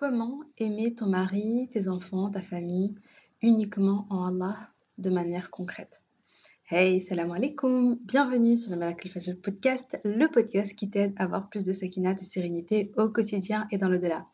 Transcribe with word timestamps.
Comment 0.00 0.40
aimer 0.56 0.94
ton 0.94 1.08
mari, 1.08 1.68
tes 1.74 1.86
enfants, 1.86 2.30
ta 2.30 2.40
famille 2.40 2.94
uniquement 3.42 4.06
en 4.08 4.28
Allah 4.28 4.70
de 4.96 5.10
manière 5.10 5.50
concrète? 5.50 6.02
Hey, 6.70 7.02
salam 7.02 7.30
alaikum 7.32 7.98
Bienvenue 8.06 8.56
sur 8.56 8.70
le 8.70 8.78
Malak 8.78 9.06
Fajr 9.12 9.34
podcast, 9.42 10.00
le 10.06 10.26
podcast 10.28 10.74
qui 10.74 10.88
t'aide 10.88 11.12
à 11.18 11.24
avoir 11.24 11.50
plus 11.50 11.64
de 11.64 11.74
sakina, 11.74 12.14
de 12.14 12.18
sérénité 12.18 12.92
au 12.96 13.10
quotidien 13.10 13.66
et 13.70 13.76
dans 13.76 13.90
le-delà. 13.90 14.24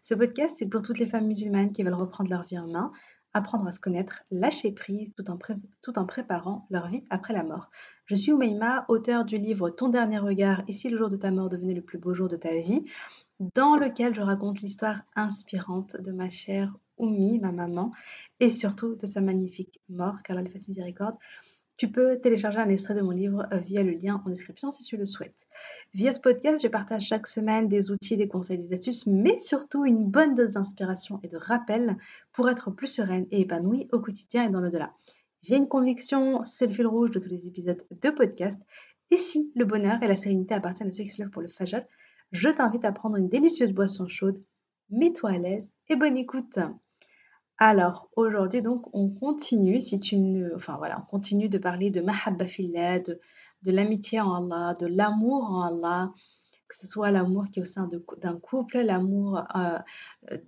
Ce 0.00 0.14
podcast, 0.14 0.54
c'est 0.60 0.68
pour 0.68 0.82
toutes 0.82 1.00
les 1.00 1.08
femmes 1.08 1.26
musulmanes 1.26 1.72
qui 1.72 1.82
veulent 1.82 1.94
reprendre 1.94 2.30
leur 2.30 2.44
vie 2.44 2.60
en 2.60 2.68
main, 2.68 2.92
apprendre 3.34 3.66
à 3.66 3.72
se 3.72 3.80
connaître, 3.80 4.22
lâcher 4.30 4.70
prise 4.70 5.12
tout 5.16 5.28
en, 5.28 5.38
tout 5.82 5.98
en 5.98 6.06
préparant 6.06 6.68
leur 6.70 6.86
vie 6.86 7.02
après 7.10 7.34
la 7.34 7.42
mort. 7.42 7.68
Je 8.04 8.14
suis 8.14 8.30
Oumaima, 8.30 8.84
auteur 8.88 9.24
du 9.24 9.38
livre 9.38 9.70
Ton 9.70 9.88
dernier 9.88 10.18
regard 10.18 10.62
et 10.68 10.72
si 10.72 10.88
le 10.88 10.96
jour 10.96 11.08
de 11.08 11.16
ta 11.16 11.32
mort 11.32 11.48
devenait 11.48 11.74
le 11.74 11.82
plus 11.82 11.98
beau 11.98 12.14
jour 12.14 12.28
de 12.28 12.36
ta 12.36 12.54
vie, 12.54 12.84
dans 13.40 13.76
lequel 13.76 14.14
je 14.14 14.22
raconte 14.22 14.60
l'histoire 14.60 15.02
inspirante 15.14 16.00
de 16.00 16.12
ma 16.12 16.28
chère 16.28 16.76
Oumi, 16.98 17.38
ma 17.38 17.52
maman, 17.52 17.92
et 18.40 18.50
surtout 18.50 18.94
de 18.94 19.06
sa 19.06 19.20
magnifique 19.20 19.80
mort, 19.88 20.22
car 20.22 20.38
elle 20.38 20.50
fasse 20.50 20.68
miséricorde. 20.68 21.16
Tu 21.76 21.90
peux 21.90 22.18
télécharger 22.18 22.58
un 22.58 22.70
extrait 22.70 22.94
de 22.94 23.02
mon 23.02 23.10
livre 23.10 23.46
euh, 23.52 23.58
via 23.58 23.82
le 23.82 23.90
lien 23.90 24.22
en 24.24 24.30
description 24.30 24.72
si 24.72 24.82
tu 24.84 24.96
le 24.96 25.04
souhaites. 25.04 25.46
Via 25.92 26.10
ce 26.14 26.20
podcast, 26.20 26.62
je 26.62 26.68
partage 26.68 27.02
chaque 27.02 27.26
semaine 27.26 27.68
des 27.68 27.90
outils, 27.90 28.16
des 28.16 28.28
conseils, 28.28 28.56
des 28.56 28.72
astuces, 28.72 29.06
mais 29.06 29.36
surtout 29.36 29.84
une 29.84 30.06
bonne 30.06 30.34
dose 30.34 30.52
d'inspiration 30.52 31.20
et 31.22 31.28
de 31.28 31.36
rappel 31.36 31.98
pour 32.32 32.48
être 32.48 32.70
plus 32.70 32.86
sereine 32.86 33.26
et 33.30 33.42
épanouie 33.42 33.88
au 33.92 34.00
quotidien 34.00 34.44
et 34.44 34.48
dans 34.48 34.62
le 34.62 34.70
delà. 34.70 34.94
J'ai 35.42 35.56
une 35.56 35.68
conviction, 35.68 36.42
c'est 36.44 36.66
le 36.66 36.72
fil 36.72 36.86
rouge 36.86 37.10
de 37.10 37.18
tous 37.18 37.28
les 37.28 37.46
épisodes 37.46 37.82
de 37.90 38.10
podcast. 38.10 38.62
Et 39.10 39.18
si 39.18 39.52
le 39.54 39.66
bonheur 39.66 40.02
et 40.02 40.08
la 40.08 40.16
sérénité 40.16 40.54
appartiennent 40.54 40.88
à 40.88 40.92
ceux 40.92 41.04
qui 41.04 41.10
se 41.10 41.20
lèvent 41.20 41.30
pour 41.30 41.42
le 41.42 41.48
fajr, 41.48 41.82
je 42.32 42.48
t'invite 42.48 42.84
à 42.84 42.92
prendre 42.92 43.16
une 43.16 43.28
délicieuse 43.28 43.72
boisson 43.72 44.08
chaude, 44.08 44.42
mets-toi 44.90 45.30
à 45.30 45.38
l'aise 45.38 45.68
et 45.88 45.96
bonne 45.96 46.16
écoute. 46.16 46.58
Alors, 47.58 48.10
aujourd'hui, 48.16 48.60
donc, 48.60 48.86
on 48.92 49.08
continue, 49.08 49.80
si 49.80 49.98
tu 49.98 50.18
ne, 50.18 50.54
enfin 50.54 50.76
voilà, 50.76 51.00
on 51.00 51.06
continue 51.06 51.48
de 51.48 51.56
parler 51.56 51.90
de 51.90 52.02
mahabba 52.02 52.46
fillah, 52.46 52.98
de, 52.98 53.18
l'amitié 53.64 54.20
en 54.20 54.50
Allah, 54.50 54.74
de 54.74 54.86
l'amour 54.86 55.44
en 55.44 55.62
Allah, 55.62 56.12
que 56.68 56.76
ce 56.76 56.86
soit 56.86 57.10
l'amour 57.10 57.46
qui 57.50 57.60
est 57.60 57.62
au 57.62 57.66
sein 57.66 57.88
d'un 58.18 58.38
couple, 58.38 58.78
l'amour 58.78 59.42
euh, 59.56 59.78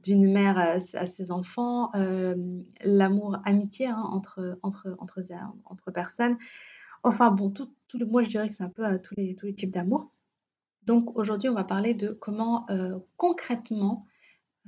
d'une 0.02 0.30
mère 0.30 0.58
à, 0.58 0.80
ses 0.80 1.30
enfants, 1.30 1.90
euh, 1.94 2.34
l'amour 2.82 3.38
amitié 3.44 3.86
hein, 3.86 4.02
entre, 4.02 4.58
entre, 4.62 4.94
entre, 4.98 5.90
personnes. 5.90 6.36
Enfin 7.02 7.30
bon, 7.30 7.50
tout, 7.50 7.72
tout 7.86 7.98
le, 7.98 8.04
moi 8.04 8.22
je 8.22 8.28
dirais 8.28 8.48
que 8.48 8.54
c'est 8.54 8.64
un 8.64 8.68
peu 8.68 8.84
euh, 8.84 8.98
tous, 8.98 9.14
les, 9.16 9.34
tous 9.36 9.46
les 9.46 9.54
types 9.54 9.72
d'amour. 9.72 10.10
Donc 10.88 11.18
aujourd'hui, 11.18 11.50
on 11.50 11.54
va 11.54 11.64
parler 11.64 11.92
de 11.92 12.12
comment 12.12 12.64
euh, 12.70 12.98
concrètement 13.18 14.06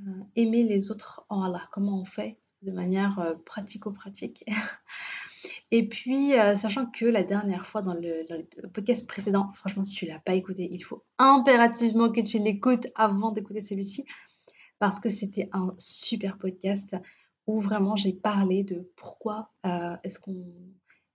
euh, 0.01 0.11
aimer 0.37 0.65
les 0.65 0.91
autres 0.91 1.25
en 1.31 1.43
Allah, 1.43 1.67
comment 1.73 1.99
on 1.99 2.05
fait 2.05 2.37
de 2.61 2.73
manière 2.73 3.19
euh, 3.21 3.35
pratico-pratique. 3.47 4.45
Et 5.71 5.89
puis, 5.89 6.33
sachant 6.57 6.85
que 6.85 7.07
la 7.07 7.23
dernière 7.23 7.67
fois 7.67 7.81
dans 7.81 7.95
le, 7.95 8.27
podcast 8.75 9.07
précédent, 9.07 9.51
franchement, 9.55 9.85
si 9.85 9.95
tu 9.95 10.05
ne 10.05 10.11
l'as 10.11 10.19
pas 10.19 10.35
écouté, 10.35 10.69
il 10.71 10.83
faut 10.83 11.03
impérativement 11.17 12.13
que 12.13 12.21
tu 12.21 12.39
l'écoutes 12.39 12.89
avant 12.95 13.33
d'écouter 13.33 13.63
celui-ci, 13.63 14.05
parce 14.79 15.01
que 15.01 15.09
c'était 15.09 15.49
un 15.53 15.73
super 15.79 16.37
podcast 16.37 16.95
où 17.47 17.61
vraiment 17.61 17.97
j'ai 17.97 18.13
parlé 18.13 18.65
de 18.65 18.93
pourquoi 18.97 19.51
est-ce 20.03 20.19
qu'on 20.19 20.45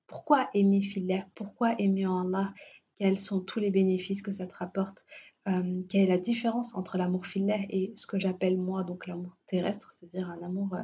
pourquoi 0.08 0.50
aimer 0.56 0.82
filaire, 0.82 1.28
pourquoi 1.36 1.76
aimer 1.78 2.08
en 2.08 2.34
Allah 2.34 2.54
quels 2.96 3.18
sont 3.18 3.42
tous 3.42 3.60
les 3.60 3.72
bénéfices 3.72 4.22
que 4.22 4.32
ça 4.32 4.48
te 4.48 4.56
rapporte, 4.56 5.06
euh, 5.48 5.84
quelle 5.90 6.02
est 6.02 6.08
la 6.08 6.18
différence 6.18 6.74
entre 6.74 6.98
l'amour 6.98 7.28
filaire 7.28 7.64
et 7.70 7.94
ce 7.96 8.08
que 8.08 8.18
j'appelle 8.18 8.58
moi 8.58 8.84
donc 8.84 9.06
l'amour 9.06 9.38
terrestre, 9.46 9.92
c'est-à-dire 9.94 10.28
un 10.30 10.42
amour, 10.42 10.74
euh, 10.74 10.82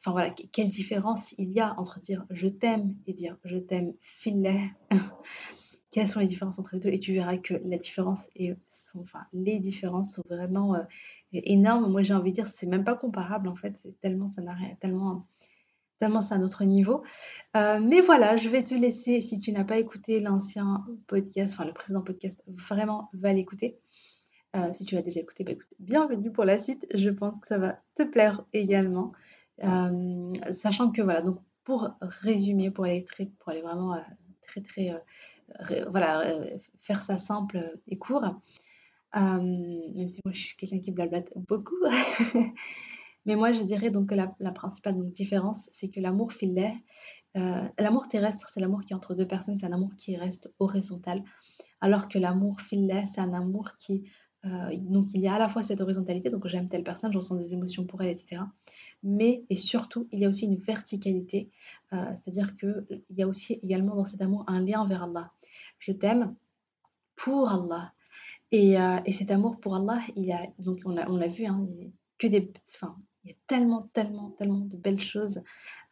enfin 0.00 0.10
voilà, 0.10 0.30
quelle 0.30 0.68
différence 0.68 1.32
il 1.38 1.52
y 1.52 1.60
a 1.60 1.78
entre 1.78 2.00
dire 2.00 2.24
je 2.30 2.48
t'aime 2.48 2.96
et 3.06 3.12
dire 3.12 3.36
je 3.44 3.56
t'aime 3.56 3.92
filaire. 4.00 4.70
Quelles 5.92 6.06
sont 6.06 6.20
les 6.20 6.26
différences 6.26 6.60
entre 6.60 6.74
les 6.74 6.80
deux? 6.80 6.90
Et 6.90 7.00
tu 7.00 7.12
verras 7.12 7.36
que 7.36 7.54
la 7.64 7.76
différence 7.76 8.28
enfin 8.94 9.20
les 9.32 9.58
différences 9.58 10.14
sont 10.14 10.22
vraiment 10.28 10.76
euh, 10.76 10.82
énormes. 11.32 11.90
Moi 11.90 12.02
j'ai 12.02 12.14
envie 12.14 12.30
de 12.30 12.36
dire 12.36 12.48
c'est 12.48 12.66
même 12.66 12.84
pas 12.84 12.94
comparable 12.94 13.48
en 13.48 13.56
fait, 13.56 13.76
c'est 13.76 14.00
tellement 14.00 14.28
ça 14.28 14.40
n'a 14.42 14.54
rien, 14.54 14.76
tellement 14.80 15.26
c'est 16.20 16.34
un 16.34 16.42
autre 16.42 16.64
niveau. 16.64 17.02
Euh, 17.56 17.78
mais 17.78 18.00
voilà, 18.00 18.36
je 18.36 18.48
vais 18.48 18.62
te 18.64 18.74
laisser, 18.74 19.20
si 19.20 19.38
tu 19.38 19.52
n'as 19.52 19.64
pas 19.64 19.78
écouté 19.78 20.20
l'ancien 20.20 20.84
podcast, 21.06 21.54
enfin 21.54 21.66
le 21.66 21.74
précédent 21.74 22.00
podcast, 22.00 22.42
vraiment 22.46 23.10
va 23.12 23.32
l'écouter. 23.32 23.78
Euh, 24.56 24.72
si 24.72 24.84
tu 24.84 24.94
l'as 24.94 25.02
déjà 25.02 25.20
écouté, 25.20 25.44
bah, 25.44 25.52
bienvenue 25.78 26.32
pour 26.32 26.44
la 26.44 26.58
suite. 26.58 26.86
Je 26.94 27.10
pense 27.10 27.38
que 27.38 27.46
ça 27.46 27.58
va 27.58 27.78
te 27.96 28.02
plaire 28.02 28.44
également. 28.52 29.12
Euh, 29.62 30.32
sachant 30.52 30.90
que 30.90 31.02
voilà, 31.02 31.20
donc 31.20 31.38
pour 31.64 31.90
résumer, 32.00 32.70
pour 32.70 32.84
aller 32.86 33.04
très, 33.04 33.26
pour 33.26 33.50
aller 33.50 33.60
vraiment 33.60 34.02
très 34.42 34.62
très, 34.62 35.02
voilà, 35.88 36.24
faire 36.80 37.02
ça 37.02 37.18
simple 37.18 37.78
et 37.86 37.98
court. 37.98 38.24
même 39.14 40.08
si 40.08 40.20
moi 40.24 40.32
je 40.32 40.40
suis 40.40 40.56
quelqu'un 40.56 40.80
qui 40.80 40.92
blablate 40.92 41.30
beaucoup. 41.36 41.76
Mais 43.26 43.36
moi, 43.36 43.52
je 43.52 43.62
dirais 43.62 43.90
donc 43.90 44.10
que 44.10 44.14
la, 44.14 44.52
principale 44.52 44.96
donc, 44.96 45.12
différence, 45.12 45.68
c'est 45.72 45.88
que 45.88 46.00
l'amour 46.00 46.32
filet, 46.32 46.72
euh, 47.36 47.68
l'amour 47.78 48.08
terrestre, 48.08 48.48
c'est 48.48 48.60
l'amour 48.60 48.80
qui 48.80 48.92
est 48.92 48.96
entre 48.96 49.14
deux 49.14 49.26
personnes, 49.26 49.56
c'est 49.56 49.66
un 49.66 49.72
amour 49.72 49.94
qui 49.96 50.16
reste 50.16 50.52
horizontal, 50.58 51.22
alors 51.80 52.08
que 52.08 52.18
l'amour 52.18 52.60
filet, 52.60 53.04
c'est 53.06 53.20
un 53.20 53.32
amour 53.32 53.76
qui... 53.76 54.04
Euh, 54.46 54.74
donc 54.78 55.08
il 55.12 55.20
y 55.20 55.28
a 55.28 55.34
à 55.34 55.38
la 55.38 55.48
fois 55.48 55.62
cette 55.62 55.82
horizontalité, 55.82 56.30
donc 56.30 56.46
j'aime 56.46 56.70
telle 56.70 56.82
personne, 56.82 57.12
je 57.12 57.18
ressens 57.18 57.34
des 57.34 57.52
émotions 57.52 57.84
pour 57.84 58.00
elle, 58.00 58.08
etc. 58.08 58.40
Mais, 59.02 59.44
et 59.50 59.56
surtout, 59.56 60.08
il 60.12 60.20
y 60.20 60.24
a 60.24 60.30
aussi 60.30 60.46
une 60.46 60.56
verticalité, 60.56 61.50
euh, 61.92 62.06
c'est-à-dire 62.14 62.54
qu'il 62.54 63.02
y 63.10 63.22
a 63.22 63.28
aussi 63.28 63.60
également 63.62 63.94
dans 63.94 64.06
cet 64.06 64.22
amour 64.22 64.44
un 64.46 64.62
lien 64.62 64.86
vers 64.86 65.02
Allah. 65.02 65.30
Je 65.78 65.92
t'aime 65.92 66.34
pour 67.16 67.50
Allah. 67.50 67.92
Et, 68.50 68.76
et, 69.04 69.12
cet 69.12 69.30
amour 69.30 69.60
pour 69.60 69.76
Allah, 69.76 70.00
il 70.16 70.32
a, 70.32 70.44
donc 70.58 70.80
on 70.84 70.90
l'a 70.90 71.08
on 71.08 71.28
vu, 71.28 71.46
hein, 71.46 71.68
que 72.18 72.26
des, 72.26 72.52
enfin, 72.74 72.96
y 73.30 73.34
a 73.34 73.38
tellement, 73.46 73.88
tellement, 73.92 74.30
tellement 74.30 74.60
de 74.60 74.76
belles 74.76 75.00
choses. 75.00 75.42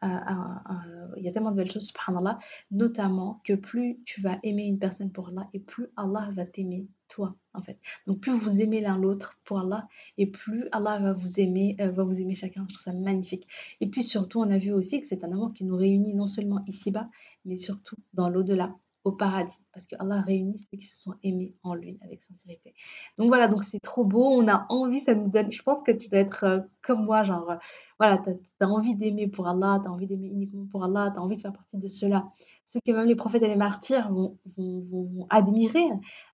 Il 0.03 1.23
y 1.23 1.29
a 1.29 1.33
tellement 1.33 1.51
de 1.51 1.57
belles 1.57 1.71
choses, 1.71 1.89
subhanallah. 1.89 2.39
Notamment 2.71 3.41
que 3.45 3.55
plus 3.55 3.99
tu 4.05 4.21
vas 4.21 4.39
aimer 4.43 4.65
une 4.65 4.79
personne 4.79 5.11
pour 5.11 5.29
Allah 5.29 5.49
et 5.53 5.61
plus 5.61 5.89
Allah 5.97 6.31
va 6.33 6.45
t'aimer 6.45 6.89
toi, 7.09 7.35
en 7.55 7.63
fait. 7.63 7.79
Donc 8.07 8.21
plus 8.21 8.33
vous 8.33 8.61
aimez 8.61 8.81
l'un 8.81 8.99
l'autre 8.99 9.39
pour 9.45 9.59
Allah 9.59 9.89
et 10.19 10.27
plus 10.27 10.69
Allah 10.73 10.99
va 10.99 11.13
vous 11.13 11.41
aimer, 11.41 11.77
euh, 11.81 11.91
va 11.91 12.05
vous 12.05 12.21
aimer 12.21 12.35
chacun. 12.35 12.65
Je 12.69 12.75
trouve 12.75 12.83
ça 12.83 12.93
magnifique. 12.93 13.49
Et 13.81 13.89
puis 13.89 14.03
surtout, 14.03 14.41
on 14.41 14.51
a 14.51 14.59
vu 14.59 14.73
aussi 14.73 15.01
que 15.01 15.07
c'est 15.07 15.25
un 15.25 15.33
amour 15.33 15.53
qui 15.53 15.65
nous 15.65 15.77
réunit 15.77 16.15
non 16.15 16.27
seulement 16.27 16.63
ici-bas, 16.67 17.09
mais 17.45 17.57
surtout 17.57 17.97
dans 18.15 18.29
l'au-delà 18.29 18.77
au 19.05 19.13
paradis 19.13 19.61
parce 19.73 19.87
que 19.87 19.97
Allah 19.99 20.21
réunit 20.23 20.59
ceux 20.59 20.77
qui 20.77 20.87
se 20.87 20.97
sont 20.97 21.15
aimés 21.23 21.55
en 21.63 21.75
lui 21.75 21.99
avec 22.03 22.23
sincérité. 22.23 22.75
Donc 23.17 23.29
voilà, 23.29 23.49
donc 23.49 23.65
c'est 23.65 23.81
trop 23.81 24.05
beau, 24.05 24.27
on 24.27 24.49
a 24.49 24.67
envie, 24.69 25.01
ça 25.01 25.15
nous 25.15 25.29
donne, 25.29 25.53
je 25.53 25.63
pense 25.63 25.83
que 25.83 25.93
tu 25.93 26.09
dois 26.09 26.21
être 26.21 26.45
euh, 26.45 26.61
comme 26.83 27.05
moi, 27.05 27.23
genre, 27.23 27.51
euh, 27.51 27.57
voilà, 27.99 28.19
tu 28.19 28.31
as, 28.61 28.69
envie 28.69 28.95
d'aimer 28.95 29.29
pour 29.29 29.49
Allah, 29.49 29.79
tu 29.83 29.89
as 29.89 29.93
envie 29.93 30.07
d'aimer 30.07 30.29
uniquement 30.29 30.67
pour 30.71 30.85
Allah, 30.85 31.11
tu 31.13 31.19
as 31.19 31.23
envie 31.23 31.37
de 31.37 31.41
faire 31.41 31.53
partie 31.53 31.79
de 31.79 31.89
cela. 31.89 32.29
Ceux 32.67 32.81
que 32.85 32.93
même 32.93 33.07
les 33.07 33.17
prophètes 33.17 33.43
et 33.43 33.49
les 33.49 33.57
martyrs 33.57 34.11
vont, 34.13 34.37
vont, 34.57 35.27
admirer. 35.31 35.87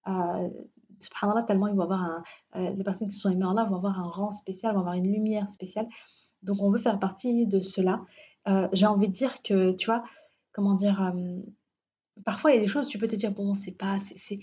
Euh, 0.09 0.49
subhanallah, 1.01 1.43
tellement 1.43 1.67
ils 1.67 1.75
vont 1.75 1.83
avoir 1.83 2.23
les 2.55 2.85
personnes 2.85 3.09
qui 3.09 3.17
sont 3.17 3.29
aimées 3.29 3.45
en 3.45 3.51
Allah 3.51 3.65
vont 3.65 3.77
avoir 3.77 3.99
un 3.99 4.09
rang 4.09 4.33
spécial, 4.33 4.75
vont 4.75 4.81
avoir 4.81 4.95
une 4.95 5.13
lumière 5.13 5.51
spéciale. 5.51 5.87
Donc 6.43 6.63
on 6.63 6.71
veut 6.71 6.79
faire 6.79 6.99
partie 6.99 7.47
de 7.47 7.61
cela. 7.61 8.01
J'ai 8.73 8.87
envie 8.87 9.09
de 9.09 9.13
dire 9.13 9.43
que, 9.43 9.73
tu 9.73 9.87
vois, 9.87 10.03
comment 10.53 10.75
dire, 10.75 11.13
Parfois, 12.25 12.53
il 12.53 12.57
y 12.57 12.59
a 12.59 12.63
des 12.63 12.69
choses, 12.69 12.89
tu 12.89 12.99
peux 12.99 13.09
te 13.09 13.17
dire, 13.17 13.33
bon, 13.33 13.55
c'est 13.55 13.73
pas, 13.73 13.99
c'est, 13.99 14.39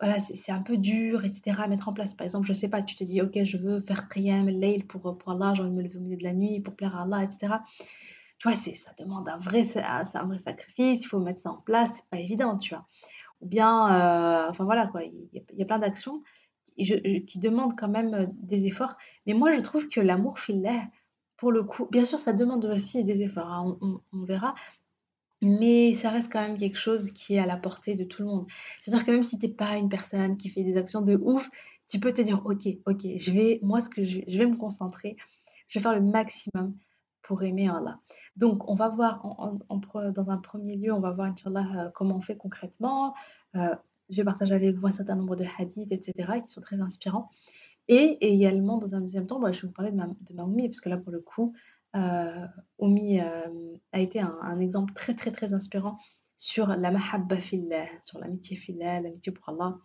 voilà, 0.00 0.18
c'est 0.18 0.52
un 0.52 0.62
peu 0.62 0.76
dur, 0.76 1.24
etc. 1.24 1.62
à 1.62 1.68
mettre 1.68 1.88
en 1.88 1.92
place. 1.92 2.14
Par 2.14 2.24
exemple, 2.24 2.46
je 2.46 2.52
sais 2.52 2.68
pas, 2.68 2.82
tu 2.82 2.96
te 2.96 3.04
dis, 3.04 3.20
ok, 3.20 3.44
je 3.44 3.56
veux 3.56 3.80
faire 3.80 4.08
Qiyam, 4.08 4.48
Layl 4.48 4.86
pour, 4.86 5.16
pour 5.18 5.32
Allah, 5.32 5.54
j'ai 5.54 5.62
envie 5.62 5.70
de 5.70 5.76
me 5.76 5.82
lever 5.82 5.96
au 5.96 6.00
milieu 6.00 6.16
de 6.16 6.24
la 6.24 6.32
nuit 6.32 6.60
pour 6.60 6.74
plaire 6.74 6.96
à 6.96 7.02
Allah, 7.02 7.24
etc. 7.24 7.54
Tu 8.38 8.48
vois, 8.48 8.56
ça 8.56 8.92
demande 8.98 9.28
un 9.28 9.38
vrai, 9.38 9.62
un 9.76 10.24
vrai 10.26 10.38
sacrifice, 10.38 11.04
il 11.04 11.06
faut 11.06 11.18
mettre 11.18 11.40
ça 11.40 11.50
en 11.50 11.56
place, 11.56 11.96
c'est 11.96 12.10
pas 12.10 12.18
évident, 12.18 12.58
tu 12.58 12.74
vois. 12.74 12.86
Ou 13.40 13.46
bien, 13.46 14.46
euh, 14.46 14.50
enfin 14.50 14.64
voilà, 14.64 14.86
quoi, 14.86 15.02
il 15.04 15.28
y, 15.32 15.62
a, 15.62 15.66
plein 15.66 15.78
d'actions 15.78 16.22
qui, 16.76 17.38
demandent 17.38 17.78
quand 17.78 17.88
même 17.88 18.14
euh, 18.14 18.26
des 18.32 18.66
efforts. 18.66 18.96
Mais 19.26 19.32
moi, 19.32 19.52
je 19.52 19.60
trouve 19.60 19.88
que 19.88 20.00
l'amour 20.00 20.38
filet, 20.38 20.82
pour 21.36 21.52
le 21.52 21.64
coup, 21.64 21.86
bien 21.90 22.04
sûr, 22.04 22.18
ça 22.18 22.32
demande 22.32 22.64
aussi 22.66 23.04
des 23.04 23.22
efforts, 23.22 23.50
hein, 23.50 23.78
on, 23.80 24.24
verra, 24.24 24.54
mais 25.42 25.94
ça 25.94 26.10
reste 26.10 26.32
quand 26.32 26.40
même 26.40 26.56
quelque 26.56 26.78
chose 26.78 27.10
qui 27.12 27.34
est 27.34 27.38
à 27.38 27.46
la 27.46 27.56
portée 27.56 27.94
de 27.94 28.04
tout 28.04 28.22
le 28.22 28.28
monde. 28.28 28.46
C'est-à-dire 28.80 29.06
que 29.06 29.10
même 29.12 29.22
si 29.22 29.38
tu 29.38 29.48
pas 29.48 29.76
une 29.76 29.88
personne 29.88 30.36
qui 30.36 30.50
fait 30.50 30.64
des 30.64 30.76
actions 30.76 31.02
de 31.02 31.16
ouf, 31.16 31.48
tu 31.88 32.00
peux 32.00 32.12
te 32.12 32.22
dire: 32.22 32.42
«OK, 32.46 32.66
OK, 32.86 33.06
je 33.18 33.32
vais 33.32 33.60
moi 33.62 33.80
ce 33.80 33.88
que 33.90 34.04
je 34.04 34.20
vais 34.38 34.46
me 34.46 34.56
concentrer, 34.56 35.16
je 35.68 35.78
vais 35.78 35.82
faire 35.82 35.94
le 35.94 36.02
maximum 36.02 36.76
pour 37.22 37.42
aimer 37.42 37.68
Allah». 37.68 38.00
Donc 38.36 38.68
on 38.68 38.74
va 38.74 38.88
voir 38.88 39.24
en 39.24 39.58
dans 40.12 40.30
un 40.30 40.38
premier 40.38 40.76
lieu, 40.76 40.92
on 40.92 41.00
va 41.00 41.12
voir 41.12 41.28
inchallah, 41.28 41.66
euh, 41.86 41.90
comment 41.94 42.16
on 42.16 42.20
fait 42.20 42.36
concrètement. 42.36 43.14
Euh, 43.56 43.74
je 44.10 44.16
vais 44.16 44.24
partager 44.24 44.54
avec 44.54 44.76
vous 44.76 44.86
un 44.86 44.90
certain 44.90 45.16
nombre 45.16 45.36
de 45.36 45.44
hadiths 45.58 45.90
etc., 45.92 46.40
qui 46.46 46.52
sont 46.52 46.60
très 46.60 46.80
inspirants 46.80 47.28
Et 47.88 48.18
également, 48.34 48.78
dans 48.78 48.94
un 48.94 49.00
deuxième 49.00 49.26
temps, 49.26 49.40
bah, 49.40 49.52
je 49.52 49.62
vais 49.62 49.68
vous 49.68 49.74
parler 49.74 49.92
de 49.92 49.96
ma, 49.96 50.08
de 50.08 50.66
parce 50.68 50.80
que 50.80 50.88
là, 50.88 50.96
pour 50.98 51.12
le 51.12 51.20
coup, 51.20 51.54
Oumi 52.78 53.20
euh, 53.20 53.76
a 53.92 54.00
été 54.00 54.20
un, 54.20 54.60
exemple 54.60 54.92
très, 54.94 55.14
très, 55.14 55.30
très 55.30 55.54
inspirant 55.54 55.98
sur 56.36 56.68
la 56.68 56.90
mahabba 56.90 57.40
fillah, 57.40 57.86
sur 57.98 58.18
l'amitié 58.18 58.56
fillah, 58.56 59.00
l'amitié 59.00 59.32
pour 59.32 59.48
Allah, 59.48 59.78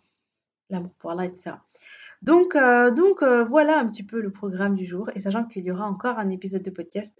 l'amour 0.68 0.92
pour 0.98 1.10
Allah, 1.10 1.24
etc. 1.24 1.52
Donc, 2.20 2.54
euh, 2.54 2.90
donc 2.90 3.22
voilà 3.22 3.78
un 3.78 3.88
petit 3.88 4.02
peu 4.02 4.20
le 4.20 4.30
programme 4.30 4.76
du 4.76 4.86
jour. 4.86 5.10
Et 5.14 5.20
sachant 5.20 5.44
qu'il 5.44 5.64
y 5.64 5.70
aura 5.70 5.86
encore 5.86 6.18
un 6.18 6.28
épisode 6.28 6.62
de 6.62 6.70
podcast 6.70 7.18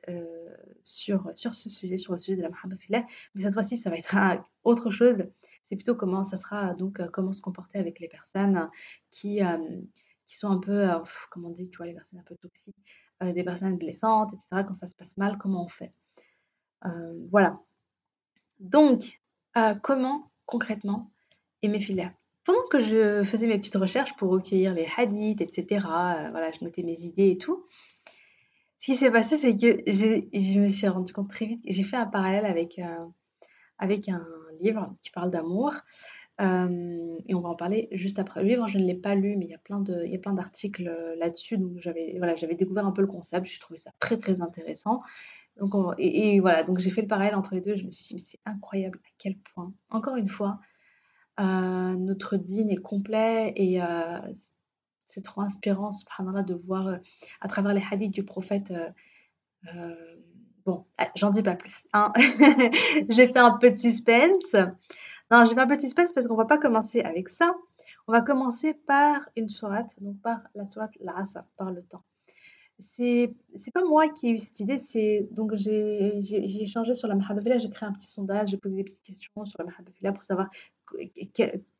sur, 0.82 1.31
sur 1.35 1.55
ce 1.55 1.70
sujet, 1.70 1.96
sur 1.96 2.12
le 2.12 2.20
sujet 2.20 2.37
de 2.37 2.43
la 2.43 2.50
mahabba 2.50 2.76
fillah. 2.76 3.06
Mais 3.35 3.43
cette 3.43 3.55
fois-ci, 3.55 3.78
ça 3.78 3.88
va 3.88 3.96
être 3.96 4.14
autre 4.64 4.90
chose. 4.90 5.25
C'est 5.64 5.76
plutôt 5.76 5.94
comment 5.94 6.23
ça 6.23 6.37
sera, 6.37 6.75
donc 6.75 7.00
comment 7.12 7.32
se 7.32 7.40
comporter 7.40 7.78
avec 7.78 7.99
les 7.99 8.08
personnes 8.08 8.69
qui, 9.11 9.40
qui 10.26 10.38
sont 10.38 10.50
un 10.50 10.58
peu, 10.58 10.87
comment 11.31 11.49
on 11.49 11.52
dit, 11.52 11.70
tu 11.70 11.78
vois, 11.78 11.87
les 11.87 11.94
personnes 11.94 12.19
un 12.19 12.25
peu 12.25 12.37
toxiques, 12.37 12.76
euh, 13.22 13.32
des 13.32 13.44
personnes 13.44 13.76
blessantes, 13.76 14.32
etc. 14.32 14.64
Quand 14.66 14.74
ça 14.74 14.88
se 14.88 14.94
passe 14.94 15.16
mal, 15.16 15.38
comment 15.38 15.64
on 15.64 15.69
fait 15.69 15.92
euh, 16.84 17.26
Voilà. 17.30 17.58
Donc, 18.60 19.20
euh, 19.56 19.74
comment 19.74 20.30
concrètement 20.46 21.10
aimer 21.62 21.80
filer 21.80 22.08
Pendant 22.44 22.66
que 22.70 22.80
je 22.80 23.22
faisais 23.24 23.46
mes 23.46 23.58
petites 23.58 23.76
recherches 23.76 24.14
pour 24.16 24.30
recueillir 24.30 24.74
les 24.74 24.88
hadiths, 24.96 25.40
etc., 25.40 25.66
voilà, 25.84 26.50
je 26.52 26.64
notais 26.64 26.82
mes 26.82 27.00
idées 27.00 27.30
et 27.30 27.38
tout. 27.38 27.66
Ce 28.78 28.86
qui 28.86 28.96
s'est 28.96 29.12
passé, 29.12 29.36
c'est 29.36 29.54
que 29.54 29.82
je 29.86 30.60
me 30.60 30.68
suis 30.68 30.88
rendu 30.88 31.12
compte 31.12 31.30
très 31.30 31.46
vite, 31.46 31.62
j'ai 31.66 31.84
fait 31.84 31.96
un 31.96 32.06
parallèle 32.06 32.46
avec, 32.46 32.80
avec 33.78 34.08
un 34.08 34.26
livre 34.58 34.96
qui 35.00 35.10
parle 35.12 35.30
d'amour 35.30 35.72
et 36.42 37.34
on 37.34 37.40
va 37.40 37.50
en 37.50 37.54
parler 37.54 37.88
juste 37.92 38.18
après. 38.18 38.42
Le 38.42 38.48
livre, 38.48 38.66
je 38.66 38.78
ne 38.78 38.84
l'ai 38.84 38.94
pas 38.94 39.14
lu, 39.14 39.36
mais 39.36 39.44
il 39.44 39.50
y 39.50 39.54
a 39.54 39.58
plein 39.58 39.80
de, 39.80 40.04
il 40.04 40.20
d'articles 40.20 40.90
là-dessus. 41.18 41.56
Donc 41.56 41.78
j'avais, 41.78 42.54
découvert 42.54 42.84
un 42.86 42.92
peu 42.92 43.02
le 43.02 43.06
concept. 43.06 43.46
J'ai 43.46 43.60
trouvé 43.60 43.78
ça 43.78 43.92
très 44.00 44.18
très 44.18 44.42
intéressant. 44.42 45.02
Et, 45.98 46.40
voilà, 46.40 46.64
donc 46.64 46.78
j'ai 46.78 46.90
fait 46.90 47.02
le 47.02 47.06
parallèle 47.06 47.34
entre 47.34 47.54
les 47.54 47.60
deux. 47.60 47.76
Je 47.76 47.84
me 47.84 47.90
suis 47.90 48.06
dit, 48.08 48.14
mais 48.14 48.20
c'est 48.20 48.40
incroyable 48.44 48.98
à 49.04 49.08
quel 49.18 49.36
point, 49.36 49.72
encore 49.90 50.16
une 50.16 50.28
fois, 50.28 50.58
notre 51.38 52.36
dîne 52.36 52.70
est 52.70 52.76
complet 52.76 53.52
et 53.56 53.80
c'est 55.06 55.22
trop 55.22 55.42
inspirant, 55.42 55.92
subhanallah, 55.92 56.42
de 56.42 56.54
voir 56.54 56.98
à 57.40 57.48
travers 57.48 57.72
les 57.72 57.82
hadiths 57.88 58.12
du 58.12 58.24
prophète. 58.24 58.72
bon, 60.64 60.86
ah, 60.98 61.10
j'en 61.14 61.30
dis 61.30 61.42
pas 61.42 61.54
plus. 61.54 61.84
Hein. 61.92 62.12
j'ai 63.10 63.28
fait 63.28 63.38
un 63.38 63.52
peu 63.58 63.70
de 63.70 63.76
suspense. 63.76 64.56
Non, 65.32 65.46
j'ai 65.46 65.55
fait 65.55 65.61
un 65.62 65.67
petit 65.67 65.87
suspense 65.87 66.12
parce 66.12 66.26
qu'on 66.26 66.37
va 66.37 66.44
pas 66.44 66.58
commencer 66.58 67.00
avec 67.00 67.31
ça. 67.31 67.56
On 68.06 68.12
va 68.12 68.20
commencer 68.20 68.75
par 68.75 69.31
une 69.34 69.49
sourate, 69.49 69.94
donc 70.02 70.20
par 70.20 70.40
la 70.55 70.67
sourate 70.67 70.93
l'Asr, 71.00 71.43
par 71.56 71.70
le 71.70 71.82
temps. 71.82 72.05
C'est 72.79 73.32
c'est 73.55 73.70
pas 73.70 73.82
moi 73.82 74.11
qui 74.11 74.29
ai 74.29 74.31
eu 74.32 74.38
cette 74.38 74.61
idée, 74.61 74.76
c'est 74.76 75.26
donc 75.31 75.55
j'ai 75.55 76.19
échangé 76.61 76.93
sur 76.93 77.08
la 77.08 77.14
Mahabafila, 77.14 77.56
j'ai 77.56 77.70
créé 77.70 77.88
un 77.88 77.93
petit 77.94 78.08
sondage, 78.08 78.50
j'ai 78.50 78.58
posé 78.58 78.76
des 78.76 78.84
petites 78.84 79.00
questions 79.00 79.46
sur 79.46 79.58
la 79.58 79.64
Mahabafila 79.64 80.12
pour 80.12 80.23
savoir 80.23 80.50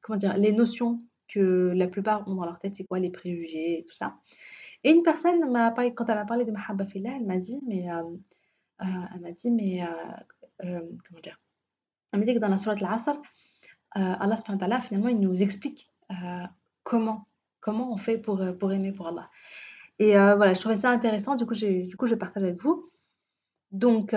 comment 0.00 0.19
dire 0.19 0.34
les 0.38 0.52
notions 0.52 1.02
que 1.28 1.72
la 1.76 1.88
plupart 1.88 2.26
ont 2.28 2.37
dans 2.37 2.46
leur 2.46 2.58
tête, 2.58 2.75
c'est 2.75 2.84
quoi 2.84 3.00
les 3.00 3.10
préjugés 3.10 3.81
et 3.81 3.84
tout 3.84 3.94
ça. 3.94 4.16
Et 4.82 4.93
une 4.93 5.02
personne 5.02 5.50
m'a 5.50 5.72
quand 5.72 6.08
elle 6.08 6.14
m'a 6.14 6.25
parlé 6.25 6.46
de 6.46 6.52
Mahabafila, 6.52 7.10
elle 7.16 7.26
m'a 7.26 7.37
dit 7.37 7.60
mais 7.66 7.90
euh, 7.90 8.02
euh, 8.81 8.84
elle 9.14 9.34
dit 9.34 9.50
mais 9.50 9.82
euh, 10.64 10.81
comment 11.06 11.20
dire 11.22 11.38
Elle 12.12 12.20
m'a 12.20 12.25
dit 12.25 12.32
que 12.32 12.38
dans 12.38 12.48
la 12.48 12.56
sourate 12.58 12.81
l'Asr, 12.81 13.20
Allah 13.94 14.80
finalement, 14.80 15.08
il 15.08 15.20
nous 15.20 15.42
explique 15.42 15.88
euh, 16.10 16.44
comment, 16.82 17.26
comment 17.60 17.92
on 17.92 17.96
fait 17.96 18.18
pour, 18.18 18.40
euh, 18.40 18.52
pour 18.52 18.72
aimer 18.72 18.92
pour 18.92 19.08
Allah. 19.08 19.30
Et 19.98 20.14
voilà, 20.14 20.52
je 20.54 20.58
trouvais 20.58 20.76
ça 20.76 20.90
intéressant, 20.90 21.36
du 21.36 21.46
coup, 21.46 21.54
du 21.54 21.96
coup 21.96 22.06
je 22.06 22.16
partage 22.16 22.42
avec 22.42 22.60
vous. 22.60 22.90
Donc, 23.70 24.16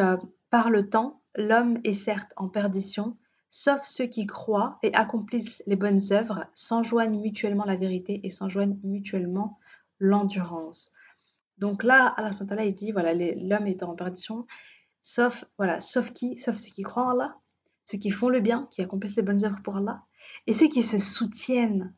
par 0.49 0.71
le 0.71 0.89
temps, 0.89 1.21
l'homme 1.35 1.79
est 1.83 1.93
certes 1.93 2.31
en 2.37 2.49
perdition, 2.49 3.17
sauf 3.51 3.83
ceux 3.83 4.05
qui 4.05 4.25
croient 4.25 4.79
et 4.81 4.93
accomplissent 4.93 5.61
les 5.67 5.75
bonnes 5.75 6.01
œuvres, 6.11 6.45
s'enjoignent 6.55 7.19
mutuellement 7.19 7.65
la 7.65 7.75
vérité 7.75 8.21
et 8.23 8.31
s'enjoignent 8.31 8.79
mutuellement 8.83 9.59
l'endurance. 9.99 10.91
Donc 11.57 11.83
là, 11.83 12.07
Allah 12.17 12.65
il 12.65 12.73
dit, 12.73 12.91
voilà, 12.91 13.13
l'homme 13.13 13.67
est 13.67 13.83
en 13.83 13.95
perdition, 13.95 14.47
sauf, 15.01 15.45
voilà, 15.57 15.81
sauf 15.81 16.11
qui 16.11 16.37
Sauf 16.37 16.55
ceux 16.55 16.71
qui 16.71 16.83
croient 16.83 17.05
en 17.05 17.11
Allah 17.11 17.37
ceux 17.85 17.97
qui 17.97 18.11
font 18.11 18.29
le 18.29 18.39
bien, 18.39 18.67
qui 18.71 18.81
accomplissent 18.81 19.15
les 19.15 19.23
bonnes 19.23 19.43
œuvres 19.45 19.61
pour 19.63 19.77
Allah, 19.77 20.03
et 20.47 20.53
ceux 20.53 20.67
qui 20.67 20.81
se 20.83 20.99
soutiennent. 20.99 21.93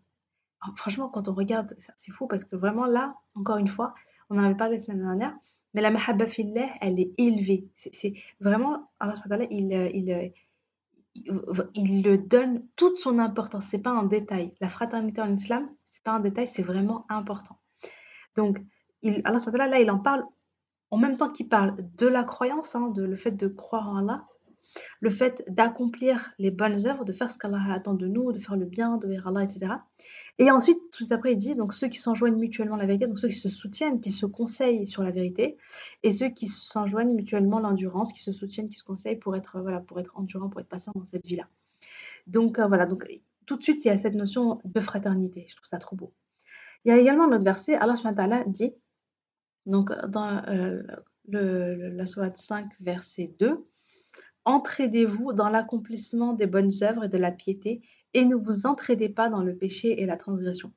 franchement, 0.76 1.10
quand 1.10 1.28
on 1.28 1.34
regarde, 1.34 1.76
c'est 1.96 2.12
fou 2.12 2.28
parce 2.28 2.44
que 2.44 2.56
vraiment 2.56 2.86
là, 2.86 3.16
encore 3.36 3.58
une 3.58 3.68
fois, 3.68 3.94
on 4.30 4.38
en 4.38 4.44
avait 4.44 4.56
parlé 4.56 4.76
la 4.76 4.84
semaine 4.84 5.02
dernière, 5.02 5.36
mais 5.74 5.82
la 5.82 5.92
mahabba 5.92 6.28
fillah, 6.28 6.70
elle 6.82 7.00
est 7.00 7.14
élevée. 7.18 7.68
C'est 7.76 8.14
vraiment, 8.40 8.90
Allah 9.00 9.16
il, 9.50 9.72
il, 9.94 10.34
il, 11.16 11.42
il 11.74 12.04
le 12.04 12.18
donne 12.18 12.64
toute 12.76 12.96
son 12.98 13.20
importance. 13.20 13.66
C'est 13.68 13.82
pas 13.82 13.92
un 13.92 14.04
détail. 14.04 14.54
La 14.60 14.70
fraternité 14.70 15.22
en 15.22 15.34
islam, 15.34 15.70
c'est 15.88 16.04
pas 16.04 16.12
un 16.12 16.20
détail, 16.20 16.48
c'est 16.48 16.64
vraiment 16.64 17.06
important. 17.10 17.58
Donc, 18.36 18.60
il, 19.02 19.22
Allah 19.26 19.68
là, 19.68 19.80
il 19.80 19.92
en 19.92 20.00
parle 20.00 20.26
en 20.90 20.98
même 20.98 21.18
temps 21.18 21.28
qu'il 21.28 21.50
parle 21.50 21.76
de 21.98 22.08
la 22.08 22.24
croyance, 22.24 22.76
hein, 22.76 22.90
de 22.90 23.04
le 23.04 23.16
fait 23.16 23.32
de 23.32 23.48
croire 23.48 23.90
en 23.90 23.98
Allah, 23.98 24.26
le 25.00 25.10
fait 25.10 25.44
d'accomplir 25.48 26.34
les 26.40 26.52
bonnes 26.52 26.86
œuvres, 26.86 27.06
de 27.06 27.14
faire 27.14 27.32
ce 27.32 27.38
qu'Allah 27.38 27.62
attend 27.70 27.94
de 27.94 28.08
nous, 28.08 28.32
de 28.32 28.40
faire 28.40 28.56
le 28.56 28.66
bien, 28.66 28.98
de 28.98 29.08
vers 29.08 29.28
Allah, 29.28 29.44
etc. 29.44 29.74
Et 30.40 30.52
ensuite, 30.52 30.78
tout 30.92 31.06
après, 31.12 31.34
il 31.34 31.38
dit 31.38 31.56
donc 31.56 31.74
ceux 31.74 31.88
qui 31.88 32.00
s'enjoignent 32.00 32.38
mutuellement 32.38 32.76
la 32.76 32.86
vérité, 32.86 33.08
donc 33.08 33.20
ceux 33.20 33.30
qui 33.30 33.36
se 33.36 33.50
soutiennent, 33.50 34.00
qui 34.00 34.12
se 34.12 34.26
conseillent 34.26 34.88
sur 34.88 35.04
la 35.04 35.12
vérité, 35.12 35.58
et 36.04 36.12
ceux 36.12 36.30
qui 36.30 36.48
s'enjoignent 36.48 37.14
mutuellement 37.14 37.60
l'endurance, 37.60 38.14
qui 38.14 38.22
se 38.22 38.32
soutiennent, 38.32 38.70
qui 38.70 38.78
se 38.78 38.84
conseillent 38.84 39.18
pour 39.18 39.36
être 39.36 39.60
voilà, 39.60 39.80
pour 39.80 40.00
être 40.00 40.18
endurant, 40.18 40.50
pour 40.50 40.62
être 40.62 40.70
patient 40.70 40.92
dans 40.96 41.06
cette 41.06 41.26
vie-là. 41.26 41.48
Donc 42.28 42.60
euh, 42.60 42.68
voilà, 42.68 42.86
donc 42.86 43.08
tout 43.46 43.58
de 43.58 43.64
suite 43.64 43.84
il 43.86 43.88
y 43.88 43.92
a 43.92 43.98
cette 43.98 44.16
notion 44.16 44.60
de 44.66 44.80
fraternité. 44.80 45.46
Je 45.50 45.56
trouve 45.56 45.68
ça 45.68 45.78
trop 45.78 45.96
beau. 45.96 46.14
Il 46.86 46.90
y 46.90 46.92
a 46.92 46.98
également 46.98 47.26
un 47.26 47.32
autre 47.32 47.44
verset, 47.44 47.76
Allah 47.76 48.44
dit 48.48 48.74
donc 49.66 49.92
dans 50.08 50.44
euh, 50.48 50.82
le, 51.28 51.90
la 51.90 52.06
sourate 52.06 52.38
5 52.38 52.72
verset 52.80 53.34
2 53.40 53.66
Entraidez-vous 54.48 55.34
dans 55.34 55.50
l'accomplissement 55.50 56.32
des 56.32 56.48
bonnes 56.48 56.72
œuvres 56.82 57.04
et 57.04 57.10
de 57.10 57.18
la 57.18 57.34
piété, 57.34 57.82
et 58.14 58.24
ne 58.24 58.34
vous 58.34 58.66
entraidez 58.66 59.10
pas 59.10 59.28
dans 59.28 59.44
le 59.44 59.54
péché 59.54 60.02
et 60.02 60.06
la 60.06 60.16
transgression. 60.16 60.72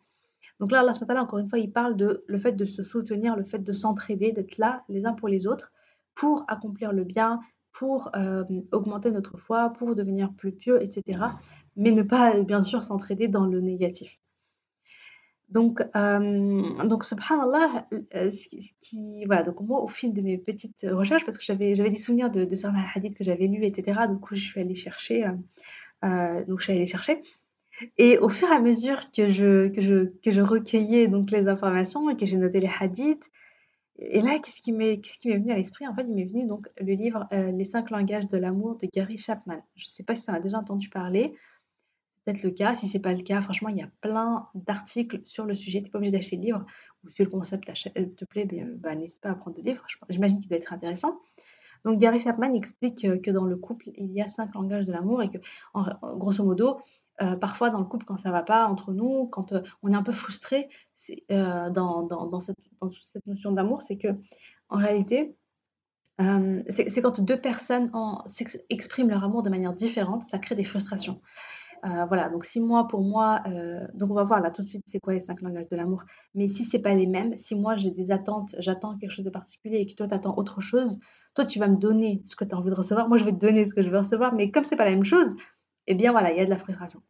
Donc 0.58 0.72
là, 0.72 0.80
Allah 0.80 1.22
encore 1.22 1.38
une 1.38 1.48
fois, 1.48 1.60
il 1.60 1.70
parle 1.70 1.96
de 1.96 2.24
le 2.26 2.36
fait 2.36 2.50
de 2.50 2.64
se 2.64 2.82
soutenir, 2.82 3.36
le 3.36 3.44
fait 3.44 3.60
de 3.60 3.72
s'entraider, 3.72 4.32
d'être 4.32 4.58
là 4.58 4.82
les 4.88 5.06
uns 5.06 5.12
pour 5.12 5.28
les 5.28 5.46
autres, 5.46 5.72
pour 6.16 6.44
accomplir 6.48 6.92
le 6.92 7.04
bien, 7.04 7.38
pour 7.70 8.10
euh, 8.16 8.42
augmenter 8.72 9.12
notre 9.12 9.38
foi, 9.38 9.72
pour 9.72 9.94
devenir 9.94 10.32
plus 10.32 10.50
pieux, 10.50 10.82
etc. 10.82 11.26
Mais 11.76 11.92
ne 11.92 12.02
pas, 12.02 12.42
bien 12.42 12.64
sûr, 12.64 12.82
s'entraider 12.82 13.28
dans 13.28 13.46
le 13.46 13.60
négatif. 13.60 14.18
Donc, 15.50 15.80
euh, 15.96 16.84
donc 16.84 17.04
subhanallah, 17.04 17.86
euh, 18.14 18.30
ce 18.30 18.48
qui, 18.80 19.24
voilà, 19.24 19.42
donc 19.42 19.60
moi, 19.60 19.82
au 19.82 19.88
fil 19.88 20.12
de 20.12 20.20
mes 20.20 20.38
petites 20.38 20.86
recherches, 20.88 21.24
parce 21.24 21.36
que 21.36 21.42
j'avais, 21.42 21.74
des 21.74 21.96
souvenirs 21.96 22.30
de, 22.30 22.44
de 22.44 22.54
certains 22.54 22.84
hadiths 22.94 23.16
que 23.16 23.24
j'avais 23.24 23.48
lus, 23.48 23.64
etc. 23.64 24.02
Du 24.08 24.16
coup, 24.18 24.36
je 24.36 24.44
suis 24.44 24.60
allée 24.60 24.76
chercher, 24.76 25.26
euh, 25.26 25.32
euh, 26.04 26.44
donc 26.44 26.60
je 26.60 26.70
allée 26.70 26.86
chercher. 26.86 27.20
Et 27.98 28.18
au 28.18 28.28
fur 28.28 28.48
et 28.48 28.54
à 28.54 28.60
mesure 28.60 29.10
que 29.10 29.30
je, 29.30 29.68
que 29.68 29.80
je, 29.80 30.04
que 30.22 30.30
je 30.30 30.40
recueillais 30.40 31.08
donc 31.08 31.30
les 31.32 31.48
informations 31.48 32.08
et 32.10 32.16
que 32.16 32.26
j'ai 32.26 32.36
noté 32.36 32.60
les 32.60 32.70
hadiths, 32.78 33.30
et 33.98 34.20
là, 34.20 34.38
qu'est-ce 34.38 34.60
qui 34.60 34.72
m'est, 34.72 34.98
qu'est-ce 34.98 35.28
venu 35.28 35.50
à 35.50 35.56
l'esprit? 35.56 35.86
En 35.86 35.94
fait, 35.94 36.04
il 36.08 36.14
m'est 36.14 36.24
venu 36.24 36.46
donc 36.46 36.68
le 36.80 36.94
livre 36.94 37.28
Les 37.32 37.64
cinq 37.64 37.90
langages 37.90 38.28
de 38.28 38.38
l'amour 38.38 38.78
de 38.78 38.88
Gary 38.90 39.18
Chapman. 39.18 39.62
Je 39.76 39.84
ne 39.84 39.88
sais 39.88 40.04
pas 40.04 40.16
si 40.16 40.24
tu 40.24 40.30
en 40.30 40.34
as 40.34 40.40
déjà 40.40 40.58
entendu 40.58 40.88
parler 40.88 41.34
le 42.42 42.50
cas. 42.50 42.74
Si 42.74 42.86
c'est 42.86 42.98
pas 43.00 43.14
le 43.14 43.22
cas, 43.22 43.40
franchement, 43.42 43.68
il 43.68 43.76
y 43.76 43.82
a 43.82 43.90
plein 44.00 44.48
d'articles 44.54 45.20
sur 45.24 45.44
le 45.44 45.54
sujet. 45.54 45.78
Tu 45.80 45.84
n'es 45.84 45.90
pas 45.90 45.98
obligé 45.98 46.12
d'acheter 46.12 46.36
le 46.36 46.42
livre. 46.42 46.66
Ou 47.04 47.08
si 47.10 47.22
le 47.22 47.30
concept 47.30 47.68
euh, 47.68 48.06
te 48.16 48.24
plaît, 48.24 48.44
ben, 48.44 48.76
bah, 48.76 48.94
n'hésite 48.94 49.20
pas 49.20 49.30
à 49.30 49.34
prendre 49.34 49.56
le 49.56 49.62
livre. 49.62 49.84
J'imagine 50.08 50.40
qu'il 50.40 50.48
doit 50.48 50.58
être 50.58 50.72
intéressant. 50.72 51.20
Donc 51.84 51.98
Gary 51.98 52.18
Chapman 52.18 52.52
explique 52.52 53.04
euh, 53.04 53.18
que 53.18 53.30
dans 53.30 53.44
le 53.44 53.56
couple, 53.56 53.90
il 53.96 54.12
y 54.12 54.20
a 54.20 54.28
cinq 54.28 54.54
langages 54.54 54.86
de 54.86 54.92
l'amour 54.92 55.22
et 55.22 55.28
que, 55.28 55.38
en, 55.72 55.84
grosso 56.16 56.44
modo, 56.44 56.80
euh, 57.22 57.36
parfois 57.36 57.70
dans 57.70 57.80
le 57.80 57.86
couple, 57.86 58.04
quand 58.04 58.18
ça 58.18 58.30
va 58.30 58.42
pas 58.42 58.66
entre 58.66 58.92
nous, 58.92 59.26
quand 59.26 59.54
on 59.82 59.92
est 59.92 59.96
un 59.96 60.02
peu 60.02 60.12
frustré 60.12 60.68
dans, 61.30 62.40
cette, 62.40 63.26
notion 63.26 63.52
d'amour, 63.52 63.82
c'est 63.82 63.96
que 63.96 64.08
en 64.68 64.76
réalité, 64.76 65.34
c'est 66.68 67.02
quand 67.02 67.20
deux 67.20 67.40
personnes 67.40 67.90
expriment 68.68 69.08
leur 69.08 69.24
amour 69.24 69.42
de 69.42 69.50
manière 69.50 69.72
différente, 69.72 70.22
ça 70.24 70.38
crée 70.38 70.54
des 70.54 70.64
frustrations. 70.64 71.20
Euh, 71.84 72.04
voilà, 72.04 72.28
donc 72.28 72.44
si 72.44 72.60
moi, 72.60 72.86
pour 72.86 73.00
moi, 73.00 73.40
euh, 73.46 73.86
donc 73.94 74.10
on 74.10 74.14
va 74.14 74.24
voir 74.24 74.40
là 74.40 74.50
tout 74.50 74.62
de 74.62 74.68
suite 74.68 74.82
c'est 74.86 75.00
quoi 75.00 75.14
les 75.14 75.20
cinq 75.20 75.40
langages 75.40 75.68
de 75.68 75.76
l'amour. 75.76 76.04
Mais 76.34 76.46
si 76.46 76.62
c'est 76.62 76.78
pas 76.78 76.94
les 76.94 77.06
mêmes, 77.06 77.36
si 77.38 77.54
moi 77.54 77.76
j'ai 77.76 77.90
des 77.90 78.10
attentes, 78.10 78.54
j'attends 78.58 78.98
quelque 78.98 79.10
chose 79.10 79.24
de 79.24 79.30
particulier 79.30 79.78
et 79.78 79.86
que 79.86 79.94
toi 79.94 80.06
tu 80.06 80.14
attends 80.14 80.36
autre 80.36 80.60
chose, 80.60 80.98
toi 81.34 81.46
tu 81.46 81.58
vas 81.58 81.68
me 81.68 81.76
donner 81.76 82.22
ce 82.26 82.36
que 82.36 82.44
tu 82.44 82.54
as 82.54 82.58
envie 82.58 82.68
de 82.68 82.74
recevoir, 82.74 83.08
moi 83.08 83.16
je 83.16 83.24
vais 83.24 83.32
te 83.32 83.38
donner 83.38 83.64
ce 83.66 83.72
que 83.72 83.80
je 83.80 83.88
veux 83.88 83.98
recevoir, 83.98 84.34
mais 84.34 84.50
comme 84.50 84.64
c'est 84.64 84.76
pas 84.76 84.84
la 84.84 84.90
même 84.90 85.04
chose, 85.04 85.34
eh 85.86 85.94
bien 85.94 86.12
voilà, 86.12 86.32
il 86.32 86.38
y 86.38 86.40
a 86.40 86.44
de 86.44 86.50
la 86.50 86.58
frustration. 86.58 87.02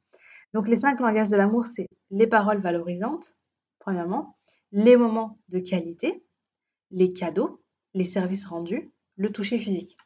Donc 0.54 0.68
les 0.68 0.76
cinq 0.76 1.00
langages 1.00 1.30
de 1.30 1.36
l'amour, 1.36 1.66
c'est 1.66 1.88
les 2.10 2.28
paroles 2.28 2.58
valorisantes, 2.58 3.34
premièrement, 3.80 4.36
les 4.70 4.96
moments 4.96 5.38
de 5.48 5.58
qualité, 5.58 6.24
les 6.92 7.12
cadeaux, 7.12 7.60
les 7.94 8.04
services 8.04 8.44
rendus, 8.44 8.92
le 9.16 9.32
toucher 9.32 9.58
physique. 9.58 9.96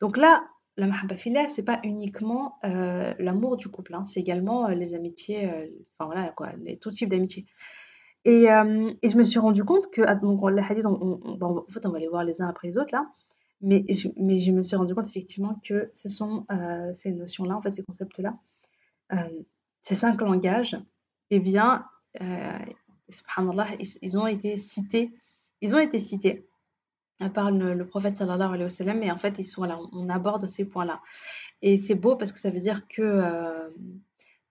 Donc 0.00 0.16
là, 0.16 0.46
la 0.76 0.86
mahabba 0.86 1.16
ce 1.16 1.30
c'est 1.48 1.64
pas 1.64 1.80
uniquement 1.84 2.58
euh, 2.64 3.14
l'amour 3.18 3.56
du 3.56 3.68
couple, 3.68 3.94
hein, 3.94 4.04
c'est 4.04 4.20
également 4.20 4.68
euh, 4.68 4.74
les 4.74 4.94
amitiés, 4.94 5.50
euh, 5.50 5.66
enfin 5.98 6.06
voilà 6.06 6.30
quoi, 6.30 6.52
les, 6.62 6.78
tout 6.78 6.90
type 6.90 7.10
d'amitié. 7.10 7.46
Et, 8.24 8.44
et, 8.44 9.08
je 9.08 9.16
me 9.16 9.24
suis 9.24 9.40
rendu 9.40 9.64
compte 9.64 9.90
que, 9.90 10.00
ah, 10.02 10.14
donc 10.14 10.40
hadiths, 10.44 10.86
on, 10.86 11.18
en 11.42 11.64
fait, 11.68 11.84
on 11.84 11.90
va 11.90 11.98
les 11.98 12.06
voir 12.06 12.22
les 12.22 12.40
uns 12.40 12.48
après 12.48 12.68
les 12.68 12.78
autres 12.78 12.92
là, 12.92 13.10
mais 13.60 13.84
je, 13.88 14.08
mais 14.16 14.38
je 14.38 14.52
me 14.52 14.62
suis 14.62 14.76
rendu 14.76 14.94
compte 14.94 15.08
effectivement 15.08 15.60
que 15.66 15.90
ce 15.94 16.08
sont 16.08 16.46
ces 16.94 17.10
notions-là, 17.10 17.56
en 17.56 17.60
fait, 17.60 17.72
ces 17.72 17.82
concepts-là, 17.82 18.38
ces 19.80 19.96
cinq 19.96 20.20
langages, 20.20 20.78
eh 21.30 21.40
bien, 21.40 21.84
ils, 22.20 24.18
ont 24.18 24.26
été 24.28 24.56
cités, 24.56 25.12
ils 25.60 25.74
ont 25.74 25.80
été 25.80 25.98
cités 25.98 26.46
par 27.30 27.50
le, 27.50 27.86
prophète 27.86 28.16
sallallahu 28.16 28.48
alayhi 28.48 28.64
wa 28.64 28.70
sallam, 28.70 29.02
en 29.10 29.18
fait, 29.18 29.38
ils 29.38 29.44
sont 29.44 29.64
là, 29.64 29.78
on 29.92 30.08
aborde 30.08 30.46
ces 30.46 30.64
points-là. 30.64 31.00
Et 31.62 31.76
c'est 31.76 31.94
beau 31.94 32.16
parce 32.16 32.32
que 32.32 32.38
ça 32.38 32.50
veut 32.50 32.60
dire 32.60 32.86
que, 32.88 33.02
euh, 33.02 33.68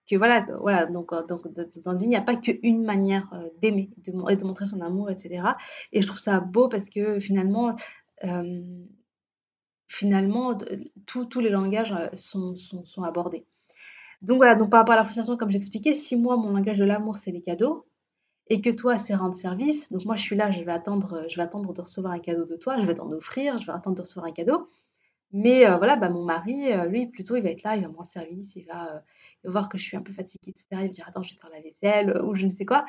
que 0.08 0.16
voilà, 0.16 0.46
voilà 0.60 0.86
donc, 0.86 1.12
euh, 1.12 1.24
donc 1.26 1.46
dans 1.82 1.92
le 1.92 2.02
il 2.02 2.08
n'y 2.08 2.16
a 2.16 2.22
pas 2.22 2.36
qu'une 2.36 2.84
manière 2.84 3.28
euh, 3.34 3.48
d'aimer 3.60 3.90
de, 3.98 4.12
et 4.30 4.36
de 4.36 4.44
montrer 4.44 4.66
son 4.66 4.80
amour, 4.80 5.10
etc. 5.10 5.42
Et 5.92 6.02
je 6.02 6.06
trouve 6.06 6.18
ça 6.18 6.40
beau 6.40 6.68
parce 6.68 6.88
que 6.88 7.20
finalement, 7.20 7.76
finalement 9.88 10.56
tous 11.06 11.40
les 11.40 11.50
langages 11.50 11.94
sont, 12.14 12.56
sont, 12.56 12.84
sont, 12.84 13.02
abordés. 13.02 13.44
Donc 14.22 14.36
voilà, 14.36 14.54
donc 14.54 14.70
par 14.70 14.80
rapport 14.80 14.94
à 14.94 14.98
la 14.98 15.04
frustration, 15.04 15.36
comme 15.36 15.50
j'expliquais, 15.50 15.94
si 15.94 16.16
moi, 16.16 16.36
mon 16.36 16.50
langage 16.50 16.78
de 16.78 16.84
l'amour, 16.84 17.16
c'est 17.16 17.32
les 17.32 17.42
cadeaux, 17.42 17.86
et 18.52 18.60
que 18.60 18.68
toi, 18.68 18.98
c'est 18.98 19.14
rendre 19.14 19.34
service. 19.34 19.90
Donc 19.90 20.04
moi, 20.04 20.14
je 20.14 20.22
suis 20.22 20.36
là, 20.36 20.50
je 20.50 20.62
vais 20.62 20.72
attendre, 20.72 21.24
je 21.26 21.36
vais 21.36 21.42
attendre 21.42 21.72
de 21.72 21.80
recevoir 21.80 22.12
un 22.12 22.18
cadeau 22.18 22.44
de 22.44 22.56
toi, 22.56 22.78
je 22.78 22.86
vais 22.86 22.94
t'en 22.94 23.10
offrir, 23.10 23.56
je 23.56 23.64
vais 23.66 23.72
attendre 23.72 23.96
de 23.96 24.02
recevoir 24.02 24.26
un 24.26 24.32
cadeau. 24.32 24.68
Mais 25.32 25.66
euh, 25.66 25.78
voilà, 25.78 25.96
bah, 25.96 26.10
mon 26.10 26.22
mari, 26.22 26.70
euh, 26.70 26.84
lui, 26.84 27.06
plutôt, 27.06 27.34
il 27.36 27.42
va 27.42 27.48
être 27.48 27.62
là, 27.62 27.76
il 27.76 27.82
va 27.82 27.88
me 27.88 27.96
rendre 27.96 28.10
service, 28.10 28.54
il 28.54 28.66
va, 28.66 28.96
euh, 28.96 29.50
voir 29.50 29.70
que 29.70 29.78
je 29.78 29.84
suis 29.84 29.96
un 29.96 30.02
peu 30.02 30.12
fatiguée, 30.12 30.50
etc. 30.50 30.66
Il 30.72 30.76
va 30.76 30.88
dire, 30.88 31.08
attends, 31.08 31.22
je 31.22 31.30
vais 31.30 31.36
te 31.36 31.40
faire 31.40 31.50
la 31.50 31.62
vaisselle, 31.62 32.22
ou 32.26 32.34
je 32.34 32.44
ne 32.44 32.50
sais 32.50 32.66
quoi. 32.66 32.84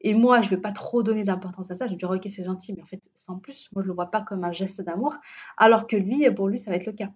Et 0.00 0.14
moi, 0.14 0.42
je 0.42 0.46
ne 0.46 0.50
vais 0.50 0.62
pas 0.62 0.70
trop 0.70 1.02
donner 1.02 1.24
d'importance 1.24 1.72
à 1.72 1.74
ça. 1.74 1.88
Je 1.88 1.92
vais 1.92 1.98
dire, 1.98 2.08
ok, 2.08 2.24
c'est 2.28 2.44
gentil, 2.44 2.72
mais 2.72 2.82
en 2.82 2.86
fait, 2.86 3.02
sans 3.16 3.38
plus, 3.40 3.68
moi, 3.72 3.82
je 3.82 3.86
ne 3.88 3.90
le 3.90 3.96
vois 3.96 4.12
pas 4.12 4.20
comme 4.22 4.44
un 4.44 4.52
geste 4.52 4.80
d'amour, 4.80 5.16
alors 5.56 5.88
que 5.88 5.96
lui, 5.96 6.30
pour 6.30 6.46
lui, 6.46 6.60
ça 6.60 6.70
va 6.70 6.76
être 6.76 6.86
le 6.86 6.92
cas. 6.92 7.10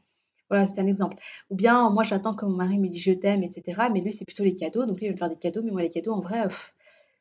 Voilà, 0.50 0.66
c'est 0.66 0.80
un 0.80 0.86
exemple. 0.88 1.16
Ou 1.50 1.54
bien, 1.54 1.90
moi, 1.90 2.02
j'attends 2.02 2.34
que 2.34 2.44
mon 2.44 2.56
mari 2.56 2.78
me 2.78 2.88
dise 2.88 3.02
je 3.04 3.12
t'aime, 3.12 3.44
etc. 3.44 3.82
Mais 3.92 4.00
lui, 4.00 4.12
c'est 4.12 4.24
plutôt 4.24 4.42
les 4.42 4.56
cadeaux. 4.56 4.84
Donc, 4.84 4.98
lui, 4.98 5.06
il 5.06 5.10
va 5.10 5.12
me 5.14 5.18
faire 5.18 5.28
des 5.30 5.36
cadeaux, 5.36 5.62
mais 5.62 5.70
moi, 5.70 5.82
les 5.82 5.90
cadeaux, 5.90 6.12
en 6.12 6.20
vrai, 6.20 6.48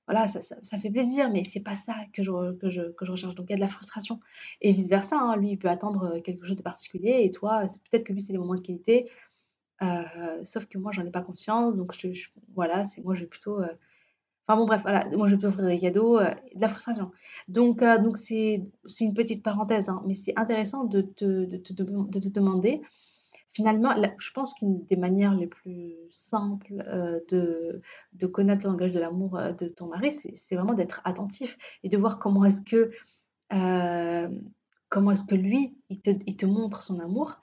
voilà, 0.08 0.28
ça, 0.28 0.42
ça, 0.42 0.80
fait 0.80 0.90
plaisir, 0.90 1.32
mais 1.32 1.44
c'est 1.44 1.62
pas 1.62 1.76
ça 1.76 1.96
que 2.14 2.24
je, 2.24 2.54
que, 2.54 2.70
je, 2.70 2.82
que 2.92 3.06
je 3.06 3.12
recherche. 3.12 3.36
Donc 3.36 3.48
il 3.50 3.52
y 3.52 3.54
a 3.54 3.58
de 3.58 3.62
la 3.62 3.70
frustration. 3.70 4.20
Et 4.62 4.72
vice-versa, 4.74 5.18
hein, 5.18 5.38
lui, 5.38 5.52
il 5.52 5.58
peut 5.58 5.70
attendre 5.70 6.20
quelque 6.20 6.46
chose 6.46 6.58
de 6.58 6.62
particulier, 6.62 7.22
et 7.24 7.32
toi, 7.32 7.68
peut-être 7.90 8.04
que 8.06 8.14
lui, 8.14 8.22
c'est 8.22 8.34
des 8.34 8.40
moments 8.40 8.56
de 8.56 8.62
qualité, 8.62 9.10
euh, 9.82 10.46
sauf 10.46 10.66
que 10.66 10.78
moi, 10.78 10.92
j'en 10.92 11.06
ai 11.06 11.12
pas 11.12 11.22
conscience, 11.22 11.76
donc 11.76 11.94
je, 11.94 12.28
voilà, 12.56 12.86
c'est 12.86 13.02
moi, 13.04 13.16
je 13.16 13.22
vais 13.22 13.28
plutôt... 13.28 13.60
Euh, 13.60 13.68
enfin 14.48 14.58
bon, 14.58 14.66
bref, 14.66 14.82
voilà, 14.84 15.06
moi, 15.16 15.28
je 15.28 15.36
peux 15.36 15.48
offrir 15.48 15.66
des 15.66 15.80
cadeaux, 15.80 16.20
euh, 16.20 16.32
de 16.56 16.62
la 16.62 16.70
frustration. 16.70 17.12
Donc 17.48 17.84
donc 17.84 18.18
c'est 18.18 18.62
une 19.02 19.14
petite 19.14 19.44
parenthèse, 19.44 19.90
hein, 19.90 20.04
mais 20.08 20.16
c'est 20.16 20.34
intéressant 20.38 20.86
de 20.86 21.02
te, 21.02 21.26
de, 21.26 21.58
de 21.58 22.20
te 22.20 22.30
demander 22.30 22.82
Finalement, 23.54 23.94
je 24.18 24.32
pense 24.32 24.56
qu'une 24.56 24.84
des 24.86 24.96
manières 24.96 25.36
les 25.36 25.46
plus 25.46 25.94
simples 26.12 26.84
euh, 26.88 27.20
de, 27.30 27.82
de 28.14 28.28
connaître 28.28 28.66
le 28.66 28.72
langage 28.72 28.94
de 28.94 29.00
l'amour 29.00 29.38
euh, 29.38 29.52
de 29.52 29.68
ton 29.68 29.88
mari, 29.88 30.12
c'est 30.36 30.56
vraiment 30.56 30.74
d'être 30.74 31.02
attentif 31.06 31.56
et 31.84 31.90
de 31.90 31.98
voir 31.98 32.18
comment 32.18 32.46
est-ce 32.46 32.62
que, 32.62 32.90
euh, 33.54 34.30
est-ce 35.12 35.24
que 35.24 35.36
lui, 35.36 35.76
il 35.90 36.02
te, 36.02 36.10
il 36.26 36.36
te 36.36 36.48
montre 36.48 36.82
son 36.82 37.00
amour. 37.00 37.38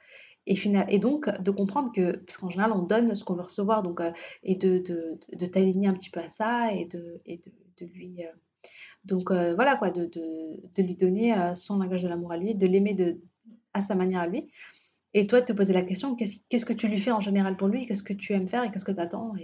Et, 0.46 0.56
et 0.88 0.98
donc, 0.98 1.28
de 1.28 1.50
comprendre 1.52 1.92
que, 1.92 2.16
parce 2.16 2.38
qu'en 2.38 2.50
général, 2.50 2.72
on 2.72 2.82
donne 2.82 3.14
ce 3.14 3.22
qu'on 3.22 3.34
veut 3.34 3.42
recevoir, 3.42 3.84
donc, 3.84 4.00
et 4.42 4.56
de, 4.56 4.78
de, 4.78 5.20
de 5.32 5.46
t'aligner 5.46 5.86
un 5.86 5.94
petit 5.94 6.10
peu 6.10 6.18
à 6.18 6.28
ça 6.28 6.72
et 6.72 6.86
de, 6.86 7.20
et 7.26 7.40
lui. 7.80 8.22
donc, 9.04 9.30
voilà, 9.30 9.76
quoi, 9.76 9.90
de, 9.90 10.10
lui 10.78 10.96
donner 10.96 11.52
son 11.54 11.78
langage 11.78 12.02
de 12.02 12.08
l'amour 12.08 12.32
à 12.32 12.36
lui, 12.36 12.56
de 12.56 12.66
l'aimer 12.66 12.96
à 13.74 13.80
sa 13.80 13.94
manière 13.94 14.22
à 14.22 14.26
lui. 14.26 14.50
Et 15.12 15.26
toi, 15.26 15.42
te 15.42 15.52
poser 15.52 15.72
la 15.72 15.82
question, 15.82 16.14
qu'est-ce 16.14 16.64
que 16.64 16.72
tu 16.72 16.86
lui 16.86 16.98
fais 16.98 17.10
en 17.10 17.20
général 17.20 17.56
pour 17.56 17.66
lui? 17.66 17.86
Qu'est-ce 17.86 18.04
que 18.04 18.12
tu 18.12 18.32
aimes 18.32 18.48
faire 18.48 18.62
et 18.62 18.70
qu'est-ce 18.70 18.84
que 18.84 18.92
tu 18.92 19.00
attends. 19.00 19.34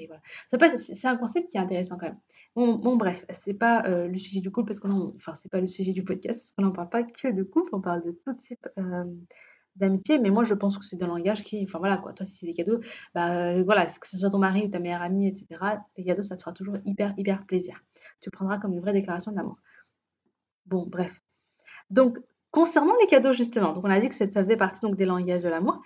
C'est 0.77 1.09
un 1.09 1.17
concept 1.17 1.51
qui 1.51 1.57
est 1.57 1.61
intéressant 1.61 1.97
quand 1.99 2.07
même. 2.07 2.19
Bon, 2.55 2.77
bon 2.77 2.97
bref, 2.97 3.25
c'est 3.45 3.55
pas 3.55 3.85
euh, 3.87 4.07
le 4.07 4.17
sujet 4.17 4.41
du 4.41 4.53
couple 4.53 4.69
parce 4.69 4.81
qu'on, 4.81 5.15
enfin, 5.17 5.35
c'est 5.35 5.51
pas 5.51 5.61
le 5.61 5.67
sujet 5.67 5.93
du 5.93 6.05
podcast 6.05 6.41
parce 6.41 6.53
qu'on 6.53 6.63
n'en 6.63 6.73
parle 6.73 6.89
pas 6.89 7.03
que 7.03 7.33
de 7.33 7.43
couple, 7.43 7.75
on 7.75 7.81
parle 7.81 8.05
de 8.05 8.13
tout 8.25 8.35
type 8.35 8.67
euh, 8.79 9.05
d'amitié. 9.75 10.21
Mais 10.21 10.31
moi, 10.31 10.45
je 10.45 10.55
pense 10.55 10.79
que 10.79 10.85
c'est 10.85 11.03
un 11.03 11.09
langage 11.09 11.43
qui, 11.43 11.65
enfin 11.65 11.81
voilà 11.81 11.99
quoi. 11.99 12.13
Toi, 12.13 12.25
si 12.25 12.39
c'est 12.39 12.47
des 12.47 12.55
cadeaux, 12.55 12.81
bah 13.13 13.49
euh, 13.57 13.65
voilà, 13.65 13.87
que 13.87 14.07
ce 14.07 14.19
soit 14.19 14.31
ton 14.31 14.39
mari 14.39 14.67
ou 14.67 14.69
ta 14.69 14.79
meilleure 14.79 15.03
amie, 15.03 15.27
etc. 15.27 15.81
Les 15.97 16.05
cadeaux, 16.05 16.23
ça 16.23 16.37
te 16.37 16.43
fera 16.43 16.53
toujours 16.53 16.77
hyper 16.85 17.13
hyper 17.17 17.45
plaisir. 17.45 17.83
Tu 18.21 18.31
prendras 18.31 18.59
comme 18.59 18.73
une 18.73 18.81
vraie 18.81 18.93
déclaration 18.93 19.33
d'amour. 19.33 19.57
Bon, 20.67 20.87
bref. 20.87 21.23
Donc, 21.91 22.19
Concernant 22.57 22.95
les 22.99 23.07
cadeaux, 23.07 23.35
justement, 23.35 23.75
donc 23.75 23.85
on 23.85 23.91
a 23.91 24.01
dit 24.01 24.09
que 24.09 24.15
ça 24.15 24.27
faisait 24.27 24.57
partie 24.57 24.81
donc, 24.81 24.97
des 24.97 25.05
langages 25.05 25.43
de 25.43 25.49
l'amour. 25.51 25.83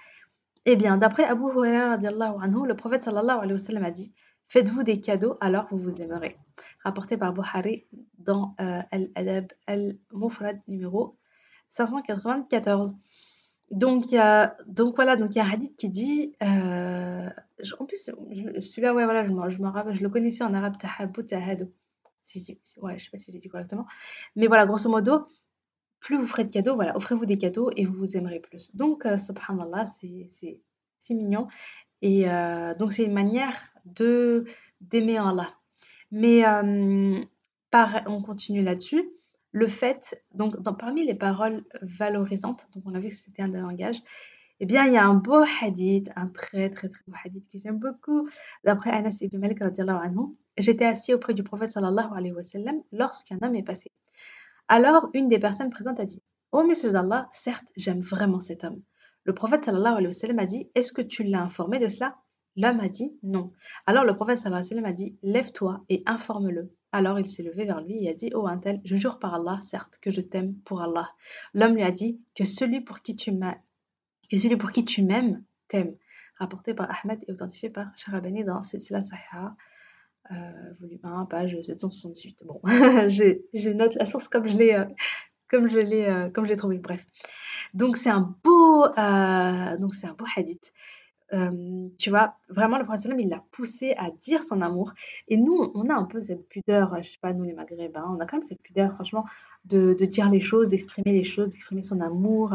Eh 0.67 0.77
bien, 0.77 0.99
d'après 0.99 1.25
Abu 1.25 1.43
Huraira, 1.43 1.97
le 1.97 2.73
prophète 2.75 3.03
sallallahu 3.03 3.39
alayhi 3.39 3.55
wa 3.55 3.59
sallam 3.59 3.83
a 3.83 3.91
dit 3.91 4.13
Faites-vous 4.47 4.85
des 4.85 5.01
cadeaux 5.01 5.37
alors 5.41 5.67
vous 5.73 5.79
vous 5.79 6.01
aimerez. 6.01 6.37
Rapporté 6.85 7.17
par 7.17 7.33
Bukhari 7.33 7.87
dans 8.19 8.55
euh, 8.61 8.83
Al-Adab 8.93 9.53
Al-Mufrad 9.67 10.61
numéro 10.69 11.19
594. 11.71 12.95
Donc, 13.73 14.13
y 14.13 14.19
a, 14.19 14.57
donc 14.69 14.95
voilà, 14.95 15.17
donc 15.17 15.35
il 15.35 15.39
y 15.39 15.41
a 15.41 15.47
un 15.47 15.51
hadith 15.51 15.77
qui 15.77 15.89
dit, 15.89 16.37
euh, 16.41 17.29
en 17.81 17.85
plus, 17.85 18.13
celui-là, 18.61 18.95
ouais, 18.95 19.05
voilà, 19.07 19.27
je, 19.27 20.03
le 20.03 20.09
connaissais 20.09 20.45
en 20.45 20.55
arabe, 20.55 20.79
tahabou, 20.79 21.23
tahadou. 21.23 21.73
Si 22.23 22.61
ouais, 22.77 22.97
je 22.97 23.07
sais 23.07 23.11
pas 23.11 23.19
si 23.19 23.33
j'ai 23.33 23.41
dit 23.41 23.49
correctement. 23.49 23.87
Mais 24.37 24.47
voilà, 24.47 24.67
grosso 24.67 24.89
modo, 24.89 25.27
plus 26.01 26.17
vous 26.17 26.27
ferez 26.27 26.45
de 26.45 26.53
cadeaux, 26.53 26.75
voilà, 26.75 26.97
offrez-vous 26.97 27.27
des 27.27 27.39
cadeaux 27.39 27.71
et 27.77 27.85
vous 27.85 27.95
vous 27.95 28.17
aimerez 28.17 28.41
plus. 28.41 28.75
Donc, 28.75 29.07
euh, 29.07 29.19
subhanallah, 29.19 29.85
c'est 29.87 31.15
mignon. 31.15 31.47
Et 32.03 32.29
euh, 32.29 32.75
donc, 32.75 32.93
c'est 32.93 33.05
une 33.05 33.13
manière 33.13 33.55
de 33.85 34.45
d'aimer 34.81 35.19
Allah. 35.19 35.55
Mais 36.11 36.45
euh, 36.47 37.21
on 38.07 38.23
continue 38.23 38.63
là-dessus. 38.63 39.11
Le 39.53 39.67
fait, 39.67 40.23
donc, 40.35 40.57
parmi 40.79 41.05
les 41.05 41.15
paroles 41.15 41.65
valorisantes, 41.83 42.69
donc 42.75 42.85
on 42.87 42.95
a 42.95 43.01
vu 43.01 43.09
que 43.09 43.15
c'était 43.15 43.43
un 43.43 43.49
des 43.49 43.59
langages, 43.59 44.01
eh 44.61 44.67
bien, 44.67 44.87
il 44.87 44.93
y 44.93 44.97
a 44.97 45.05
un 45.05 45.15
beau 45.15 45.43
hadith, 45.61 46.09
un 46.17 46.29
très 46.29 46.71
très 46.71 46.89
très 46.89 47.01
beau 47.07 47.15
hadith 47.25 47.45
que 47.51 47.59
j'aime 47.59 47.79
beaucoup, 47.79 48.29
d'après 48.65 48.91
Anas 48.91 49.19
ibn 49.23 49.39
Malik, 49.39 49.59
j'étais 50.59 50.85
assis 50.85 51.15
auprès 51.15 51.35
du 51.35 51.43
prophète 51.43 51.71
sallallahu 51.71 52.13
alayhi 52.15 52.33
wa 52.33 52.45
sallam 52.45 52.77
lorsqu'un 52.93 53.39
homme 53.43 53.57
est 53.57 53.63
passé. 53.63 53.91
Alors, 54.73 55.11
une 55.15 55.27
des 55.27 55.41
personnes 55.41 55.69
présentes 55.71 55.99
a 55.99 56.05
dit 56.05 56.23
Ô 56.53 56.63
messieurs 56.63 56.93
d'Allah, 56.93 57.29
certes, 57.33 57.67
j'aime 57.77 58.03
vraiment 58.03 58.39
cet 58.39 58.63
homme. 58.63 58.81
Le 59.25 59.35
prophète 59.35 59.65
sallallahu 59.65 59.95
alayhi 59.95 60.07
wa 60.07 60.13
sallam 60.13 60.39
a 60.39 60.47
dit 60.47 60.71
Est-ce 60.77 60.93
que 60.93 61.03
tu 61.03 61.25
l'as 61.25 61.43
informé 61.43 61.81
de 61.81 61.89
cela? 61.89 62.19
L'homme 62.55 62.79
a 62.79 62.89
dit 62.89 63.19
non. 63.25 63.53
Alors 63.87 64.05
le 64.05 64.15
prophète 64.15 64.39
sallallahu 64.39 64.61
alayhi 64.61 64.69
wa 64.69 64.77
sallam 64.77 64.85
a 64.85 64.93
dit 64.93 65.19
Lève-toi 65.25 65.85
et 65.89 66.05
informe-le. 66.07 66.73
Alors 66.93 67.19
il 67.19 67.29
s'est 67.29 67.43
levé 67.43 67.65
vers 67.65 67.81
lui 67.81 68.05
et 68.05 68.11
a 68.11 68.15
dit 68.15 68.31
Oh 68.33 68.47
un 68.47 68.59
tel, 68.59 68.81
je 68.85 68.95
jure 68.95 69.19
par 69.19 69.35
Allah, 69.35 69.59
certes, 69.61 69.99
que 70.01 70.13
je 70.13 70.21
t'aime 70.21 70.55
pour 70.65 70.81
Allah. 70.83 71.11
L'homme 71.53 71.75
lui 71.75 71.83
a 71.83 71.91
dit 71.91 72.21
Que 72.37 72.45
celui 72.45 72.81
pour 72.81 73.03
qui 73.03 73.17
tu 73.17 73.33
m'as 73.33 73.57
que 74.31 74.39
celui 74.39 74.57
pour 74.57 74.71
qui 74.71 74.85
tu 74.85 75.03
m'aimes 75.03 75.43
t'aime. 75.67 75.97
Rapporté 76.39 76.75
par 76.75 76.89
Ahmed 76.89 77.19
et 77.27 77.33
authentifié 77.33 77.71
par 77.71 77.89
Sharabani 77.97 78.45
dans 78.45 78.63
Sila 78.63 79.01
volume 80.81 81.01
1, 81.03 81.27
page 81.27 81.61
768. 81.63 82.45
Bon, 82.45 82.61
je 82.65 83.71
note 83.71 83.95
la 83.95 84.07
source 84.07 84.29
comme 84.29 84.47
je 84.47 84.59
l'ai 84.59 84.75
euh, 84.75 84.85
comme 85.49 85.69
je 85.69 85.79
l'ai 85.79 86.05
euh, 86.05 86.31
comme 86.31 86.45
je 86.45 86.51
l'ai 86.51 86.57
trouvé. 86.57 86.79
Bref. 86.79 87.07
Donc 87.75 87.97
c'est 87.97 88.11
un 88.11 88.35
beau 88.45 88.87
donc 89.79 89.95
c'est 89.95 90.07
un 90.07 90.15
beau 90.15 90.25
hadith. 90.37 90.73
tu 91.99 92.11
vois, 92.11 92.35
vraiment 92.49 92.79
le 92.79 92.85
prophète 92.85 93.13
il 93.19 93.29
l'a 93.29 93.45
poussé 93.53 93.95
à 93.97 94.11
dire 94.11 94.43
son 94.43 94.61
amour. 94.61 94.93
Et 95.29 95.37
nous, 95.37 95.71
on 95.75 95.89
a 95.89 95.95
un 95.95 96.05
peu 96.05 96.21
cette 96.21 96.49
pudeur, 96.49 96.97
je 97.03 97.09
sais 97.09 97.19
pas, 97.21 97.33
nous 97.33 97.45
les 97.45 97.55
Maghrébins, 97.55 98.07
on 98.09 98.21
a 98.21 98.27
quand 98.27 98.39
même 98.39 98.43
cette 98.43 98.63
pudeur, 98.63 98.95
franchement, 98.95 99.25
de 99.67 99.95
dire 100.05 100.29
les 100.31 100.41
choses, 100.41 100.71
d'exprimer 100.71 101.13
les 101.13 101.25
choses, 101.25 101.51
d'exprimer 101.51 101.83
son 101.83 102.01
amour. 102.01 102.55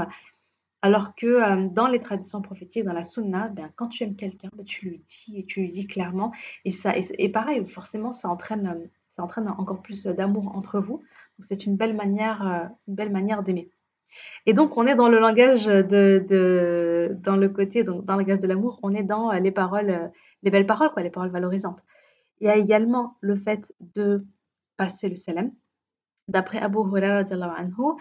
Alors 0.86 1.16
que 1.16 1.26
euh, 1.26 1.68
dans 1.68 1.88
les 1.88 2.00
traditions 2.00 2.44
prophétiques, 2.44 2.86
dans 2.86 2.94
la 2.94 3.04
sunna, 3.04 3.48
ben, 3.48 3.72
quand 3.76 3.88
tu 3.88 4.04
aimes 4.04 4.16
quelqu'un, 4.16 4.50
ben, 4.56 4.64
tu 4.64 4.88
lui 4.88 5.04
dis 5.08 5.40
et 5.40 5.44
tu 5.44 5.62
lui 5.62 5.70
dis 5.70 5.88
clairement. 5.88 6.32
Et, 6.64 6.70
ça, 6.70 6.94
et, 6.96 7.30
pareil, 7.30 7.66
forcément, 7.66 8.12
ça 8.12 8.30
entraîne, 8.30 8.68
euh, 8.68 8.88
ça 9.10 9.24
entraîne 9.24 9.48
encore 9.48 9.82
plus 9.82 10.04
d'amour 10.04 10.56
entre 10.56 10.80
vous. 10.80 11.02
C'est 11.42 11.66
une 11.66 11.76
belle 11.76 11.96
manière, 11.96 12.46
euh, 12.46 12.68
une 12.88 12.94
belle 12.94 13.12
manière 13.12 13.42
d'aimer. 13.42 13.72
Et 14.46 14.54
donc, 14.54 14.78
on 14.78 14.86
est 14.86 14.94
dans 14.94 15.10
le 15.10 15.18
langage 15.18 15.66
de, 15.66 16.24
de 16.30 17.18
dans 17.20 17.36
le 17.36 17.50
côté, 17.50 17.84
donc 17.84 18.06
dans 18.06 18.14
le 18.14 18.20
langage 18.20 18.42
de 18.42 18.48
l'amour, 18.48 18.80
on 18.84 18.94
est 18.94 19.02
dans 19.02 19.32
les 19.32 19.52
paroles, 19.52 20.12
les 20.44 20.52
belles 20.52 20.68
paroles, 20.68 20.92
quoi, 20.92 21.02
les 21.02 21.10
paroles 21.10 21.32
valorisantes. 21.32 21.84
Il 22.42 22.46
y 22.46 22.50
a 22.52 22.58
également 22.58 23.18
le 23.22 23.36
fait 23.36 23.74
de 23.96 24.24
passer 24.78 25.10
le 25.10 25.16
salam. 25.16 25.52
D'après 26.28 26.60
Abu 26.60 26.78
Hurairah 26.78 27.24
anhu, 27.32 27.98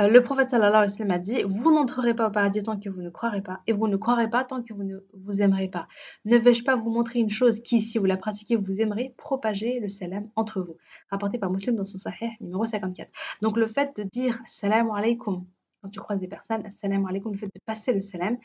euh, 0.00 0.08
le 0.08 0.22
prophète 0.22 0.50
sallallahu 0.50 0.88
alayhi 0.88 1.12
a 1.12 1.18
dit 1.18 1.42
Vous 1.46 1.72
n'entrerez 1.72 2.14
pas 2.14 2.28
au 2.28 2.30
paradis 2.30 2.62
tant 2.62 2.78
que 2.78 2.88
vous 2.88 3.02
ne 3.02 3.10
croirez 3.10 3.42
pas, 3.42 3.60
et 3.66 3.72
vous 3.72 3.88
ne 3.88 3.96
croirez 3.96 4.30
pas 4.30 4.42
tant 4.42 4.62
que 4.62 4.72
vous 4.72 4.84
ne 4.84 4.98
vous 5.12 5.42
aimerez 5.42 5.68
pas. 5.68 5.86
Ne 6.24 6.38
vais-je 6.38 6.64
pas 6.64 6.76
vous 6.76 6.90
montrer 6.90 7.18
une 7.18 7.30
chose 7.30 7.60
qui, 7.60 7.80
si 7.80 7.98
vous 7.98 8.06
la 8.06 8.16
pratiquez, 8.16 8.56
vous 8.56 8.80
aimerez 8.80 9.14
Propager 9.18 9.80
le 9.80 9.88
salam 9.88 10.28
entre 10.34 10.62
vous. 10.62 10.78
Rapporté 11.10 11.38
par 11.38 11.50
Muslim 11.50 11.76
dans 11.76 11.84
son 11.84 11.98
sahih 11.98 12.30
numéro 12.40 12.64
54. 12.64 13.10
Donc 13.42 13.56
le 13.58 13.66
fait 13.66 13.94
de 13.96 14.02
dire 14.02 14.40
salam 14.46 14.90
alaykum 14.90 15.44
quand 15.82 15.88
tu 15.88 15.98
croises 15.98 16.20
des 16.20 16.28
personnes, 16.28 16.68
salam 16.70 17.04
alaykum, 17.06 17.32
le 17.32 17.38
fait 17.38 17.46
de 17.46 17.60
passer 17.66 17.92
le 17.92 18.00
salam, 18.00 18.38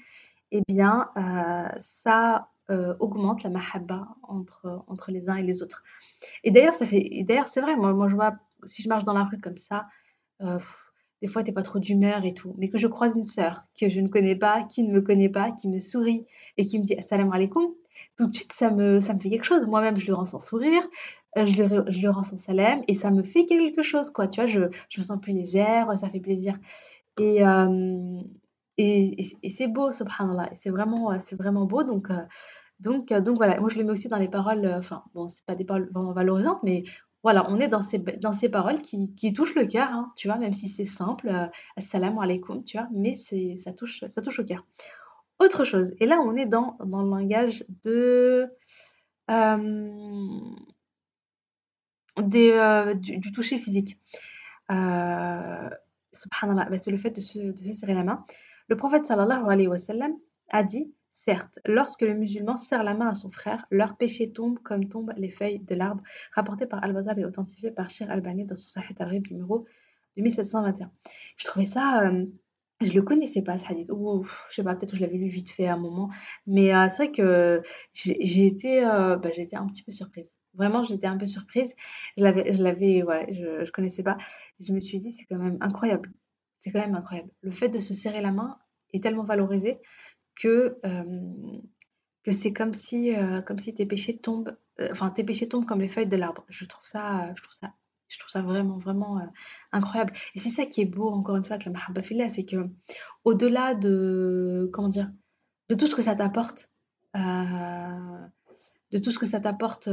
eh 0.51 0.61
bien, 0.67 1.09
euh, 1.17 1.69
ça 1.79 2.49
euh, 2.69 2.95
augmente 2.99 3.43
la 3.43 3.49
mahabba 3.49 4.07
entre, 4.23 4.83
entre 4.87 5.11
les 5.11 5.29
uns 5.29 5.35
et 5.35 5.43
les 5.43 5.61
autres. 5.61 5.83
Et 6.43 6.51
d'ailleurs, 6.51 6.73
ça 6.73 6.85
fait, 6.85 7.23
d'ailleurs, 7.23 7.47
c'est 7.47 7.61
vrai, 7.61 7.75
moi, 7.75 7.93
moi, 7.93 8.09
je 8.09 8.15
vois, 8.15 8.35
si 8.65 8.81
je 8.81 8.89
marche 8.89 9.03
dans 9.03 9.13
la 9.13 9.23
rue 9.23 9.39
comme 9.39 9.57
ça, 9.57 9.87
des 11.21 11.27
fois, 11.27 11.43
tu 11.43 11.51
pas 11.51 11.63
trop 11.63 11.79
d'humeur 11.79 12.25
et 12.25 12.33
tout, 12.33 12.53
mais 12.57 12.69
que 12.69 12.77
je 12.77 12.87
croise 12.87 13.15
une 13.15 13.25
sœur 13.25 13.65
que 13.79 13.89
je 13.89 13.99
ne 13.99 14.07
connais 14.07 14.35
pas, 14.35 14.63
qui 14.63 14.83
ne 14.83 14.91
me 14.91 15.01
connaît 15.01 15.29
pas, 15.29 15.51
qui 15.51 15.67
me 15.67 15.79
sourit 15.79 16.25
et 16.57 16.65
qui 16.65 16.79
me 16.79 16.83
dit 16.83 16.95
Assalamu 16.95 17.31
alaikum, 17.33 17.65
tout 18.17 18.27
de 18.27 18.33
suite, 18.33 18.53
ça 18.53 18.69
me, 18.69 18.99
ça 18.99 19.13
me 19.13 19.19
fait 19.19 19.29
quelque 19.29 19.43
chose. 19.43 19.65
Moi-même, 19.65 19.97
je 19.97 20.05
lui 20.05 20.13
rends 20.13 20.25
son 20.25 20.39
sourire, 20.39 20.83
euh, 21.37 21.47
je, 21.47 21.63
lui, 21.63 21.69
je 21.87 21.99
lui 21.99 22.07
rends 22.07 22.23
son 22.23 22.37
salam 22.37 22.81
et 22.87 22.93
ça 22.93 23.09
me 23.11 23.23
fait 23.23 23.45
quelque 23.45 23.81
chose, 23.81 24.11
quoi. 24.11 24.27
Tu 24.27 24.41
vois, 24.41 24.47
je, 24.47 24.59
je 24.89 24.99
me 24.99 25.03
sens 25.03 25.19
plus 25.19 25.33
légère, 25.33 25.97
ça 25.97 26.09
fait 26.09 26.19
plaisir. 26.19 26.57
Et, 27.19 27.45
euh, 27.45 28.21
et, 28.77 29.21
et, 29.41 29.49
c'est 29.49 29.67
beau, 29.67 29.91
subhanallah. 29.91 30.51
C'est 30.53 30.69
vraiment, 30.69 31.17
c'est 31.17 31.35
vraiment 31.35 31.65
beau. 31.65 31.83
Donc, 31.83 32.11
euh, 32.11 32.21
donc, 32.79 33.11
donc 33.11 33.37
voilà, 33.37 33.59
moi 33.59 33.69
je 33.69 33.79
le 33.79 33.83
mets 33.83 33.91
aussi 33.91 34.07
dans 34.07 34.17
les 34.17 34.27
paroles, 34.27 34.67
enfin, 34.77 35.03
bon, 35.15 35.29
c'est 35.29 35.43
pas 35.45 35.55
des 35.55 35.65
paroles 35.65 35.89
vraiment 35.91 36.13
valorisantes, 36.13 36.59
mais 36.63 36.83
voilà, 37.23 37.49
on 37.49 37.59
est 37.59 37.67
dans 37.67 37.81
ces, 37.81 37.99
paroles 38.49 38.81
qui, 38.81 39.13
qui 39.15 39.33
touchent 39.33 39.55
le 39.55 39.65
cœur, 39.65 39.89
hein, 39.91 40.13
tu 40.15 40.27
vois, 40.27 40.37
même 40.37 40.53
si 40.53 40.67
c'est 40.67 40.85
simple, 40.85 41.27
euh, 41.29 41.47
assalamu 41.75 42.19
alaikum, 42.21 42.63
tu 42.63 42.77
vois, 42.77 42.87
mais 42.91 43.15
ça 43.15 43.73
touche, 43.73 44.03
ça 44.07 44.21
touche 44.21 44.39
au 44.39 44.45
cœur. 44.45 44.65
Autre 45.39 45.63
chose, 45.65 45.93
et 45.99 46.05
là 46.07 46.19
on 46.21 46.35
est 46.35 46.45
dans, 46.45 46.77
le 46.79 46.89
langage 46.89 47.65
de, 47.83 48.47
euh, 49.29 50.39
euh, 52.19 52.93
du, 52.95 53.31
toucher 53.31 53.59
physique. 53.59 53.97
subhanallah, 54.69 56.65
bah, 56.69 56.77
c'est 56.77 56.91
le 56.91 56.97
fait 56.97 57.11
de 57.11 57.21
se, 57.21 57.39
de 57.39 57.57
se 57.57 57.73
serrer 57.73 57.93
la 57.93 58.03
main. 58.03 58.25
Le 58.67 58.75
prophète 58.77 59.05
sallallahu 59.05 59.43
alayhi 59.47 59.67
wa 59.67 59.77
sallam 59.79 60.13
a 60.49 60.63
dit 60.63 60.91
Certes, 61.23 61.59
lorsque 61.65 62.03
le 62.03 62.13
musulman 62.13 62.57
serre 62.57 62.83
la 62.83 62.93
main 62.93 63.07
à 63.07 63.13
son 63.15 63.31
frère, 63.31 63.65
leur 63.71 63.97
péché 63.97 64.31
tombe 64.31 64.59
comme 64.59 64.87
tombent 64.87 65.13
les 65.17 65.29
feuilles 65.29 65.59
de 65.59 65.73
l'arbre, 65.73 66.03
rapporté 66.31 66.67
par 66.67 66.83
Al-Bazar 66.83 67.17
et 67.17 67.25
authentifié 67.25 67.71
par 67.71 67.89
Shir 67.89 68.09
Albani 68.11 68.45
dans 68.45 68.55
son 68.55 68.69
Sahih 68.69 68.95
al-Rib 68.99 69.29
numéro 69.31 69.65
2721. 70.15 70.91
Je 71.37 71.45
trouvais 71.45 71.65
ça, 71.65 72.03
euh, 72.03 72.25
je 72.81 72.93
le 72.93 73.01
connaissais 73.01 73.41
pas 73.41 73.57
ce 73.57 73.67
hadith, 73.67 73.89
ou 73.89 74.25
je 74.51 74.55
sais 74.55 74.63
pas, 74.63 74.75
peut-être 74.75 74.91
que 74.91 74.97
je 74.97 75.01
l'avais 75.01 75.17
lu 75.17 75.27
vite 75.27 75.49
fait 75.49 75.65
à 75.65 75.73
un 75.73 75.77
moment, 75.77 76.11
mais 76.45 76.73
euh, 76.73 76.87
c'est 76.89 77.05
vrai 77.05 77.11
que 77.11 77.63
j'ai 77.93 78.45
été, 78.45 78.85
euh, 78.85 79.17
bah, 79.17 79.29
été 79.35 79.55
un 79.55 79.65
petit 79.65 79.81
peu 79.81 79.91
surprise. 79.91 80.33
Vraiment, 80.53 80.83
j'étais 80.83 81.07
un 81.07 81.17
peu 81.17 81.25
surprise. 81.25 81.75
Je 82.15 82.23
l'avais, 82.63 83.01
voilà, 83.01 83.25
je, 83.31 83.65
je 83.65 83.71
connaissais 83.71 84.03
pas. 84.03 84.17
Je 84.59 84.71
me 84.71 84.79
suis 84.79 84.99
dit, 84.99 85.11
c'est 85.11 85.25
quand 85.25 85.37
même 85.39 85.57
incroyable. 85.61 86.11
C'est 86.61 86.71
quand 86.71 86.79
même 86.79 86.95
incroyable. 86.95 87.29
Le 87.41 87.51
fait 87.51 87.69
de 87.69 87.79
se 87.79 87.95
serrer 87.95 88.21
la 88.21 88.31
main 88.31 88.57
est 88.93 89.03
tellement 89.03 89.23
valorisé 89.23 89.79
que, 90.39 90.77
que 92.23 92.31
c'est 92.31 92.53
comme 92.53 92.73
si, 92.73 93.13
comme 93.45 93.59
si 93.59 93.73
tes 93.73 93.85
péchés 93.85 94.17
tombent, 94.17 94.55
enfin 94.91 95.09
tes 95.09 95.23
péchés 95.23 95.47
tombent 95.47 95.65
comme 95.65 95.81
les 95.81 95.89
feuilles 95.89 96.07
de 96.07 96.17
l'arbre. 96.17 96.45
Je 96.49 96.65
trouve 96.65 96.85
ça, 96.85 97.33
je 97.35 97.41
trouve 97.41 97.55
ça, 97.55 97.73
je 98.07 98.19
trouve 98.19 98.29
ça 98.29 98.41
vraiment, 98.41 98.77
vraiment 98.77 99.19
incroyable. 99.71 100.13
Et 100.35 100.39
c'est 100.39 100.49
ça 100.49 100.65
qui 100.65 100.81
est 100.81 100.85
beau, 100.85 101.09
encore 101.09 101.35
une 101.35 101.43
fois, 101.43 101.55
avec 101.55 101.65
la 101.65 101.71
mahabba 101.71 102.01
fillah, 102.01 102.29
c'est 102.29 102.45
que 102.45 102.69
au-delà 103.23 103.73
de, 103.75 104.69
comment 104.73 104.89
dire, 104.89 105.11
de 105.69 105.75
tout 105.75 105.87
ce 105.87 105.95
que 105.95 106.01
ça 106.01 106.15
t'apporte, 106.15 106.69
de 108.91 108.99
tout 108.99 109.11
ce 109.11 109.19
que 109.19 109.25
ça 109.25 109.39
t'apporte 109.39 109.89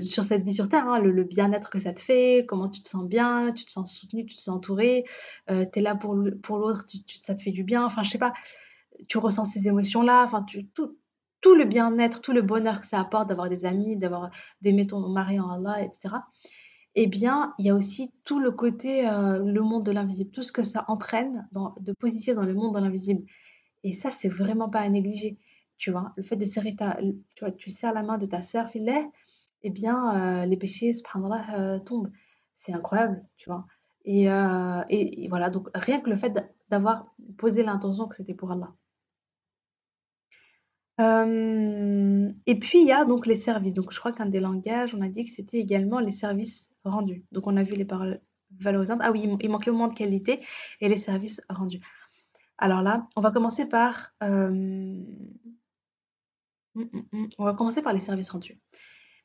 sur 0.00 0.24
cette 0.24 0.44
vie 0.44 0.52
sur 0.52 0.68
Terre, 0.68 0.86
hein, 0.86 0.98
le, 0.98 1.24
bien-être 1.24 1.70
que 1.70 1.78
ça 1.78 1.92
te 1.92 2.00
fait, 2.00 2.44
comment 2.46 2.68
tu 2.68 2.82
te 2.82 2.88
sens 2.88 3.06
bien, 3.06 3.52
tu 3.52 3.64
te 3.64 3.70
sens 3.70 3.94
soutenu, 3.94 4.26
tu 4.26 4.36
te 4.36 4.40
sens 4.40 4.56
entouré, 4.56 5.04
tu 5.48 5.54
es 5.54 5.80
là 5.80 5.94
pour 5.94 6.14
l'autre, 6.14 6.84
ça 7.20 7.34
te 7.34 7.42
fait 7.42 7.52
du 7.52 7.64
bien, 7.64 7.84
enfin 7.84 8.02
je 8.02 8.10
sais 8.10 8.18
pas, 8.18 8.32
tu 9.08 9.18
ressens 9.18 9.46
ces 9.46 9.68
émotions-là, 9.68 10.22
enfin, 10.24 10.44
tout, 10.74 10.96
tout 11.40 11.54
le 11.54 11.64
bien-être, 11.64 12.20
tout 12.20 12.32
le 12.32 12.42
bonheur 12.42 12.80
que 12.80 12.86
ça 12.86 13.00
apporte 13.00 13.28
d'avoir 13.28 13.48
des 13.48 13.64
amis, 13.64 13.96
d'avoir 13.96 14.30
d'aimer 14.62 14.86
ton 14.86 15.08
mari 15.08 15.40
en 15.40 15.50
Allah, 15.50 15.82
etc. 15.82 16.16
Eh 16.96 17.06
bien, 17.06 17.54
il 17.58 17.66
y 17.66 17.70
a 17.70 17.74
aussi 17.74 18.12
tout 18.24 18.40
le 18.40 18.50
côté, 18.50 19.08
euh, 19.08 19.38
le 19.38 19.60
monde 19.62 19.84
de 19.84 19.92
l'invisible, 19.92 20.30
tout 20.30 20.42
ce 20.42 20.52
que 20.52 20.62
ça 20.62 20.84
entraîne 20.88 21.48
de 21.80 21.92
positif 21.92 22.34
dans 22.34 22.42
le 22.42 22.54
monde 22.54 22.74
de 22.74 22.80
l'invisible. 22.80 23.24
Et 23.84 23.92
ça, 23.92 24.10
c'est 24.10 24.28
vraiment 24.28 24.68
pas 24.68 24.80
à 24.80 24.88
négliger. 24.88 25.38
Tu 25.78 25.90
vois, 25.90 26.12
le 26.16 26.22
fait 26.22 26.36
de 26.36 26.44
serrer 26.44 26.76
ta, 26.76 26.98
tu 27.36 27.44
vois, 27.44 27.52
tu 27.52 27.70
serres 27.70 27.94
la 27.94 28.02
main 28.02 28.18
de 28.18 28.26
ta 28.26 28.42
sœur 28.42 28.68
filet, 28.68 29.08
eh 29.62 29.70
bien, 29.70 30.42
euh, 30.42 30.46
les 30.46 30.56
péchés, 30.56 30.92
subhanallah, 30.92 31.58
euh, 31.58 31.78
tombent. 31.78 32.10
C'est 32.58 32.72
incroyable, 32.72 33.24
tu 33.36 33.48
vois. 33.48 33.66
Et, 34.04 34.24
et, 34.88 35.28
voilà, 35.28 35.50
donc 35.50 35.68
rien 35.74 36.00
que 36.00 36.10
le 36.10 36.16
fait 36.16 36.32
d'avoir 36.70 37.06
posé 37.38 37.62
l'intention 37.62 38.08
que 38.08 38.16
c'était 38.16 38.34
pour 38.34 38.50
Allah 38.50 38.72
et 41.00 42.58
puis 42.58 42.80
il 42.80 42.86
y 42.86 42.92
a 42.92 43.04
donc 43.04 43.26
les 43.26 43.36
services. 43.36 43.74
Donc 43.74 43.92
je 43.92 43.98
crois 43.98 44.12
qu'un 44.12 44.26
des 44.26 44.40
langages, 44.40 44.94
on 44.94 45.00
a 45.00 45.08
dit 45.08 45.24
que 45.24 45.30
c'était 45.30 45.58
également 45.58 45.98
les 46.00 46.10
services 46.10 46.68
rendus. 46.84 47.24
Donc 47.32 47.46
on 47.46 47.56
a 47.56 47.62
vu 47.62 47.74
les 47.74 47.84
paroles 47.84 48.20
valorisantes. 48.58 49.00
Ah 49.02 49.10
oui, 49.10 49.28
il 49.40 49.50
manque 49.50 49.66
le 49.66 49.72
moment 49.72 49.88
de 49.88 49.94
qualité 49.94 50.44
et 50.80 50.88
les 50.88 50.96
services 50.96 51.40
rendus. 51.48 51.80
Alors 52.58 52.82
là, 52.82 53.08
on 53.16 53.22
va 53.22 53.30
commencer 53.30 53.66
par, 53.66 54.12
hum, 54.20 55.06
hum, 56.74 56.90
hum, 57.12 57.28
on 57.38 57.44
va 57.44 57.54
commencer 57.54 57.80
par 57.80 57.94
les 57.94 58.00
services 58.00 58.30
rendus. 58.30 58.60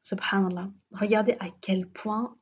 Subhanallah. 0.03 0.69
Regardez 0.91 1.35
à 1.39 1.47
quel 1.61 1.88
point, 1.88 2.38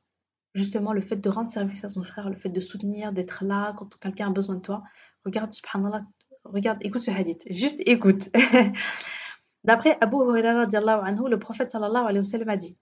justement, 0.54 0.92
le 0.92 1.00
fait 1.00 1.16
de 1.16 1.28
rendre 1.28 1.50
service 1.50 1.84
à 1.84 1.88
son 1.88 2.04
frère, 2.04 2.30
le 2.30 2.36
fait 2.36 2.50
de 2.50 2.60
soutenir, 2.60 3.12
d'être 3.12 3.44
là 3.44 3.72
quand 3.76 3.96
quelqu'un 3.98 4.28
a 4.28 4.30
besoin 4.30 4.56
de 4.56 4.60
toi, 4.60 4.84
regarde, 5.24 5.52
subhanallah, 5.52 6.04
regarde, 6.44 6.78
écoute 6.82 7.02
ce 7.02 7.10
hadith, 7.10 7.42
juste 7.50 7.82
écoute. 7.86 8.28
D'après 9.64 9.96
Abu 10.00 10.16
Hurairah, 10.16 10.66
le 10.66 11.36
prophète 11.36 11.70
sallallahu 11.70 12.04
alayhi 12.04 12.18
wa 12.18 12.24
sallam 12.24 12.48
a 12.50 12.56
dit 12.56 12.76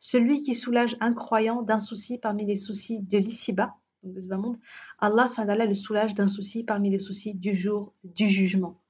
Celui 0.00 0.42
qui 0.42 0.54
soulage 0.54 0.96
un 1.00 1.12
croyant 1.12 1.62
d'un 1.62 1.78
souci 1.78 2.18
parmi 2.18 2.44
les 2.44 2.56
soucis 2.56 3.00
de 3.00 3.18
l'ici-bas, 3.18 3.76
de 4.02 4.20
ce 4.20 4.34
monde, 4.34 4.58
Allah 4.98 5.26
le 5.66 5.74
soulage 5.74 6.14
d'un 6.14 6.28
souci 6.28 6.64
parmi 6.64 6.90
les 6.90 6.98
soucis 6.98 7.34
du 7.34 7.54
jour 7.54 7.92
du 8.02 8.28
jugement. 8.28 8.80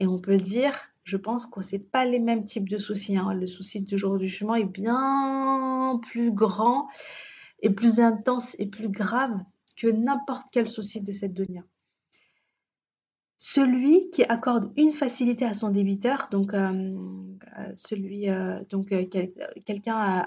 Et 0.00 0.06
on 0.06 0.18
peut 0.18 0.38
dire, 0.38 0.74
je 1.04 1.16
pense 1.16 1.46
que 1.46 1.60
ce 1.60 1.76
pas 1.76 2.04
les 2.04 2.18
mêmes 2.18 2.44
types 2.44 2.68
de 2.68 2.78
soucis. 2.78 3.16
Hein. 3.16 3.34
Le 3.34 3.46
souci 3.46 3.80
du 3.80 3.96
jour 3.96 4.18
du 4.18 4.26
jugement 4.26 4.54
est 4.54 4.64
bien 4.64 6.00
plus 6.08 6.32
grand 6.32 6.88
et 7.60 7.70
plus 7.70 8.00
intense 8.00 8.56
et 8.58 8.66
plus 8.66 8.88
grave 8.88 9.38
que 9.76 9.86
n'importe 9.86 10.46
quel 10.50 10.68
souci 10.68 11.00
de 11.00 11.12
cette 11.12 11.34
dunya. 11.34 11.62
Celui 13.54 14.10
qui 14.10 14.24
accorde 14.24 14.72
une 14.76 14.90
facilité 14.90 15.44
à 15.44 15.52
son 15.52 15.70
débiteur, 15.70 16.26
donc 16.32 16.54
euh, 16.54 16.92
euh, 17.56 17.70
celui, 17.76 18.28
euh, 18.28 18.58
donc 18.68 18.92
quelqu'un 19.64 20.26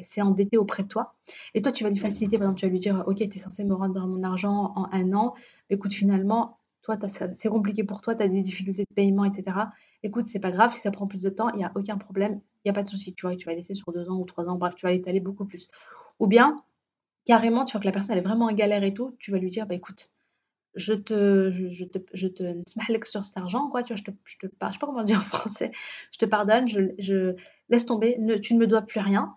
s'est 0.00 0.22
endetté 0.22 0.56
auprès 0.56 0.84
de 0.84 0.88
toi, 0.88 1.12
et 1.52 1.60
toi 1.60 1.70
tu 1.70 1.84
vas 1.84 1.90
lui 1.90 1.98
faciliter, 1.98 2.38
par 2.38 2.46
exemple 2.46 2.60
tu 2.60 2.64
vas 2.64 2.72
lui 2.72 2.78
dire, 2.78 3.04
ok, 3.06 3.16
tu 3.16 3.24
es 3.24 3.38
censé 3.38 3.62
me 3.62 3.74
rendre 3.74 4.06
mon 4.06 4.22
argent 4.22 4.72
en 4.74 4.88
un 4.90 5.12
an, 5.12 5.34
écoute 5.68 5.92
finalement, 5.92 6.56
toi 6.80 6.96
c'est 7.34 7.50
compliqué 7.50 7.84
pour 7.84 8.00
toi, 8.00 8.14
tu 8.14 8.22
as 8.22 8.28
des 8.28 8.40
difficultés 8.40 8.86
de 8.88 8.94
paiement, 8.94 9.26
etc. 9.26 9.58
Écoute, 10.02 10.26
c'est 10.26 10.40
pas 10.40 10.50
grave, 10.50 10.72
si 10.72 10.80
ça 10.80 10.90
prend 10.90 11.06
plus 11.06 11.20
de 11.20 11.28
temps, 11.28 11.50
il 11.50 11.58
n'y 11.58 11.64
a 11.64 11.72
aucun 11.74 11.98
problème, 11.98 12.40
il 12.64 12.68
n'y 12.68 12.70
a 12.70 12.74
pas 12.74 12.84
de 12.84 12.88
souci, 12.88 13.12
tu 13.12 13.26
vois, 13.26 13.36
tu 13.36 13.44
vas 13.44 13.54
laisser 13.54 13.74
sur 13.74 13.92
deux 13.92 14.08
ans 14.08 14.16
ou 14.16 14.24
trois 14.24 14.48
ans, 14.48 14.56
bref, 14.56 14.74
tu 14.76 14.86
vas 14.86 14.92
l'étaler 14.92 15.20
beaucoup 15.20 15.44
plus. 15.44 15.68
Ou 16.20 16.26
bien, 16.26 16.64
carrément, 17.26 17.66
tu 17.66 17.72
vois 17.72 17.82
que 17.82 17.86
la 17.86 17.92
personne 17.92 18.12
elle 18.12 18.24
est 18.24 18.26
vraiment 18.26 18.46
en 18.46 18.54
galère 18.54 18.82
et 18.82 18.94
tout, 18.94 19.14
tu 19.18 19.30
vas 19.30 19.36
lui 19.36 19.50
dire, 19.50 19.66
bah 19.66 19.74
écoute, 19.74 20.10
je 20.74 20.92
te, 20.92 21.50
je, 21.50 21.84
te, 21.84 21.98
je 22.14 22.28
te 22.28 22.44
sur 23.04 23.24
cet 23.24 23.36
argent, 23.36 23.68
quoi, 23.68 23.82
tu 23.82 23.92
vois, 23.92 23.96
je 23.96 24.10
te, 24.10 24.16
je 24.24 24.36
te 24.36 24.46
je 24.46 24.72
sais 24.72 24.78
pas 24.78 24.86
comment 24.86 25.02
dire 25.04 25.18
en 25.18 25.22
français, 25.22 25.72
je 26.12 26.18
te 26.18 26.24
pardonne, 26.24 26.68
je, 26.68 26.80
je 26.98 27.34
laisse 27.68 27.86
tomber, 27.86 28.16
tu 28.42 28.54
ne 28.54 28.58
me 28.58 28.66
dois 28.66 28.82
plus 28.82 29.00
rien, 29.00 29.34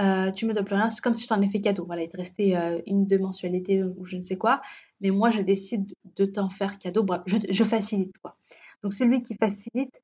euh, 0.00 0.32
tu 0.32 0.46
me 0.46 0.54
dois 0.54 0.64
plus 0.64 0.74
rien, 0.74 0.90
c'est 0.90 1.00
comme 1.00 1.14
si 1.14 1.24
je 1.24 1.28
t'en 1.28 1.40
ai 1.40 1.48
fait 1.48 1.60
cadeau, 1.60 1.84
voilà, 1.84 2.02
il 2.02 2.08
te 2.08 2.16
restait 2.16 2.56
euh, 2.56 2.80
une, 2.86 3.06
deux 3.06 3.18
mensualités 3.18 3.84
ou 3.84 4.04
je 4.04 4.16
ne 4.16 4.22
sais 4.22 4.36
quoi, 4.36 4.60
mais 5.00 5.10
moi 5.10 5.30
je 5.30 5.40
décide 5.40 5.92
de 6.16 6.24
t'en 6.24 6.50
faire 6.50 6.78
cadeau, 6.78 7.04
bref, 7.04 7.22
je, 7.26 7.36
je, 7.48 7.64
facilite, 7.64 8.18
quoi. 8.18 8.36
Donc 8.82 8.94
celui 8.94 9.22
qui 9.22 9.36
facilite, 9.36 10.02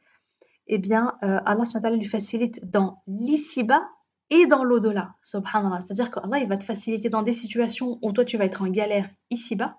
eh 0.69 0.79
bien, 0.79 1.17
euh, 1.25 1.41
Allah 1.45 1.64
lui 1.91 2.05
facilite 2.05 2.61
dans 2.71 3.03
l'ici-bas 3.09 3.83
et 4.31 4.47
dans 4.47 4.62
l'au-delà, 4.62 5.14
subhanallah, 5.23 5.81
c'est-à-dire 5.81 6.11
qu'Allah, 6.11 6.38
il 6.38 6.49
va 6.49 6.59
te 6.59 6.64
faciliter 6.64 7.09
dans 7.09 7.23
des 7.23 7.33
situations 7.33 7.99
où 8.03 8.12
toi 8.12 8.25
tu 8.25 8.37
vas 8.37 8.45
être 8.45 8.62
en 8.62 8.69
galère 8.69 9.09
ici-bas, 9.31 9.79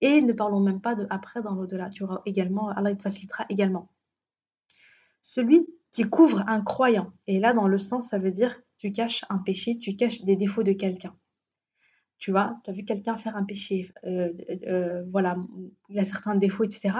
et 0.00 0.22
ne 0.22 0.32
parlons 0.32 0.60
même 0.60 0.80
pas 0.80 0.94
de 0.94 1.06
après 1.10 1.42
dans 1.42 1.54
l'au-delà. 1.54 1.90
Tu 1.90 2.04
auras 2.04 2.22
également, 2.26 2.68
Allah 2.70 2.94
te 2.94 3.02
facilitera 3.02 3.46
également. 3.48 3.88
Celui 5.22 5.66
qui 5.92 6.04
couvre 6.04 6.44
un 6.46 6.60
croyant. 6.62 7.12
Et 7.26 7.40
là, 7.40 7.52
dans 7.52 7.68
le 7.68 7.78
sens, 7.78 8.08
ça 8.08 8.18
veut 8.18 8.32
dire 8.32 8.60
tu 8.78 8.92
caches 8.92 9.24
un 9.28 9.38
péché, 9.38 9.78
tu 9.78 9.96
caches 9.96 10.22
des 10.24 10.36
défauts 10.36 10.62
de 10.62 10.72
quelqu'un. 10.72 11.14
tu 12.18 12.30
vois, 12.32 12.58
tu 12.64 12.70
as 12.70 12.72
vu 12.74 12.84
quelqu'un 12.84 13.16
faire 13.16 13.36
un 13.36 13.44
péché, 13.44 13.92
euh, 14.04 14.30
euh, 14.66 15.04
voilà, 15.10 15.36
il 15.88 15.98
a 15.98 16.04
certains 16.04 16.34
défauts, 16.34 16.64
etc. 16.64 16.94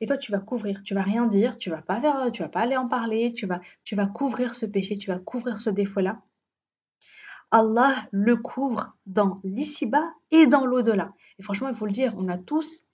Et 0.00 0.06
toi, 0.06 0.16
tu 0.18 0.32
vas 0.32 0.40
couvrir, 0.40 0.82
tu 0.82 0.94
vas 0.94 1.02
rien 1.02 1.26
dire, 1.26 1.58
tu 1.58 1.70
vas 1.70 1.82
pas 1.82 2.00
faire, 2.00 2.32
tu 2.32 2.42
vas 2.42 2.48
pas 2.48 2.60
aller 2.60 2.76
en 2.76 2.88
parler, 2.88 3.32
tu 3.34 3.46
vas, 3.46 3.60
tu 3.84 3.96
vas 3.96 4.06
couvrir 4.06 4.54
ce 4.54 4.66
péché, 4.66 4.96
tu 4.96 5.10
vas 5.10 5.18
couvrir 5.18 5.58
ce 5.58 5.70
défaut-là. 5.70 6.22
Allah 7.52 8.08
le 8.10 8.36
couvre 8.36 8.96
dans 9.04 9.38
l'ici-bas 9.44 10.10
et 10.30 10.46
dans 10.46 10.64
l'au-delà. 10.64 11.12
Et 11.38 11.42
franchement, 11.42 11.68
il 11.68 11.74
faut 11.74 11.86
le 11.86 11.92
dire, 11.92 12.14
on 12.16 12.28
a 12.28 12.38
tous, 12.38 12.84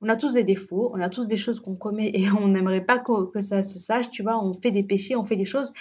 on 0.00 0.08
a 0.08 0.14
tous 0.14 0.34
des 0.34 0.44
défauts, 0.44 0.92
on 0.94 1.00
a 1.00 1.08
tous 1.08 1.26
des 1.26 1.36
choses 1.36 1.58
qu'on 1.58 1.74
commet 1.74 2.10
et 2.14 2.30
on 2.30 2.48
n'aimerait 2.48 2.84
pas 2.84 2.98
que, 2.98 3.40
ça 3.40 3.62
se 3.64 3.78
sache, 3.80 4.10
tu 4.10 4.22
vois, 4.22 4.42
on 4.42 4.54
fait 4.54 4.70
des 4.70 4.84
péchés, 4.84 5.16
on 5.16 5.24
fait 5.24 5.36
des 5.36 5.44
choses, 5.44 5.74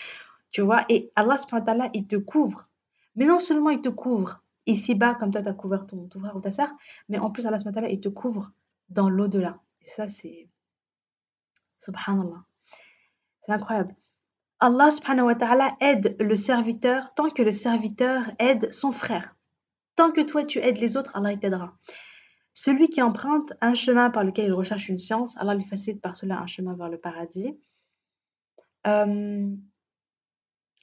tu 0.52 0.62
vois, 0.62 0.84
et 0.90 1.12
Allah, 1.16 1.38
il 1.94 2.08
te 2.08 2.16
couvre. 2.16 2.68
Mais 3.16 3.28
non 3.28 3.40
seulement 3.40 3.70
il 3.70 3.82
te 3.82 3.90
couvre 3.90 4.42
ici-bas, 4.66 5.14
comme 5.16 5.32
toi, 5.32 5.44
tu 5.44 5.50
as 5.50 5.54
couvert 5.54 5.86
ton, 5.86 6.10
frère 6.20 6.36
ou 6.36 6.42
ta 6.42 6.50
sœur, 6.50 6.70
mais 7.10 7.20
en 7.20 7.30
plus, 7.30 7.46
Allah 7.46 7.60
subhanahu 7.60 7.92
il 7.92 8.02
te 8.02 8.10
couvre 8.10 8.52
dans 8.90 9.10
l'au-delà. 9.10 9.60
Et 9.84 9.88
ça, 9.88 10.08
c'est... 10.08 10.50
Subhanallah. 11.80 12.44
C'est 13.42 13.52
incroyable. 13.52 13.94
Allah 14.64 14.92
subhanahu 14.92 15.26
wa 15.26 15.36
ta'ala 15.36 15.76
aide 15.82 16.16
le 16.22 16.38
serviteur 16.38 17.14
tant 17.16 17.30
que 17.30 17.42
le 17.42 17.52
serviteur 17.52 18.32
aide 18.40 18.72
son 18.72 18.94
frère. 18.94 19.36
Tant 19.98 20.14
que 20.14 20.22
toi, 20.22 20.46
tu 20.46 20.60
aides 20.60 20.78
les 20.78 20.96
autres, 20.96 21.12
Allah 21.18 21.36
t'aidera. 21.36 21.78
Celui 22.54 22.88
qui 22.88 23.02
emprunte 23.02 23.52
un 23.60 23.76
chemin 23.76 24.10
par 24.10 24.24
lequel 24.24 24.46
il 24.46 24.54
recherche 24.54 24.88
une 24.88 25.00
science, 25.00 25.36
Allah 25.38 25.54
lui 25.54 25.66
facilite 25.66 26.02
par 26.02 26.16
cela 26.16 26.40
un 26.40 26.48
chemin 26.48 26.76
vers 26.76 26.88
le 26.88 26.98
paradis. 26.98 27.60
Euh, 28.88 29.54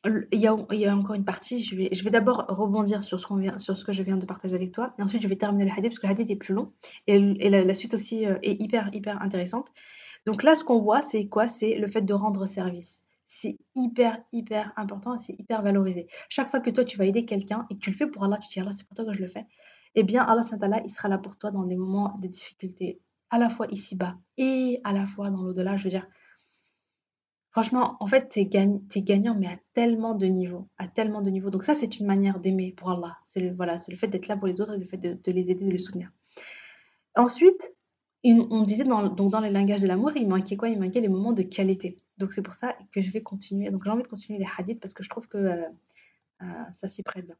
il 0.05 0.39
y, 0.39 0.47
a, 0.47 0.95
encore 0.95 1.15
une 1.15 1.25
partie, 1.25 1.65
je 1.65 1.75
vais, 1.75 2.11
d'abord 2.11 2.45
rebondir 2.49 3.03
sur 3.03 3.19
ce, 3.19 3.85
que 3.87 3.93
je 3.93 4.03
viens 4.03 4.19
de 4.19 4.27
partager 4.27 4.57
avec 4.57 4.73
toi, 4.73 4.95
et 4.99 5.03
ensuite 5.03 5.23
je 5.23 5.29
vais 5.29 5.37
terminer 5.37 5.65
le 5.65 5.71
hadith 5.71 5.93
parce 5.93 6.01
que 6.01 6.07
le 6.07 6.13
hadith 6.13 6.29
est 6.29 6.37
plus 6.37 6.53
long 6.53 6.75
et, 7.07 7.17
et 7.17 7.49
la, 7.49 7.75
suite 7.75 7.95
aussi 7.95 8.27
euh, 8.27 8.37
est 8.43 8.61
hyper, 8.61 8.91
hyper 8.93 9.23
intéressante. 9.23 9.73
Donc 10.27 10.43
là, 10.43 10.55
ce 10.55 10.65
qu'on 10.65 10.83
voit, 10.83 11.01
c'est 11.01 11.29
quoi? 11.29 11.49
C'est 11.49 11.77
le 11.77 11.87
fait 11.87 12.03
de 12.03 12.13
rendre 12.13 12.45
service. 12.45 13.05
C'est 13.33 13.59
hyper, 13.77 14.19
hyper 14.33 14.73
important, 14.77 15.17
c'est 15.17 15.39
hyper 15.39 15.63
valorisé. 15.63 16.09
Chaque 16.29 16.51
fois 16.51 16.59
que 16.59 16.69
toi, 16.69 16.85
tu 16.85 16.99
vas 16.99 17.05
aider 17.05 17.25
quelqu'un 17.25 17.65
et 17.71 17.77
que 17.77 17.79
tu 17.79 17.91
le 17.91 17.97
fais 17.97 18.09
pour 18.09 18.25
Allah, 18.25 18.39
tu 18.39 18.49
te 18.49 18.55
dis 18.55 18.61
Allah, 18.61 18.73
c'est 18.73 18.85
pour 18.85 18.97
toi 18.97 19.05
que 19.05 19.13
je 19.13 19.21
le 19.21 19.29
fais, 19.29 19.47
eh 19.95 20.03
bien, 20.03 20.25
Allah, 20.25 20.43
il 20.85 20.91
sera 20.91 21.07
là 21.07 21.17
pour 21.17 21.39
toi 21.39 21.53
dans 21.53 21.63
des 21.63 21.77
moments 21.77 22.19
de 22.21 22.27
difficulté, 22.27 23.01
à 23.31 23.39
la 23.39 23.49
fois 23.49 23.69
ici-bas 23.71 24.17
et 24.37 24.81
à 24.83 24.93
la 24.93 25.07
fois 25.07 25.31
dans 25.31 25.43
l'au-delà. 25.43 25.77
Je 25.77 25.85
veux 25.85 25.91
dire, 25.91 26.09
Franchement, 27.53 27.97
en 28.01 28.07
fait, 28.09 28.29
tu 28.29 28.41
es, 28.41 28.47
gagnant, 29.03 29.37
mais 29.37 29.47
à 29.47 29.59
tellement 29.75 30.17
de 30.17 30.27
niveaux, 30.27 30.69
à 30.77 30.89
tellement 30.89 31.23
de 31.23 31.31
niveaux. 31.31 31.51
Donc 31.51 31.63
ça, 31.63 31.77
c'est 31.77 31.99
une 31.99 32.07
manière 32.07 32.41
d'aimer 32.41 32.73
pour 32.77 32.91
Allah. 32.91 33.17
C'est 33.25 33.41
le, 33.41 33.55
voilà, 33.55 33.79
c'est 33.79 33.93
le 33.93 33.97
fait 33.97 34.09
d'être 34.09 34.27
là 34.27 34.37
pour 34.37 34.49
les 34.49 34.61
autres 34.61 34.75
et 34.75 34.79
le 34.79 34.87
fait 34.87 34.99
de, 34.99 35.19
les 35.31 35.51
aider, 35.51 35.65
de 35.65 35.71
les 35.71 35.79
soutenir. 35.79 36.11
Ensuite, 37.17 37.73
on 38.25 38.63
disait 38.65 38.85
dans, 38.85 39.09
donc 39.09 39.33
dans 39.33 39.41
les 39.41 39.51
langages 39.51 39.81
de 39.81 39.87
l'amour, 39.87 40.13
il 40.15 40.29
manquait 40.29 40.57
quoi? 40.57 40.69
Il 40.69 40.79
manquait 40.79 41.01
les 41.01 41.09
moments 41.09 41.33
de 41.33 41.43
qualité. 41.43 41.97
Donc 42.19 42.33
c'est 42.33 42.43
pour 42.43 42.55
ça 42.55 42.77
que 42.93 43.01
je 43.01 43.11
vais 43.11 43.23
continuer. 43.23 43.71
Donc 43.71 43.85
j'ai 43.85 43.91
envie 43.91 44.03
de 44.03 44.09
continuer 44.09 44.39
les 44.39 44.49
hadiths 44.59 44.81
parce 44.81 44.95
que 44.95 45.03
je 45.03 45.09
trouve 45.09 45.27
que 45.29 45.39
euh, 45.39 45.69
euh, 46.43 46.47
ça 46.73 46.89
s'y 46.89 47.03
prête 47.03 47.27
bien. 47.27 47.37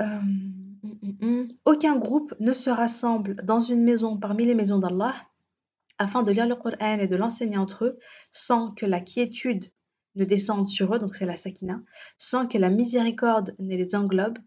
Euh, 0.00 0.04
hum, 0.04 0.78
hum, 0.82 1.16
hum. 1.22 1.48
Aucun 1.64 1.96
groupe 1.96 2.34
ne 2.40 2.52
se 2.52 2.70
rassemble 2.70 3.36
dans 3.44 3.60
une 3.60 3.82
maison 3.82 4.16
parmi 4.16 4.44
les 4.44 4.54
maisons 4.54 4.78
d'Allah 4.78 5.14
afin 5.98 6.22
de 6.22 6.32
lire 6.32 6.46
le 6.46 6.56
Coran 6.56 6.98
et 6.98 7.06
de 7.06 7.16
l'enseigner 7.16 7.56
entre 7.56 7.84
eux, 7.84 7.98
sans 8.32 8.72
que 8.72 8.86
la 8.86 9.00
quiétude 9.00 9.66
ne 10.16 10.24
descende 10.24 10.68
sur 10.68 10.94
eux, 10.94 10.98
donc 10.98 11.14
c'est 11.14 11.26
la 11.26 11.36
sakina, 11.36 11.80
sans 12.18 12.46
que 12.46 12.58
la 12.58 12.70
miséricorde 12.70 13.54
ne 13.58 13.76
les 13.76 13.94
englobe, 13.94 14.38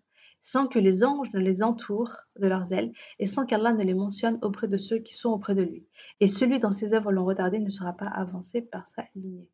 sans 0.42 0.68
que 0.68 0.80
les 0.80 1.04
anges 1.04 1.32
ne 1.34 1.40
les 1.40 1.64
entourent 1.64 2.16
de 2.40 2.48
leurs 2.48 2.72
ailes, 2.74 2.92
et 3.20 3.26
sans 3.26 3.46
qu'Allah 3.46 3.74
ne 3.74 3.84
les 3.84 3.94
mentionne 3.94 4.40
auprès 4.42 4.68
de 4.68 4.78
ceux 4.78 5.00
qui 5.00 5.14
sont 5.14 5.30
auprès 5.30 5.56
de 5.56 5.64
lui. 5.64 5.86
Et 6.20 6.28
celui 6.28 6.60
dont 6.60 6.72
ses 6.72 6.94
œuvres 6.94 7.12
l'ont 7.12 7.26
retardé 7.26 7.60
ne 7.60 7.70
sera 7.70 7.94
pas 7.94 8.08
avancé 8.08 8.62
par 8.62 8.88
sa 8.88 9.06
lignée. 9.16 9.50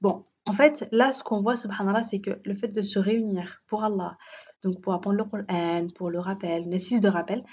Bon, 0.00 0.24
en 0.46 0.52
fait, 0.52 0.88
là, 0.92 1.12
ce 1.12 1.22
qu'on 1.22 1.42
voit, 1.42 1.56
subhanallah, 1.56 2.02
c'est 2.02 2.20
que 2.20 2.40
le 2.44 2.54
fait 2.54 2.68
de 2.68 2.82
se 2.82 2.98
réunir 2.98 3.62
pour 3.66 3.84
Allah, 3.84 4.16
donc 4.62 4.80
pour 4.80 4.94
apprendre 4.94 5.16
le 5.16 5.24
Coran, 5.24 5.88
pour 5.94 6.10
le 6.10 6.18
rappel, 6.20 6.68
nécessite 6.68 7.02
de 7.02 7.08
rappel, 7.08 7.44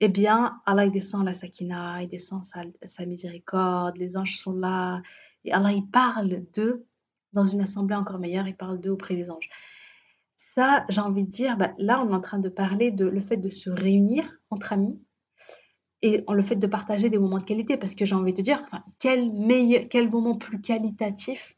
eh 0.00 0.08
bien, 0.08 0.60
Allah 0.64 0.86
il 0.86 0.92
descend 0.92 1.24
la 1.24 1.34
sakina, 1.34 2.02
il 2.02 2.08
descend 2.08 2.42
sa, 2.42 3.06
miséricorde, 3.06 3.98
les 3.98 4.16
anges 4.16 4.38
sont 4.38 4.54
là, 4.54 5.02
et 5.44 5.52
Allah 5.52 5.72
il 5.72 5.86
parle 5.86 6.46
d'eux 6.54 6.86
dans 7.34 7.44
une 7.44 7.60
assemblée 7.60 7.94
encore 7.94 8.18
meilleure, 8.18 8.48
il 8.48 8.56
parle 8.56 8.80
d'eux 8.80 8.90
auprès 8.90 9.14
des 9.14 9.30
anges. 9.30 9.50
Ça, 10.52 10.84
j'ai 10.88 11.00
envie 11.00 11.22
de 11.22 11.30
dire, 11.30 11.56
bah, 11.56 11.74
là, 11.78 12.02
on 12.02 12.10
est 12.10 12.12
en 12.12 12.20
train 12.20 12.40
de 12.40 12.48
parler 12.48 12.90
de 12.90 13.06
le 13.06 13.20
fait 13.20 13.36
de 13.36 13.50
se 13.50 13.70
réunir 13.70 14.40
entre 14.50 14.72
amis 14.72 15.00
et 16.02 16.24
le 16.28 16.42
fait 16.42 16.56
de 16.56 16.66
partager 16.66 17.08
des 17.08 17.18
moments 17.18 17.38
de 17.38 17.44
qualité, 17.44 17.76
parce 17.76 17.94
que 17.94 18.04
j'ai 18.04 18.16
envie 18.16 18.32
de 18.32 18.42
dire, 18.42 18.66
quel, 18.98 19.32
meilleur, 19.32 19.84
quel 19.88 20.10
moment 20.10 20.36
plus 20.36 20.60
qualitatif 20.60 21.54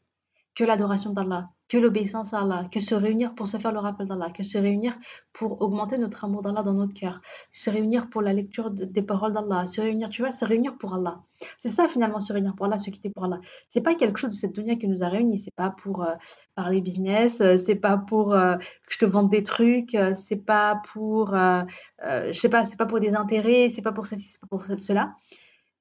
que 0.53 0.63
l'adoration 0.63 1.11
d'Allah 1.11 1.49
que 1.73 1.79
l'obéissance 1.79 2.35
à 2.35 2.41
Allah, 2.41 2.67
que 2.71 2.79
se 2.79 2.93
réunir 2.93 3.33
pour 3.33 3.47
se 3.47 3.57
faire 3.57 3.71
le 3.71 3.79
rappel 3.79 4.07
d'Allah, 4.07 4.29
que 4.29 4.43
se 4.43 4.59
réunir 4.59 4.95
pour 5.33 5.59
augmenter 5.59 5.97
notre 5.97 6.23
amour 6.23 6.43
d'Allah 6.43 6.61
dans 6.61 6.75
notre 6.75 6.93
cœur, 6.93 7.19
se 7.51 7.71
réunir 7.71 8.11
pour 8.11 8.21
la 8.21 8.31
lecture 8.31 8.69
des 8.69 9.01
paroles 9.01 9.33
d'Allah, 9.33 9.65
se 9.65 9.81
réunir, 9.81 10.09
tu 10.09 10.21
vois, 10.21 10.29
se 10.29 10.45
réunir 10.45 10.77
pour 10.77 10.93
Allah. 10.93 11.23
C'est 11.57 11.69
ça 11.69 11.87
finalement, 11.87 12.19
se 12.19 12.31
réunir 12.31 12.53
pour 12.53 12.67
Allah, 12.67 12.77
se 12.77 12.91
quitter 12.91 13.09
pour 13.09 13.23
Allah. 13.23 13.39
C'est 13.69 13.81
pas 13.81 13.95
quelque 13.95 14.19
chose 14.19 14.29
de 14.29 14.35
cette 14.35 14.53
dunya 14.53 14.75
qui 14.75 14.87
nous 14.87 15.01
a 15.01 15.09
réunis, 15.09 15.39
c'est 15.39 15.55
pas 15.55 15.71
pour 15.71 16.03
euh, 16.03 16.13
parler 16.53 16.79
business, 16.79 17.41
euh, 17.41 17.57
c'est 17.57 17.73
pas 17.73 17.97
pour 17.97 18.35
euh, 18.35 18.55
que 18.57 18.93
je 18.93 18.99
te 18.99 19.05
vende 19.05 19.31
des 19.31 19.41
trucs, 19.41 19.97
c'est 20.13 20.45
pas 20.45 20.79
pour, 20.93 21.31
je 21.33 22.31
sais 22.33 22.49
pas, 22.49 22.65
c'est 22.65 22.77
pas 22.77 22.85
pour 22.85 22.99
des 22.99 23.15
intérêts, 23.15 23.69
c'est 23.69 23.81
pas 23.81 23.93
pour 23.93 24.05
ceci, 24.05 24.25
c'est 24.25 24.41
pas 24.41 24.47
pour 24.47 24.63
cela. 24.77 25.15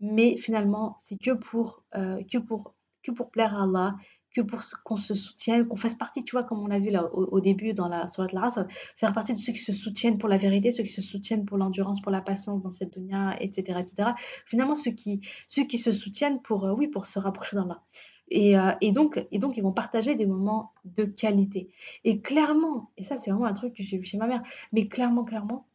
Mais 0.01 0.39
finalement, 0.39 0.97
c'est 1.01 1.19
que 1.19 1.33
pour, 1.33 1.85
que 1.93 2.39
pour 2.39 2.73
que 3.03 3.11
pour 3.11 3.31
plaire 3.31 3.55
à 3.55 3.65
Allah, 3.65 3.97
que 4.35 4.41
pour 4.41 4.61
qu'on 4.85 4.97
se 4.97 5.15
soutienne, 5.15 5.67
qu'on 5.67 5.77
fasse 5.77 5.95
partie, 5.95 6.25
tu 6.25 6.33
vois, 6.33 6.45
comme 6.45 6.61
on 6.61 6.67
l'a 6.67 6.79
vu 6.79 6.91
là 6.91 7.13
au, 7.13 7.41
début 7.41 7.75
dans 7.75 7.89
la 7.89 8.07
race, 8.35 8.59
faire 8.97 9.13
partie 9.13 9.35
de 9.35 9.39
ceux 9.39 9.53
qui 9.53 9.59
se 9.59 9.73
soutiennent 9.73 10.19
pour 10.19 10.29
la 10.29 10.39
vérité, 10.39 10.73
ceux 10.73 10.83
qui 10.83 10.93
se 10.93 11.03
soutiennent 11.03 11.45
pour 11.45 11.59
l'endurance, 11.59 12.01
pour 12.01 12.13
la 12.13 12.21
patience 12.21 12.63
dans 12.63 12.71
cette 12.71 12.95
dunya, 12.95 13.37
etc., 13.41 13.79
etc. 13.81 14.11
Finalement, 14.47 14.75
ceux 14.75 14.93
qui, 14.93 15.21
ceux 15.47 15.65
qui 15.65 15.79
se 15.79 15.93
soutiennent 15.93 16.41
pour, 16.43 16.65
euh, 16.65 16.75
oui, 16.75 16.89
pour 16.89 17.07
se 17.07 17.19
rapprocher 17.19 17.57
d'Allah. 17.57 17.83
Et, 18.29 18.59
euh, 18.59 18.73
et, 18.81 18.93
donc, 18.93 19.25
et 19.31 19.39
donc, 19.39 19.57
ils 19.59 19.63
vont 19.63 19.73
partager 19.73 20.15
des 20.15 20.27
moments 20.27 20.73
de 20.85 21.05
qualité. 21.05 21.69
Et 22.05 22.21
clairement, 22.21 22.91
et 22.97 23.03
ça, 23.03 23.19
c'est 23.19 23.31
vraiment 23.31 23.47
un 23.47 23.53
truc 23.53 23.75
que 23.75 23.83
j'ai 23.83 23.99
vu 23.99 24.05
chez 24.05 24.17
ma 24.17 24.27
mère, 24.27 24.43
mais 24.73 24.89
clairement, 24.89 25.25
clairement, 25.25 25.67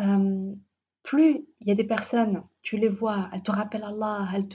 euh, 0.00 0.52
plus 1.02 1.44
il 1.60 1.68
y 1.68 1.70
a 1.70 1.74
des 1.74 1.84
personnes, 1.84 2.42
tu 2.62 2.76
les 2.76 2.88
vois, 2.88 3.30
elles 3.32 3.42
te 3.42 3.50
rappellent 3.50 3.84
Allah, 3.84 4.28
elles 4.34 4.48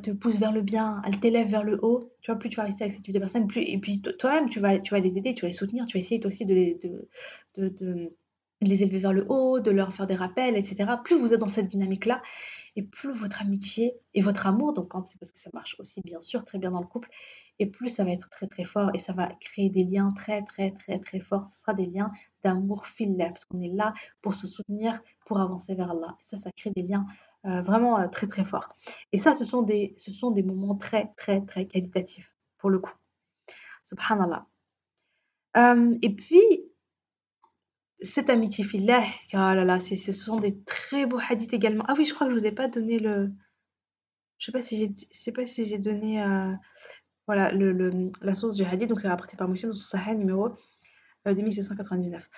te, 0.00 0.10
poussent 0.10 0.38
vers 0.38 0.52
le 0.52 0.62
bien, 0.62 1.02
elles 1.06 1.20
t'élèvent 1.20 1.50
vers 1.50 1.64
le 1.64 1.78
haut, 1.82 2.12
tu 2.20 2.30
vois, 2.30 2.38
plus 2.38 2.50
tu 2.50 2.56
vas 2.56 2.64
rester 2.64 2.84
avec 2.84 2.92
ce 2.92 3.00
type 3.00 3.14
de 3.14 3.18
personnes, 3.18 3.46
plus, 3.46 3.62
et 3.62 3.78
puis 3.78 4.00
toi-même, 4.00 4.48
tu 4.48 4.60
vas, 4.60 4.76
les 4.76 5.18
aider, 5.18 5.34
tu 5.34 5.42
vas 5.42 5.48
les 5.48 5.52
soutenir, 5.52 5.86
tu 5.86 5.96
vas 5.96 6.00
essayer 6.00 6.20
toi 6.20 6.28
aussi 6.28 6.44
de 6.44 6.54
les 8.60 8.82
élever 8.82 8.98
vers 8.98 9.12
le 9.12 9.26
haut, 9.28 9.60
de 9.60 9.70
leur 9.70 9.94
faire 9.94 10.06
des 10.06 10.14
rappels, 10.16 10.56
etc. 10.56 10.86
Plus 11.02 11.16
vous 11.16 11.32
êtes 11.32 11.40
dans 11.40 11.48
cette 11.48 11.68
dynamique-là, 11.68 12.22
et 12.76 12.82
plus 12.82 13.12
votre 13.12 13.42
amitié 13.42 13.94
et 14.14 14.20
votre 14.20 14.46
amour, 14.46 14.72
donc 14.72 14.88
quand 14.88 15.06
c'est 15.06 15.18
parce 15.18 15.32
que 15.32 15.38
ça 15.38 15.50
marche 15.52 15.76
aussi 15.78 16.00
bien 16.02 16.20
sûr 16.20 16.44
très 16.44 16.58
bien 16.58 16.70
dans 16.70 16.80
le 16.80 16.86
couple, 16.86 17.08
et 17.58 17.66
plus 17.66 17.88
ça 17.88 18.04
va 18.04 18.10
être 18.10 18.30
très 18.30 18.46
très 18.46 18.64
fort 18.64 18.90
et 18.94 18.98
ça 18.98 19.12
va 19.12 19.28
créer 19.40 19.68
des 19.68 19.84
liens 19.84 20.12
très 20.12 20.42
très 20.42 20.70
très 20.72 20.98
très 20.98 21.20
forts. 21.20 21.46
Ce 21.46 21.60
sera 21.60 21.74
des 21.74 21.86
liens 21.86 22.10
d'amour 22.42 22.86
filaire 22.86 23.28
parce 23.28 23.44
qu'on 23.44 23.60
est 23.60 23.68
là 23.68 23.92
pour 24.22 24.34
se 24.34 24.46
soutenir, 24.46 25.00
pour 25.26 25.40
avancer 25.40 25.74
vers 25.74 25.90
Allah. 25.90 26.16
Et 26.20 26.24
ça, 26.24 26.36
ça 26.38 26.50
crée 26.52 26.70
des 26.70 26.82
liens 26.82 27.06
euh, 27.44 27.60
vraiment 27.60 27.98
euh, 27.98 28.08
très 28.08 28.26
très 28.26 28.44
forts. 28.44 28.74
Et 29.12 29.18
ça, 29.18 29.34
ce 29.34 29.44
sont 29.44 29.62
des, 29.62 29.94
ce 29.98 30.12
sont 30.12 30.30
des 30.30 30.42
moments 30.42 30.74
très 30.74 31.12
très 31.16 31.40
très 31.42 31.66
qualitatifs 31.66 32.34
pour 32.58 32.70
le 32.70 32.78
coup. 32.78 32.94
Subhanallah. 33.84 34.46
Euh, 35.56 35.98
et 36.02 36.14
puis, 36.14 36.40
cette 38.02 38.30
amitié 38.30 38.64
fillah, 38.64 39.02
oh 39.34 39.36
là 39.36 39.64
là, 39.64 39.78
ce 39.78 40.12
sont 40.12 40.38
des 40.38 40.58
très 40.64 41.06
beaux 41.06 41.20
hadiths 41.28 41.52
également. 41.52 41.84
Ah 41.88 41.94
oui, 41.96 42.04
je 42.04 42.14
crois 42.14 42.26
que 42.26 42.32
je 42.32 42.38
vous 42.38 42.46
ai 42.46 42.52
pas 42.52 42.68
donné 42.68 42.98
le. 42.98 43.30
Je 44.38 44.46
sais 44.46 44.52
pas 44.52 44.62
si 44.62 44.94
sais 45.10 45.32
pas 45.32 45.44
si 45.46 45.66
j'ai 45.66 45.78
donné 45.78 46.22
euh, 46.22 46.52
voilà 47.26 47.52
le, 47.52 48.10
la 48.22 48.34
source 48.34 48.56
du 48.56 48.64
hadith. 48.64 48.88
Donc 48.88 49.00
c'est 49.00 49.08
rapporté 49.08 49.36
par 49.36 49.48
Muslim 49.48 49.70
dans 49.70 49.76
son 49.76 49.84
Sahih 49.84 50.16
numéro 50.16 50.48
euh, 51.26 51.34
2699. 51.34 52.28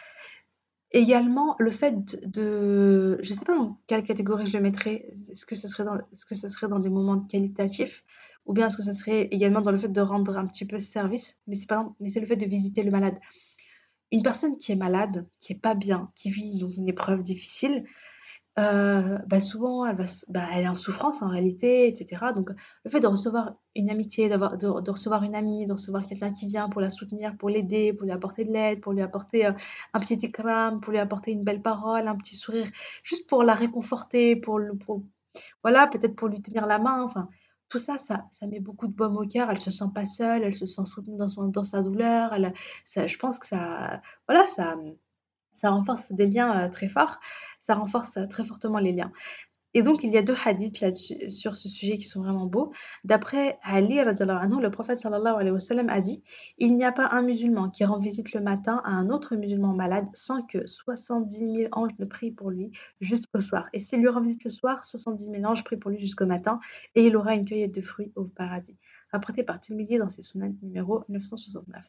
Également, 0.94 1.56
le 1.58 1.70
fait 1.70 2.20
de, 2.28 3.18
je 3.22 3.32
sais 3.32 3.46
pas 3.46 3.56
dans 3.56 3.80
quelle 3.86 4.04
catégorie 4.04 4.46
je 4.46 4.56
le 4.56 4.62
mettrais. 4.62 5.06
Est-ce 5.12 5.46
que 5.46 5.54
ce 5.54 5.68
serait 5.68 5.84
dans, 5.84 5.96
que 5.96 6.34
ce 6.34 6.48
serait 6.48 6.68
dans 6.68 6.80
des 6.80 6.90
moments 6.90 7.20
qualitatifs 7.20 8.04
ou 8.44 8.52
bien 8.52 8.66
est-ce 8.66 8.76
que 8.76 8.82
ce 8.82 8.92
serait 8.92 9.28
également 9.30 9.60
dans 9.60 9.70
le 9.70 9.78
fait 9.78 9.88
de 9.88 10.00
rendre 10.00 10.36
un 10.36 10.46
petit 10.46 10.64
peu 10.64 10.78
service. 10.78 11.36
Mais 11.46 11.54
c'est 11.54 11.68
mais 12.00 12.10
c'est 12.10 12.20
le 12.20 12.26
fait 12.26 12.36
de 12.36 12.46
visiter 12.46 12.82
le 12.82 12.90
malade. 12.90 13.18
Une 14.12 14.22
personne 14.22 14.56
qui 14.58 14.72
est 14.72 14.76
malade, 14.76 15.26
qui 15.40 15.52
est 15.54 15.60
pas 15.60 15.74
bien, 15.74 16.10
qui 16.14 16.30
vit 16.30 16.60
une 16.76 16.88
épreuve 16.88 17.22
difficile, 17.22 17.84
euh, 18.58 19.18
bah, 19.26 19.40
souvent 19.40 19.86
elle 19.86 19.96
va 19.96 20.04
bah, 20.28 20.46
elle 20.52 20.64
est 20.64 20.68
en 20.68 20.76
souffrance 20.76 21.22
en 21.22 21.28
réalité 21.28 21.88
etc. 21.88 22.32
Donc 22.34 22.50
le 22.84 22.90
fait 22.90 23.00
de 23.00 23.06
recevoir 23.06 23.54
une 23.74 23.88
amitié, 23.90 24.28
de 24.28 24.36
de 24.82 24.90
recevoir 24.90 25.22
une 25.22 25.34
amie, 25.34 25.66
de 25.66 25.72
recevoir 25.72 26.06
quelqu'un 26.06 26.32
qui 26.32 26.46
vient 26.46 26.68
pour 26.68 26.82
la 26.82 26.90
soutenir, 26.90 27.36
pour 27.38 27.48
l'aider, 27.48 27.94
pour 27.94 28.04
lui 28.04 28.12
apporter 28.12 28.44
de 28.44 28.52
l'aide, 28.52 28.82
pour 28.82 28.92
lui 28.92 29.00
apporter, 29.02 29.46
heu, 29.46 29.54
un 29.94 30.00
petit 30.00 30.18
ikram, 30.26 30.80
pour 30.80 30.92
lui 30.92 30.98
apporter 30.98 31.32
une 31.32 31.44
belle 31.44 31.62
parole, 31.62 32.06
un 32.08 32.16
petit 32.16 32.36
sourire, 32.36 32.70
juste 33.04 33.26
pour 33.28 33.42
la 33.42 33.54
réconforter, 33.54 34.36
pour 34.36 34.58
le 34.58 34.76
pour 34.76 35.02
voilà, 35.62 35.86
peut-être 35.86 36.16
pour 36.16 36.28
lui 36.28 36.42
tenir 36.42 36.66
la 36.66 36.78
main, 36.78 37.02
enfin, 37.02 37.28
tout 37.72 37.78
ça, 37.78 37.98
ça 37.98 38.26
ça 38.32 38.46
met 38.46 38.60
beaucoup 38.60 38.86
de 38.88 38.94
baume 38.94 39.16
au 39.18 39.26
cœur. 39.26 39.50
Elle 39.50 39.60
se 39.62 39.70
sent 39.72 39.86
pas 39.94 40.04
seule, 40.06 40.42
elle 40.44 40.54
se 40.54 40.66
sent 40.66 40.84
soutenue 40.86 41.16
dans 41.18 41.28
son 41.30 41.44
dans 41.48 41.64
sa 41.64 41.82
douleur, 41.82 42.34
elle 42.34 42.54
ça 42.86 43.06
je 43.08 43.18
pense 43.18 43.38
que 43.40 43.46
ça 43.48 44.02
voilà, 44.28 44.46
ça, 44.46 44.76
ça 45.54 45.70
renforce 45.70 46.12
des 46.12 46.26
liens, 46.26 46.66
heu, 46.68 46.70
très 46.70 46.88
forts. 46.88 47.20
Ça 47.60 47.74
renforce, 47.76 48.16
heu, 48.18 48.28
très 48.28 48.44
fortement 48.44 48.78
les 48.80 48.92
liens. 48.92 49.12
Et 49.74 49.82
donc, 49.82 50.04
il 50.04 50.12
y 50.12 50.18
a 50.18 50.22
deux 50.22 50.36
hadiths 50.44 50.80
là-dessus 50.80 51.30
sur 51.30 51.56
ce 51.56 51.68
sujet 51.68 51.96
qui 51.96 52.06
sont 52.06 52.22
vraiment 52.22 52.46
beaux. 52.46 52.72
D'après 53.04 53.58
Ali 53.62 53.98
anhu, 54.00 54.60
le 54.60 54.70
prophète 54.70 54.98
sallallahu 54.98 55.34
alayhi 55.34 55.50
wa 55.50 55.58
sallam 55.58 55.88
a 55.88 56.00
dit: 56.00 56.22
«Il 56.58 56.76
n'y 56.76 56.84
a 56.84 56.92
pas 56.92 57.08
un 57.10 57.22
musulman 57.22 57.70
qui 57.70 57.84
rend 57.84 57.98
visite 57.98 58.34
le 58.34 58.40
matin 58.40 58.82
à 58.84 58.90
un 58.90 59.08
autre 59.08 59.34
musulman 59.34 59.72
malade 59.72 60.06
sans 60.14 60.42
que 60.42 60.66
70 60.66 61.38
000 61.38 61.68
anges 61.72 61.92
ne 61.98 62.04
prient 62.04 62.32
pour 62.32 62.50
lui 62.50 62.70
jusqu'au 63.00 63.40
soir. 63.40 63.68
Et 63.72 63.78
s'il 63.80 64.00
lui 64.00 64.08
rend 64.08 64.20
visite 64.20 64.44
le 64.44 64.50
soir, 64.50 64.84
70 64.84 65.24
000 65.30 65.44
anges 65.44 65.64
prient 65.64 65.78
pour 65.78 65.90
lui 65.90 66.00
jusqu'au 66.00 66.26
matin 66.26 66.60
et 66.94 67.06
il 67.06 67.16
aura 67.16 67.34
une 67.34 67.46
cueillette 67.46 67.74
de 67.74 67.82
fruits 67.82 68.12
au 68.14 68.24
paradis». 68.24 68.76
Rapporté 69.10 69.42
par 69.42 69.60
Tirmidhi 69.60 69.98
dans 69.98 70.08
ses 70.10 70.22
sunan 70.22 70.54
numéro 70.62 71.04
969. 71.08 71.84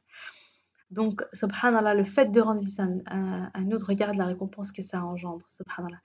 Donc, 0.91 1.23
subhanallah, 1.33 1.95
le 1.95 2.03
fait 2.03 2.31
de 2.31 2.39
rendre 2.39 2.61
visite 2.61 2.79
à 2.79 2.83
un, 2.83 3.49
un 3.51 3.71
autre, 3.71 3.87
regarde 3.87 4.15
la 4.15 4.25
récompense 4.25 4.71
que 4.71 4.83
ça 4.83 5.03
engendre, 5.03 5.43
subhanallah. 5.49 5.97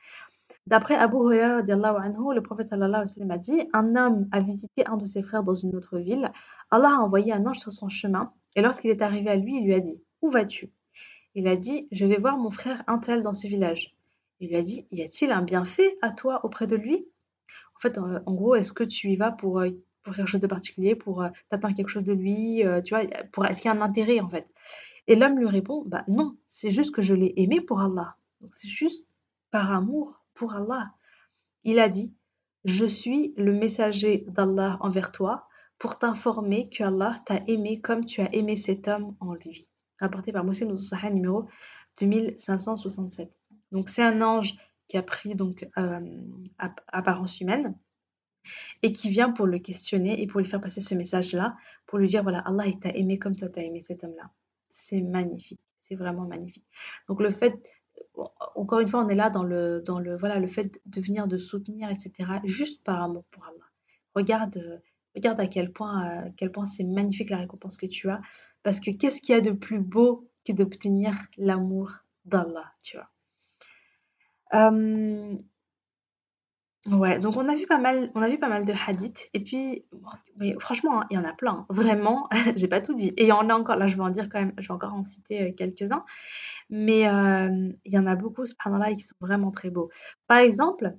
D'après 0.68 0.96
Abu 0.96 1.16
Huraira, 1.16 1.62
le 1.62 2.40
prophète 2.42 2.66
sallallahu 2.68 3.00
alayhi 3.00 3.09
wa 3.09 3.14
sallam 3.14 3.31
a 3.31 3.38
dit 3.38 3.68
Un 3.72 3.96
homme 3.96 4.28
a 4.33 4.40
visité 4.42 4.87
un 4.87 4.98
de 4.98 5.07
ses 5.07 5.22
frères 5.22 5.42
dans 5.42 5.54
une 5.54 5.74
autre 5.74 5.98
ville. 5.98 6.31
Allah 6.70 6.90
a 6.90 7.00
envoyé 7.00 7.33
un 7.33 7.46
ange 7.46 7.59
sur 7.59 7.72
son 7.72 7.88
chemin, 7.88 8.35
et 8.54 8.61
lorsqu'il 8.61 8.90
est 8.90 9.00
arrivé 9.00 9.31
à 9.31 9.37
lui, 9.37 9.61
il 9.61 9.64
lui 9.64 9.72
a 9.72 9.81
dit 9.81 10.02
Où 10.20 10.28
vas-tu? 10.28 10.70
Il 11.35 11.48
a 11.48 11.57
dit 11.57 11.88
Je 11.90 12.04
vais 12.04 12.18
voir 12.18 12.37
mon 12.37 12.50
frère 12.50 12.85
Intel 12.87 13.22
dans 13.22 13.33
ce 13.33 13.46
village. 13.46 13.96
Il 14.40 14.50
lui 14.50 14.57
a 14.57 14.62
dit 14.62 14.87
Y 14.90 15.04
a-t-il 15.04 15.33
un 15.33 15.40
bienfait 15.40 15.96
à 16.02 16.11
toi 16.11 16.44
auprès 16.44 16.66
de 16.66 16.76
lui? 16.76 17.07
En 17.74 17.81
fait, 17.81 17.96
en, 17.96 18.35
gros, 18.35 18.54
est-ce 18.54 18.74
que 18.74 18.85
tu 18.85 19.09
y 19.09 19.16
vas 19.16 19.33
pour, 19.33 19.61
euh, 19.61 19.70
pour 20.02 20.14
quelque 20.14 20.28
chose 20.28 20.42
de 20.42 20.46
particulier, 20.46 20.94
pour 20.94 21.22
euh, 21.22 21.31
t'attendre 21.48 21.74
quelque 21.74 21.88
chose 21.88 22.04
de 22.04 22.12
lui 22.12 22.62
euh, 22.66 22.83
Tu 22.83 22.94
vois, 22.94 23.07
pour, 23.33 23.46
est-ce 23.46 23.62
qu'il 23.62 23.70
y 23.70 23.74
a 23.74 23.76
un 23.78 23.81
intérêt 23.81 24.20
en 24.20 24.28
fait? 24.28 24.46
Et 25.07 25.16
l'homme 25.16 25.38
lui 25.38 25.48
répond 25.48 25.83
Bah 25.87 26.04
non, 26.09 26.37
c'est 26.46 26.72
juste 26.72 26.94
que 26.94 27.00
je 27.00 27.14
l'ai 27.14 27.33
aimé 27.37 27.62
pour 27.62 27.81
Allah. 27.81 28.16
C'est 28.50 28.68
juste 28.68 29.07
par 29.50 29.72
amour 29.72 30.24
pour 30.38 30.55
Allah. 30.55 30.92
Il 31.64 31.79
a 31.79 31.88
dit 31.88 32.14
Je 32.64 32.87
suis 32.87 33.35
le 33.37 33.53
messager 33.53 34.24
d'Allah 34.29 34.79
envers 34.81 35.12
toi 35.12 35.48
pour 35.79 35.98
t'informer 35.98 36.68
que 36.70 36.83
Allah 36.83 37.20
t'a 37.27 37.42
aimé 37.46 37.81
comme 37.81 38.07
tu 38.07 38.20
as 38.20 38.33
aimé 38.35 38.57
cet 38.57 38.88
homme 38.88 39.16
en 39.20 39.35
lui. 39.35 39.68
Rapporté 40.01 40.33
par 40.33 40.44
Muslim 40.44 40.70
dans 40.70 41.11
numéro 41.11 41.48
2567. 42.01 43.31
Donc 43.72 43.88
c'est 43.88 44.03
un 44.03 44.22
ange 44.22 44.57
qui 44.87 44.96
a 44.96 45.03
pris 45.03 45.35
donc 45.35 45.68
euh, 45.77 46.01
apparence 46.88 47.40
humaine 47.40 47.77
et 48.83 48.92
qui 48.92 49.11
vient 49.11 49.31
pour 49.31 49.46
le 49.46 49.59
questionner 49.59 50.22
et 50.22 50.27
pour 50.27 50.40
lui 50.40 50.46
faire 50.46 50.61
passer 50.61 50.81
ce 50.81 50.94
message-là, 50.94 51.57
pour 51.87 51.98
lui 51.98 52.09
dire 52.09 52.22
voilà, 52.22 52.38
Allah 52.46 52.64
t'a 52.81 52.90
aimé 52.90 53.18
comme 53.18 53.37
toi 53.37 53.48
t'as 53.48 53.62
aimé 53.62 53.83
cet 53.83 54.05
homme-là. 54.05 54.31
C'est 54.68 55.03
magnifique, 55.03 55.61
c'est 55.85 55.96
vraiment 55.96 56.27
magnifique. 56.27 56.64
Donc 57.09 57.20
le 57.20 57.31
fait 57.31 57.61
encore 58.54 58.81
une 58.81 58.88
fois, 58.88 59.04
on 59.04 59.09
est 59.09 59.14
là 59.14 59.31
dans 59.31 59.44
le, 59.44 59.81
dans 59.81 59.98
le, 59.98 60.16
voilà, 60.16 60.38
le 60.38 60.46
fait 60.46 60.81
de 60.87 61.00
venir, 61.00 61.28
de 61.28 61.38
soutenir, 61.38 61.90
etc., 61.90 62.12
juste 62.44 62.83
par 62.85 63.02
amour 63.02 63.24
pour 63.31 63.44
Allah. 63.46 63.64
Regarde, 64.14 64.57
euh, 64.57 64.78
regarde 65.14 65.40
à 65.40 65.46
quel 65.46 65.72
point, 65.72 66.09
euh, 66.09 66.31
quel 66.37 66.50
point 66.50 66.64
c'est 66.64 66.85
magnifique 66.85 67.31
la 67.31 67.38
récompense 67.38 67.76
que 67.76 67.87
tu 67.87 68.11
as, 68.11 68.20
parce 68.62 68.81
que 68.81 68.90
qu'est-ce 68.90 69.20
qu'il 69.20 69.35
y 69.35 69.38
a 69.38 69.40
de 69.40 69.52
plus 69.52 69.81
beau 69.81 70.28
que 70.44 70.52
d'obtenir 70.52 71.14
l'amour 71.37 71.90
d'Allah, 72.24 72.72
tu 72.83 72.96
vois. 72.96 73.09
Euh, 74.54 75.37
ouais, 76.87 77.18
donc 77.20 77.37
on 77.37 77.48
a 77.48 77.54
vu 77.54 77.66
pas 77.66 77.78
mal, 77.78 78.11
on 78.14 78.22
a 78.22 78.28
vu 78.28 78.38
pas 78.38 78.48
mal 78.48 78.64
de 78.64 78.72
hadiths, 78.87 79.28
et 79.35 79.40
puis, 79.40 79.85
mais 80.37 80.54
franchement, 80.59 81.02
hein, 81.02 81.07
il 81.11 81.14
y 81.16 81.18
en 81.18 81.24
a 81.24 81.35
plein, 81.35 81.66
vraiment, 81.68 82.28
j'ai 82.57 82.68
pas 82.68 82.81
tout 82.81 82.94
dit, 82.94 83.12
et 83.16 83.24
il 83.24 83.28
y 83.28 83.33
en 83.33 83.50
a 83.50 83.54
encore, 83.54 83.76
là 83.76 83.87
je 83.87 83.96
vais 83.96 84.02
en 84.02 84.11
dire 84.11 84.28
quand 84.31 84.38
même, 84.38 84.54
je 84.59 84.68
vais 84.68 84.74
encore 84.74 84.94
en 84.94 85.04
citer 85.04 85.54
quelques-uns, 85.54 86.04
mais 86.70 87.02
il 87.02 87.92
y 87.92 87.98
en 87.98 88.07
a 88.07 88.16
beaucoup, 88.16 88.46
subhanallah, 88.46 88.94
qui 88.94 89.02
sont 89.02 89.16
vraiment 89.20 89.50
très 89.50 89.70
beaux. 89.70 89.90
Par 90.26 90.38
exemple, 90.38 90.96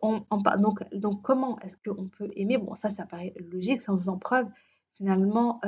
on, 0.00 0.24
donc, 0.58 0.82
donc 0.92 1.22
comment 1.22 1.58
est-ce 1.60 1.76
qu'on 1.76 2.08
peut 2.08 2.30
aimer? 2.36 2.58
Bon, 2.58 2.74
ça, 2.74 2.90
ça 2.90 3.04
paraît 3.04 3.34
logique, 3.50 3.82
ça 3.82 3.92
en 3.92 3.98
faisant 3.98 4.18
preuve 4.18 4.46
finalement 4.96 5.60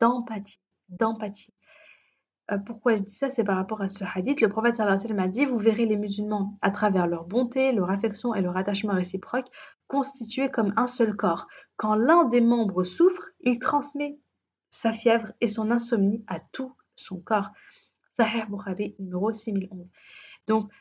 d'empathie. 0.00 0.60
D'empathie. 0.88 1.52
pourquoi 2.66 2.96
je 2.96 3.02
dis 3.02 3.14
ça? 3.14 3.30
C'est 3.30 3.44
par 3.44 3.56
rapport 3.56 3.82
à 3.82 3.88
ce 3.88 4.04
hadith. 4.14 4.40
Le 4.40 4.48
prophète 4.48 4.76
sallallahu 4.76 4.98
alayhi 4.98 5.12
wa 5.12 5.16
sallam 5.16 5.28
a 5.28 5.28
dit 5.28 5.44
Vous 5.44 5.58
verrez 5.58 5.84
les 5.84 5.98
musulmans 5.98 6.58
à 6.62 6.70
travers 6.70 7.06
leur 7.06 7.24
bonté, 7.24 7.72
leur 7.72 7.90
affection 7.90 8.34
et 8.34 8.40
leur 8.40 8.56
attachement 8.56 8.94
réciproque 8.94 9.46
constitués 9.88 10.50
comme 10.50 10.72
un 10.76 10.86
seul 10.86 11.16
corps. 11.16 11.46
Quand 11.76 11.94
l'un 11.94 12.24
des 12.24 12.40
membres 12.40 12.84
souffre, 12.84 13.30
il 13.40 13.58
transmet 13.58 14.18
sa 14.70 14.92
fièvre 14.92 15.32
et 15.40 15.48
son 15.48 15.70
insomnie 15.70 16.24
à 16.26 16.40
tout 16.40 16.74
son 16.96 17.20
corps. 17.20 17.50
Sahih 18.18 18.46
Bukhari 18.48 18.96
numéro 18.98 19.32
6011. 19.32 19.90
Donc, 20.46 20.72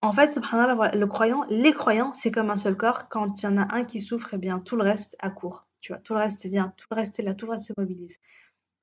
en 0.00 0.12
fait, 0.12 0.32
subhanallah, 0.32 0.94
le 0.94 1.06
croyant, 1.06 1.44
les 1.48 1.72
croyants, 1.72 2.12
c'est 2.14 2.30
comme 2.30 2.50
un 2.50 2.56
seul 2.56 2.76
corps. 2.76 3.08
Quand 3.08 3.42
il 3.42 3.44
y 3.44 3.48
en 3.48 3.56
a 3.56 3.74
un 3.74 3.84
qui 3.84 4.00
souffre, 4.00 4.34
eh 4.34 4.38
bien, 4.38 4.60
tout 4.60 4.76
le 4.76 4.84
reste 4.84 5.16
accourt. 5.18 5.66
Tu 5.80 5.92
vois, 5.92 6.00
tout 6.00 6.14
le 6.14 6.20
reste 6.20 6.46
vient, 6.46 6.72
tout 6.76 6.86
le 6.90 6.96
reste 6.96 7.18
est 7.18 7.22
là, 7.22 7.34
tout 7.34 7.46
le 7.46 7.52
reste 7.52 7.66
se 7.66 7.72
mobilise. 7.76 8.16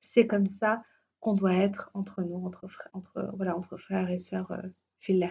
C'est 0.00 0.26
comme 0.26 0.46
ça 0.46 0.82
qu'on 1.20 1.34
doit 1.34 1.54
être 1.54 1.90
entre 1.94 2.22
nous, 2.22 2.44
entre, 2.44 2.68
frères, 3.78 4.10
et 4.10 4.18
sœurs 4.18 4.52
euh, 4.52 5.26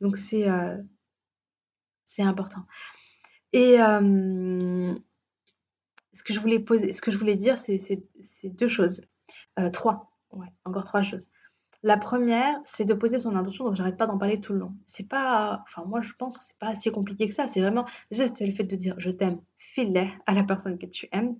Donc, 0.00 0.16
c'est 0.16 0.48
euh, 0.48 0.76
c'est 2.06 2.22
important. 2.22 2.64
Et 3.52 3.80
euh, 3.80 4.94
ce, 6.12 6.22
que 6.22 6.32
je 6.32 6.40
voulais 6.40 6.60
poser, 6.60 6.92
ce 6.92 7.02
que 7.02 7.10
je 7.10 7.18
voulais 7.18 7.36
dire, 7.36 7.58
c'est 7.58 7.98
deux 8.44 8.68
choses. 8.68 9.02
Euh, 9.58 9.70
trois. 9.70 10.12
Ouais, 10.30 10.46
encore 10.64 10.84
trois 10.84 11.02
choses. 11.02 11.28
La 11.86 11.96
première, 11.96 12.58
c'est 12.64 12.84
de 12.84 12.94
poser 12.94 13.20
son 13.20 13.36
intention, 13.36 13.64
donc 13.64 13.76
j'arrête 13.76 13.96
pas 13.96 14.08
d'en 14.08 14.18
parler 14.18 14.40
tout 14.40 14.52
le 14.52 14.58
long. 14.58 14.72
C'est 14.86 15.08
pas 15.08 15.60
enfin 15.62 15.84
moi 15.86 16.00
je 16.00 16.12
pense 16.18 16.36
que 16.36 16.42
c'est 16.44 16.58
pas 16.58 16.66
assez 16.66 16.90
compliqué 16.90 17.28
que 17.28 17.34
ça, 17.34 17.46
c'est 17.46 17.60
vraiment 17.60 17.84
juste 18.10 18.40
le 18.44 18.50
fait 18.50 18.64
de 18.64 18.74
dire: 18.74 18.96
«Je 18.98 19.08
t'aime», 19.10 19.40
file 19.56 19.96
à 20.26 20.34
la 20.34 20.42
personne 20.42 20.78
que 20.78 20.86
tu 20.86 21.08
aimes. 21.12 21.36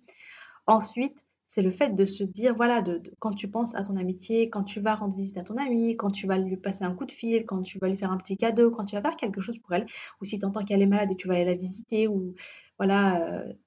Ensuite, 0.66 1.16
c'est 1.46 1.62
le 1.62 1.72
fait 1.72 1.94
de 1.96 2.04
se 2.06 2.24
dire, 2.24 2.54
voilà, 2.56 2.82
de 2.82 3.02
quand 3.18 3.32
tu 3.34 3.48
penses 3.50 3.74
à 3.74 3.82
ton 3.82 3.96
amitié, 3.96 4.48
quand 4.50 4.64
tu 4.64 4.80
vas 4.80 4.94
rendre 4.94 5.16
visite 5.16 5.36
à 5.38 5.42
ton 5.42 5.56
amie, 5.56 5.96
quand 5.96 6.12
tu 6.12 6.28
vas 6.28 6.38
lui 6.38 6.56
passer 6.56 6.84
un 6.84 6.94
coup 6.94 7.06
de 7.06 7.12
fil, 7.12 7.44
quand 7.46 7.62
tu 7.62 7.78
vas 7.80 7.88
lui 7.88 7.96
faire 7.96 8.12
un 8.12 8.18
petit 8.18 8.36
cadeau, 8.36 8.70
quand 8.70 8.84
tu 8.84 8.96
vas 8.96 9.02
faire 9.02 9.16
quelque 9.16 9.40
chose 9.40 9.58
pour 9.58 9.74
elle, 9.74 9.86
ou 10.20 10.26
si 10.26 10.38
tu 10.38 10.46
entends 10.46 10.64
qu'elle 10.64 10.82
est 10.82 10.86
malade 10.86 11.10
et 11.12 11.16
tu 11.16 11.28
vas 11.28 11.34
aller 11.34 11.44
la 11.46 11.54
visiter 11.54 12.08
ou 12.08 12.34
voilà, 12.78 13.46
heu, 13.48 13.58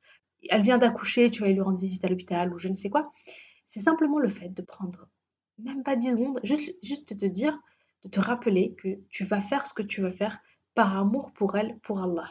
elle 0.50 0.64
vient 0.64 0.78
d'accoucher, 0.78 1.32
tu 1.32 1.42
vas 1.42 1.48
aller 1.48 1.56
lui 1.56 1.62
rendre 1.62 1.80
visite 1.80 2.06
à 2.06 2.10
l'hôpital 2.10 2.54
ou 2.54 2.60
je 2.60 2.70
ne 2.70 2.76
sais 2.76 2.90
quoi. 2.90 3.12
C'est 3.68 3.82
simplement 3.82 4.20
le 4.20 4.30
fait 4.30 4.50
de 4.50 4.62
prendre 4.62 5.08
même 5.64 5.84
pas 5.84 5.96
10 5.96 6.12
secondes, 6.12 6.40
juste, 6.44 6.74
juste 6.84 7.14
de 7.14 7.20
te 7.20 7.26
dire, 7.26 7.58
de 8.04 8.10
te 8.10 8.20
rappeler 8.20 8.76
que 8.76 9.00
tu 9.10 9.26
vas 9.26 9.40
faire 9.40 9.66
ce 9.66 9.74
que 9.74 9.84
tu 9.84 10.02
veux 10.02 10.12
faire 10.12 10.40
par 10.76 10.98
amour 10.98 11.32
pour 11.34 11.58
elle, 11.58 11.78
pour 11.80 12.02
Allah. 12.02 12.30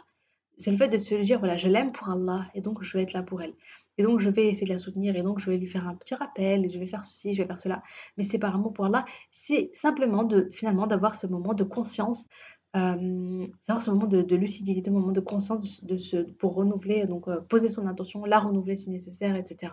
C'est 0.57 0.73
le 0.73 0.77
fait 0.77 0.89
de 0.89 0.99
te 0.99 1.23
dire, 1.23 1.39
voilà, 1.39 1.57
je 1.57 1.69
l'aime 1.69 1.93
pour 1.93 2.09
Allah 2.09 2.47
et 2.53 2.61
donc 2.61 2.83
je 2.83 2.97
vais 2.97 3.05
être 3.05 3.13
là 3.13 3.23
pour 3.23 3.43
elle. 3.43 3.55
Et 3.97 4.03
donc 4.03 4.19
je 4.19 4.29
vais 4.29 4.49
essayer 4.49 4.67
de 4.67 4.73
la 4.73 4.79
soutenir 4.79 5.15
et 5.17 5.23
donc 5.23 5.39
je 5.39 5.49
vais 5.51 5.57
lui 5.57 5.69
faire 5.69 5.87
un 5.87 5.95
petit 5.95 6.15
rappel 6.17 6.67
et 6.67 6.69
je 6.69 6.79
vais 6.81 6.87
faire 6.87 7.05
ceci, 7.05 7.35
je 7.35 7.43
vais 7.43 7.47
faire 7.47 7.59
cela. 7.59 7.83
Mais 8.17 8.25
c'est 8.25 8.39
par 8.39 8.55
amour 8.55 8.73
pour 8.73 8.87
Allah. 8.87 9.05
C'est 9.31 9.71
simplement 9.73 10.25
de, 10.25 10.49
finalement, 10.51 10.89
d'avoir 10.89 11.15
ce 11.15 11.29
moment 11.29 11.55
de 11.55 11.63
conscience, 11.63 12.27
euh, 12.75 13.47
d'avoir 13.69 13.83
ce 13.83 13.91
moment 13.91 14.07
de, 14.07 14.35
lucidité, 14.35 14.91
un 14.91 14.93
moment 14.93 15.13
de 15.13 15.21
conscience 15.21 15.85
de 15.85 15.97
ce, 15.97 16.17
pour 16.17 16.55
renouveler, 16.55 17.07
donc 17.07 17.29
euh, 17.29 17.41
poser 17.43 17.69
son 17.69 17.87
intention, 17.87 18.25
la 18.25 18.41
renouveler 18.41 18.77
si 18.77 18.91
nécessaire, 18.91 19.37
etc 19.37 19.73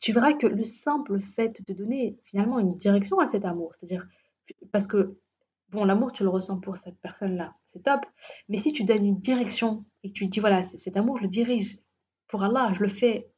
tu 0.00 0.12
verras 0.12 0.32
que 0.32 0.46
le 0.46 0.64
simple 0.64 1.20
fait 1.20 1.62
de 1.66 1.72
donner 1.74 2.18
finalement 2.24 2.58
une 2.58 2.76
direction 2.76 3.18
à 3.18 3.28
cet 3.28 3.44
amour, 3.44 3.72
c'est-à-dire 3.74 4.06
parce 4.72 4.86
que 4.86 5.18
bon, 5.70 5.84
l'amour, 5.84 6.12
tu 6.12 6.22
le 6.22 6.28
ressens 6.28 6.58
pour 6.58 6.76
cette 6.76 6.98
personne-là, 7.00 7.54
c'est 7.62 7.82
top, 7.82 8.04
mais 8.48 8.56
si 8.56 8.72
tu 8.72 8.84
donnes 8.84 9.06
une 9.06 9.20
direction 9.20 9.84
et 10.02 10.08
que 10.08 10.14
tu 10.14 10.26
dis 10.26 10.40
voilà, 10.40 10.64
cet 10.64 10.96
amour, 10.96 11.18
je 11.18 11.22
le 11.22 11.28
dirige 11.28 11.78
pour 12.26 12.42
Allah, 12.42 12.72
je 12.74 12.80
le 12.80 12.88
fais, 12.88 13.30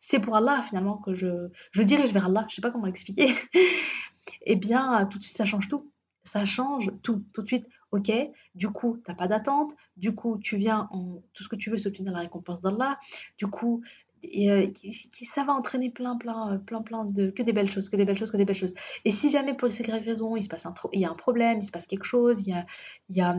c'est 0.00 0.20
pour 0.20 0.36
Allah 0.36 0.62
finalement 0.68 0.98
que 0.98 1.14
je, 1.14 1.48
je 1.72 1.82
dirige 1.82 2.12
vers 2.12 2.26
Allah, 2.26 2.46
je 2.48 2.54
sais 2.54 2.62
pas 2.62 2.70
comment 2.70 2.86
expliquer, 2.86 3.34
eh 4.42 4.56
bien, 4.56 5.06
tout 5.06 5.18
de 5.18 5.22
suite, 5.22 5.36
ça 5.36 5.44
change 5.44 5.68
tout. 5.68 5.90
Ça 6.24 6.44
change 6.44 6.90
tout, 7.02 7.24
tout 7.32 7.42
de 7.42 7.46
suite. 7.46 7.66
Ok, 7.90 8.12
du 8.54 8.68
coup, 8.68 8.98
tu 9.02 9.10
n'as 9.10 9.16
pas 9.16 9.28
d'attente. 9.28 9.74
Du 9.96 10.14
coup, 10.14 10.38
tu 10.38 10.58
viens 10.58 10.88
en 10.90 11.22
tout 11.32 11.42
ce 11.42 11.48
que 11.48 11.56
tu 11.56 11.70
veux, 11.70 11.78
c'est 11.78 11.88
obtenir 11.88 12.12
la 12.12 12.18
récompense 12.18 12.60
d'Allah. 12.60 12.98
Du 13.38 13.46
coup, 13.46 13.82
et, 14.22 14.72
qui, 14.72 14.92
ça 15.24 15.44
va 15.44 15.52
entraîner 15.52 15.90
plein, 15.90 16.16
plein, 16.16 16.58
plein, 16.66 16.82
plein 16.82 17.04
de 17.04 17.30
que 17.30 17.42
des 17.42 17.52
belles 17.52 17.70
choses, 17.70 17.88
que 17.88 17.96
des 17.96 18.04
belles 18.04 18.18
choses, 18.18 18.30
que 18.30 18.36
des 18.36 18.44
belles 18.44 18.56
choses. 18.56 18.74
Et 19.04 19.10
si 19.10 19.30
jamais 19.30 19.54
pour 19.54 19.72
ces 19.72 19.84
raison, 19.90 20.36
il 20.36 20.42
se 20.42 20.48
passe 20.48 20.66
un, 20.66 20.74
il 20.92 21.00
y 21.00 21.04
a 21.04 21.10
un 21.10 21.14
problème, 21.14 21.58
il 21.60 21.66
se 21.66 21.70
passe 21.70 21.86
quelque 21.86 22.04
chose, 22.04 22.46
il 22.46 22.50
y 22.50 22.54
a, 22.54 22.66
il 23.08 23.16
y 23.16 23.20
a, 23.20 23.36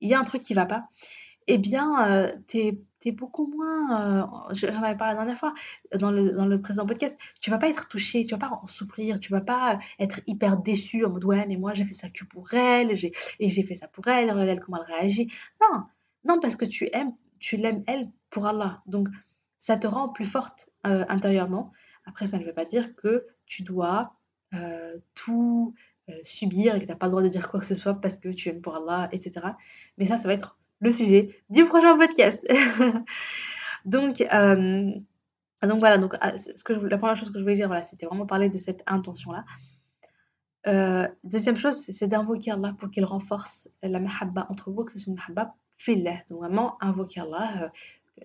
il 0.00 0.08
y 0.08 0.14
a 0.14 0.20
un 0.20 0.24
truc 0.24 0.42
qui 0.42 0.54
va 0.54 0.66
pas, 0.66 0.88
eh 1.46 1.58
bien, 1.58 2.32
tu 2.48 2.58
es 2.58 2.78
tu 3.00 3.12
beaucoup 3.12 3.46
moins, 3.46 4.50
euh, 4.50 4.54
j'en 4.54 4.82
avais 4.82 4.96
parlé 4.96 5.14
la 5.14 5.20
dernière 5.20 5.38
fois 5.38 5.54
dans 5.98 6.10
le, 6.10 6.32
dans 6.32 6.46
le 6.46 6.60
précédent 6.60 6.86
podcast, 6.86 7.16
tu 7.40 7.50
vas 7.50 7.58
pas 7.58 7.68
être 7.68 7.88
touché, 7.88 8.26
tu 8.26 8.34
vas 8.34 8.38
pas 8.38 8.60
en 8.62 8.66
souffrir, 8.66 9.18
tu 9.20 9.32
vas 9.32 9.40
pas 9.40 9.78
être 9.98 10.20
hyper 10.26 10.58
déçu 10.58 11.04
en 11.04 11.10
mode 11.10 11.24
ouais, 11.24 11.46
mais 11.46 11.56
moi 11.56 11.72
j'ai 11.74 11.84
fait 11.84 11.94
ça 11.94 12.10
que 12.10 12.24
pour 12.24 12.52
elle, 12.52 12.92
et 12.92 13.48
j'ai 13.48 13.62
fait 13.62 13.74
ça 13.74 13.88
pour 13.88 14.06
elle, 14.08 14.28
elle, 14.28 14.60
comment 14.60 14.78
elle 14.84 14.94
réagit. 14.94 15.32
Non, 15.62 15.84
non, 16.24 16.40
parce 16.40 16.56
que 16.56 16.66
tu 16.66 16.88
aimes, 16.92 17.14
tu 17.38 17.56
l'aimes 17.56 17.82
elle 17.86 18.10
pour 18.28 18.46
Allah. 18.46 18.82
Donc 18.86 19.08
ça 19.60 19.76
te 19.76 19.86
rend 19.86 20.08
plus 20.08 20.24
forte 20.24 20.70
euh, 20.86 21.04
intérieurement. 21.08 21.70
Après, 22.06 22.26
ça 22.26 22.38
ne 22.38 22.44
veut 22.44 22.52
pas 22.52 22.64
dire 22.64 22.96
que 22.96 23.26
tu 23.46 23.62
dois 23.62 24.16
euh, 24.54 24.96
tout 25.14 25.74
subir 26.24 26.74
et 26.74 26.80
que 26.80 26.86
tu 26.86 26.90
n'as 26.90 26.96
pas 26.96 27.06
le 27.06 27.10
droit 27.12 27.22
de 27.22 27.28
dire 27.28 27.48
quoi 27.48 27.60
que 27.60 27.66
ce 27.66 27.76
soit 27.76 27.94
parce 27.94 28.16
que 28.16 28.30
tu 28.30 28.48
aimes 28.48 28.60
pour 28.60 28.74
Allah, 28.74 29.08
etc. 29.12 29.46
Mais 29.96 30.06
ça, 30.06 30.16
ça 30.16 30.26
va 30.26 30.34
être 30.34 30.58
le 30.80 30.90
sujet 30.90 31.36
du 31.50 31.64
prochain 31.64 31.96
podcast. 31.96 32.44
donc, 33.84 34.20
euh, 34.20 34.90
donc 35.62 35.78
voilà, 35.78 35.98
donc, 35.98 36.14
la 36.20 36.98
première 36.98 37.16
chose 37.16 37.30
que 37.30 37.38
je 37.38 37.44
voulais 37.44 37.54
dire, 37.54 37.68
voilà, 37.68 37.82
c'était 37.82 38.06
vraiment 38.06 38.26
parler 38.26 38.48
de 38.48 38.58
cette 38.58 38.82
intention-là. 38.86 39.44
Euh, 40.66 41.08
deuxième 41.24 41.56
chose, 41.56 41.76
c'est 41.76 42.06
d'invoquer 42.06 42.50
Allah 42.50 42.74
pour 42.78 42.90
qu'il 42.90 43.04
renforce 43.04 43.68
la 43.82 44.00
mahabba 44.00 44.46
entre 44.50 44.70
vous, 44.70 44.84
que 44.84 44.92
ce 44.92 44.98
soit 44.98 45.12
une 45.12 45.18
mahabba 45.18 45.54
fillah. 45.76 46.18
Donc 46.28 46.40
vraiment, 46.40 46.76
invoquer 46.82 47.20
Allah. 47.20 47.70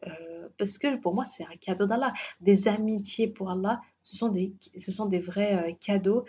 Euh, 0.07 0.49
parce 0.57 0.77
que 0.77 0.97
pour 0.97 1.13
moi, 1.13 1.25
c'est 1.25 1.43
un 1.43 1.55
cadeau 1.59 1.85
d'Allah. 1.85 2.13
Des 2.41 2.67
amitiés 2.67 3.27
pour 3.27 3.51
Allah, 3.51 3.81
ce 4.01 4.15
sont 4.15 4.29
des, 4.29 4.53
ce 4.77 4.91
sont 4.91 5.05
des 5.05 5.19
vrais 5.19 5.77
cadeaux. 5.81 6.25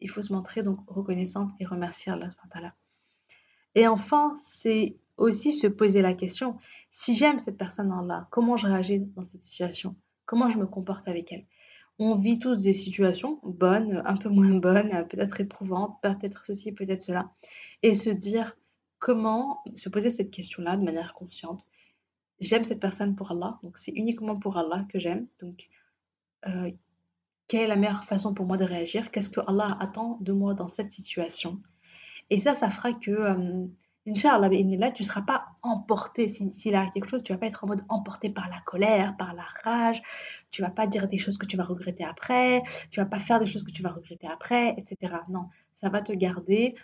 Il 0.00 0.10
faut 0.10 0.22
se 0.22 0.32
montrer 0.32 0.62
donc 0.62 0.78
reconnaissante 0.86 1.50
et 1.60 1.66
remercier 1.66 2.12
Allah. 2.12 2.28
Et 3.74 3.86
enfin, 3.86 4.34
c'est 4.42 4.96
aussi 5.20 5.52
se 5.52 5.66
poser 5.66 6.02
la 6.02 6.14
question, 6.14 6.56
si 6.90 7.14
j'aime 7.14 7.38
cette 7.38 7.58
personne-là, 7.58 8.26
comment 8.30 8.56
je 8.56 8.66
réagis 8.66 9.00
dans 9.00 9.22
cette 9.22 9.44
situation? 9.44 9.94
Comment 10.24 10.48
je 10.48 10.58
me 10.58 10.66
comporte 10.66 11.06
avec 11.08 11.30
elle? 11.32 11.44
On 11.98 12.14
vit 12.14 12.38
tous 12.38 12.62
des 12.62 12.72
situations 12.72 13.38
bonnes, 13.42 14.02
un 14.06 14.16
peu 14.16 14.30
moins 14.30 14.54
bonnes, 14.54 15.06
peut-être 15.08 15.40
éprouvantes, 15.40 15.98
peut-être 16.02 16.46
ceci, 16.46 16.72
peut-être 16.72 17.02
cela. 17.02 17.30
Et 17.82 17.94
se 17.94 18.08
dire 18.08 18.56
comment, 18.98 19.62
se 19.76 19.90
poser 19.90 20.08
cette 20.08 20.30
question-là 20.30 20.78
de 20.78 20.82
manière 20.82 21.12
consciente. 21.12 21.66
J'aime 22.40 22.64
cette 22.64 22.80
personne 22.80 23.14
pour 23.14 23.30
Allah, 23.30 23.58
donc 23.62 23.78
c'est 23.78 23.92
uniquement 23.92 24.36
pour 24.36 24.56
Allah 24.56 24.86
que 24.90 24.98
j'aime. 24.98 25.26
Donc, 25.40 25.68
euh, 26.46 26.70
quelle 27.48 27.62
est 27.62 27.66
la 27.66 27.76
meilleure 27.76 28.04
façon 28.04 28.32
pour 28.32 28.46
moi 28.46 28.56
de 28.56 28.64
réagir? 28.64 29.10
Qu'est-ce 29.10 29.30
que 29.30 29.40
Allah 29.46 29.76
attend 29.80 30.18
de 30.20 30.32
moi 30.32 30.54
dans 30.54 30.68
cette 30.68 30.90
situation? 30.90 31.60
Et 32.30 32.38
ça, 32.38 32.54
ça 32.54 32.70
fera 32.70 32.92
que 32.92 33.10
euh, 33.10 33.66
Inch'Allah, 34.06 34.48
tu 34.92 35.02
ne 35.02 35.06
seras 35.06 35.22
pas 35.22 35.46
emporté. 35.62 36.28
S'il 36.28 36.52
si 36.52 36.74
arrive 36.74 36.90
quelque 36.92 37.08
chose, 37.08 37.22
tu 37.22 37.32
ne 37.32 37.36
vas 37.36 37.40
pas 37.40 37.46
être 37.46 37.64
en 37.64 37.66
mode 37.66 37.84
emporté 37.88 38.30
par 38.30 38.48
la 38.48 38.60
colère, 38.60 39.16
par 39.16 39.34
la 39.34 39.44
rage. 39.62 40.00
Tu 40.50 40.62
ne 40.62 40.66
vas 40.66 40.72
pas 40.72 40.86
dire 40.86 41.08
des 41.08 41.18
choses 41.18 41.36
que 41.36 41.46
tu 41.46 41.56
vas 41.56 41.64
regretter 41.64 42.04
après. 42.04 42.62
Tu 42.90 43.00
ne 43.00 43.04
vas 43.04 43.10
pas 43.10 43.18
faire 43.18 43.38
des 43.38 43.46
choses 43.46 43.62
que 43.62 43.70
tu 43.70 43.82
vas 43.82 43.90
regretter 43.90 44.26
après, 44.26 44.74
etc. 44.78 45.16
Non, 45.28 45.48
ça 45.74 45.90
va 45.90 46.00
te 46.00 46.12
garder. 46.12 46.74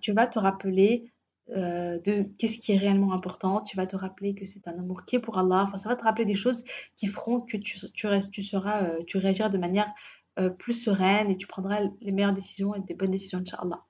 Tu 0.00 0.12
vas 0.12 0.26
te 0.26 0.38
rappeler 0.38 1.12
euh, 1.50 2.00
de 2.00 2.24
qu'est-ce 2.38 2.58
qui 2.58 2.72
est 2.72 2.76
réellement 2.76 3.12
important. 3.12 3.60
Tu 3.60 3.76
vas 3.76 3.86
te 3.86 3.94
rappeler 3.94 4.34
que 4.34 4.44
c'est 4.44 4.66
un 4.66 4.72
amour 4.72 5.04
qui 5.04 5.14
est 5.14 5.20
pour 5.20 5.38
Allah. 5.38 5.62
Enfin, 5.62 5.76
ça 5.76 5.88
va 5.88 5.94
te 5.94 6.02
rappeler 6.02 6.24
des 6.24 6.34
choses 6.34 6.64
qui 6.96 7.06
feront 7.06 7.40
que 7.40 7.56
tu, 7.56 7.78
tu, 7.94 8.08
tu, 8.32 8.42
seras, 8.42 8.82
euh, 8.82 9.04
tu 9.06 9.18
réagiras 9.18 9.48
de 9.48 9.58
manière 9.58 9.92
euh, 10.40 10.50
plus 10.50 10.72
sereine 10.72 11.30
et 11.30 11.36
tu 11.36 11.46
prendras 11.46 11.82
les 12.00 12.10
meilleures 12.10 12.32
décisions 12.32 12.74
et 12.74 12.80
des 12.80 12.94
bonnes 12.94 13.12
décisions, 13.12 13.38
Inch'Allah. 13.38 13.84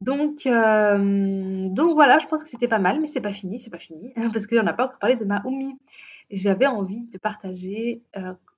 Donc, 0.00 0.42
donc 0.44 1.94
voilà, 1.94 2.18
je 2.18 2.26
pense 2.26 2.42
que 2.42 2.48
c'était 2.48 2.66
pas 2.66 2.80
mal, 2.80 3.00
mais 3.00 3.06
c'est 3.06 3.20
pas 3.20 3.30
fini, 3.30 3.60
c'est 3.60 3.70
pas 3.70 3.78
fini, 3.78 4.12
parce 4.32 4.48
qu'on 4.48 4.64
n'a 4.64 4.72
pas 4.72 4.86
encore 4.86 4.98
parlé 4.98 5.14
de 5.14 5.24
ma 5.24 5.40
Oumi. 5.46 5.78
J'avais 6.28 6.66
envie 6.66 7.06
de 7.06 7.18
partager. 7.18 8.02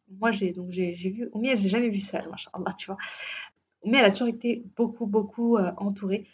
Moi, 0.09 0.33
j'ai 0.33 0.55
donc 0.55 0.71
j'ai 0.71 0.95
vu 0.95 1.29
Oumi, 1.35 1.51
elle, 1.51 1.59
je 1.59 1.65
l'ai 1.65 1.69
jamais 1.69 1.91
vue 1.91 2.01
seule, 2.01 2.31
machallah, 2.31 2.73
tu 2.79 2.87
vois. 2.87 2.97
Mais 3.85 3.99
elle 3.99 4.07
a 4.07 4.11
toujours 4.11 4.29
été 4.29 4.65
beaucoup, 4.75 5.05
beaucoup 5.07 5.59
entourée, 5.59 6.27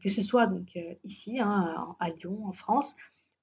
que 0.00 0.08
ce 0.08 0.22
soit 0.22 0.46
donc 0.46 0.78
ici, 1.04 1.40
hein, 1.40 1.96
à 1.98 2.10
Lyon, 2.10 2.46
en 2.46 2.52
France, 2.52 2.94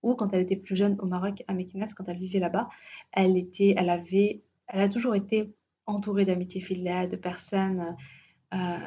ou 0.04 0.16
quand 0.16 0.34
elle 0.34 0.42
était 0.42 0.56
plus 0.56 0.76
jeune 0.76 0.98
au 1.00 1.06
Maroc, 1.06 1.44
à 1.48 1.54
Meknes, 1.54 1.86
quand 1.96 2.08
elle 2.08 2.18
vivait 2.18 2.40
là-bas, 2.40 2.70
elle 3.12 3.38
était, 3.38 3.74
elle 3.78 3.90
avait, 3.90 4.42
elle 4.68 4.82
a 4.82 4.90
toujours 4.90 5.16
été 5.16 5.54
entourée 5.86 6.26
d'amitié 6.26 6.62
filiale, 6.62 7.10
de 7.10 7.18
personnes 7.18 7.96
euh, 8.54 8.78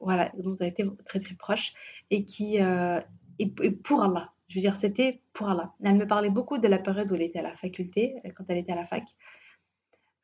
voilà, 0.00 0.32
dont 0.38 0.56
elle 0.60 0.68
était 0.68 0.84
très 1.04 1.20
très 1.20 1.34
proche 1.34 1.72
et 2.10 2.24
qui 2.24 2.60
euh, 2.60 3.00
et, 3.38 3.48
pour 3.48 4.02
Allah. 4.02 4.32
Je 4.48 4.56
veux 4.56 4.60
dire, 4.60 4.76
c'était 4.76 5.22
pour 5.32 5.48
Allah. 5.48 5.72
Elle 5.82 5.96
me 5.96 6.06
parlait 6.06 6.28
beaucoup 6.28 6.58
de 6.58 6.68
la 6.68 6.78
période 6.78 7.10
où 7.10 7.14
elle 7.14 7.22
était 7.22 7.38
à 7.38 7.42
la 7.42 7.56
faculté, 7.56 8.16
quand 8.36 8.44
elle 8.48 8.58
était 8.58 8.72
à 8.72 8.76
la 8.76 8.84
fac. 8.84 9.04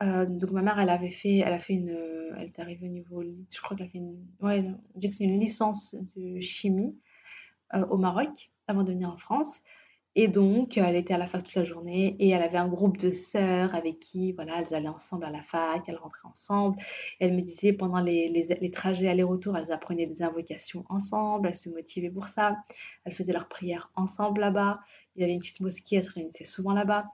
Euh, 0.03 0.27
donc 0.27 0.51
ma 0.53 0.63
mère, 0.63 0.79
elle 0.79 0.91
avait 0.91 1.11
fait, 1.11 1.39
elle 1.39 1.53
a 1.53 1.59
fait 1.59 1.75
une, 1.75 1.91
elle 2.37 2.47
est 2.47 2.59
arrivée 2.59 2.87
au 2.87 2.91
niveau, 2.91 3.23
je 3.23 3.61
crois 3.61 3.77
qu'elle 3.77 3.87
a 3.87 3.91
fait 3.91 3.99
une, 3.99 4.79
une 5.21 5.41
licence 5.41 5.95
de 6.17 6.39
chimie 6.41 6.97
au 7.91 7.97
Maroc 7.97 8.51
avant 8.69 8.85
de 8.85 8.93
venir 8.93 9.11
en 9.11 9.17
France. 9.17 9.63
Et 10.21 10.27
donc, 10.27 10.77
elle 10.77 10.97
était 10.97 11.15
à 11.15 11.19
la 11.19 11.29
fac 11.29 11.45
toute 11.45 11.55
la 11.55 11.63
journée 11.63 12.17
et 12.19 12.31
elle 12.31 12.43
avait 12.43 12.59
un 12.59 12.67
groupe 12.67 12.97
de 12.97 13.13
sœurs 13.13 13.73
avec 13.75 14.01
qui, 14.01 14.33
voilà, 14.33 14.61
elles 14.61 14.75
allaient 14.75 14.89
ensemble 14.89 15.25
à 15.25 15.31
la 15.31 15.43
fac, 15.43 15.85
elles 15.87 15.97
rentraient 15.97 16.27
ensemble. 16.27 16.77
Elle 17.21 17.35
me 17.35 17.41
disait, 17.41 17.73
pendant 17.73 18.01
les, 18.01 18.29
les, 18.29 18.71
trajets 18.73 19.09
aller-retour, 19.09 19.57
elles 19.57 19.71
apprenaient 19.71 20.07
des 20.07 20.23
invocations 20.23 20.85
ensemble, 20.89 21.47
elles 21.47 21.55
se 21.55 21.69
motivaient 21.69 22.11
pour 22.11 22.27
ça. 22.27 22.57
Elles 23.05 23.13
faisaient 23.13 23.33
leurs 23.33 23.49
prières 23.49 23.93
ensemble 23.95 24.41
là-bas. 24.41 24.81
Il 25.15 25.21
y 25.21 25.25
avait 25.25 25.35
une 25.35 25.39
petite 25.41 25.61
mosquée, 25.61 25.97
elles 25.97 26.05
se 26.05 26.11
réunissaient 26.11 26.43
souvent 26.43 26.73
là-bas. 26.73 27.07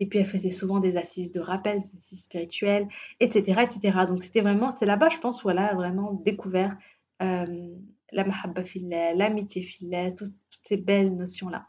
Et 0.00 0.06
puis, 0.06 0.18
elles 0.18 0.26
faisaient 0.26 0.50
souvent 0.50 0.80
des 0.80 0.96
assises 0.96 1.32
de 1.32 1.40
rappel, 1.40 1.80
des 1.80 1.96
assises 1.96 2.22
spirituelles, 2.22 2.88
etc. 3.20 3.62
etc. 3.62 3.98
Donc, 4.06 4.22
c'était 4.22 4.40
vraiment, 4.40 4.70
c'est 4.70 4.86
là-bas, 4.86 5.08
je 5.08 5.18
pense, 5.18 5.44
où 5.44 5.50
elle 5.50 5.58
a 5.58 5.74
vraiment 5.74 6.12
découvert 6.12 6.76
euh, 7.22 7.44
la 8.12 8.24
mahabba 8.24 8.64
fillah, 8.64 9.14
l'amitié 9.14 9.62
fillah, 9.62 10.12
toutes 10.12 10.34
ces 10.62 10.76
belles 10.76 11.14
notions-là. 11.16 11.66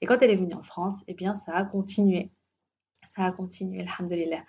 Et 0.00 0.06
quand 0.06 0.18
elle 0.22 0.30
est 0.30 0.36
venue 0.36 0.54
en 0.54 0.62
France, 0.62 1.04
eh 1.08 1.14
bien, 1.14 1.34
ça 1.34 1.54
a 1.54 1.64
continué. 1.64 2.30
Ça 3.04 3.24
a 3.24 3.32
continué, 3.32 3.80
alhamdulillah. 3.80 4.44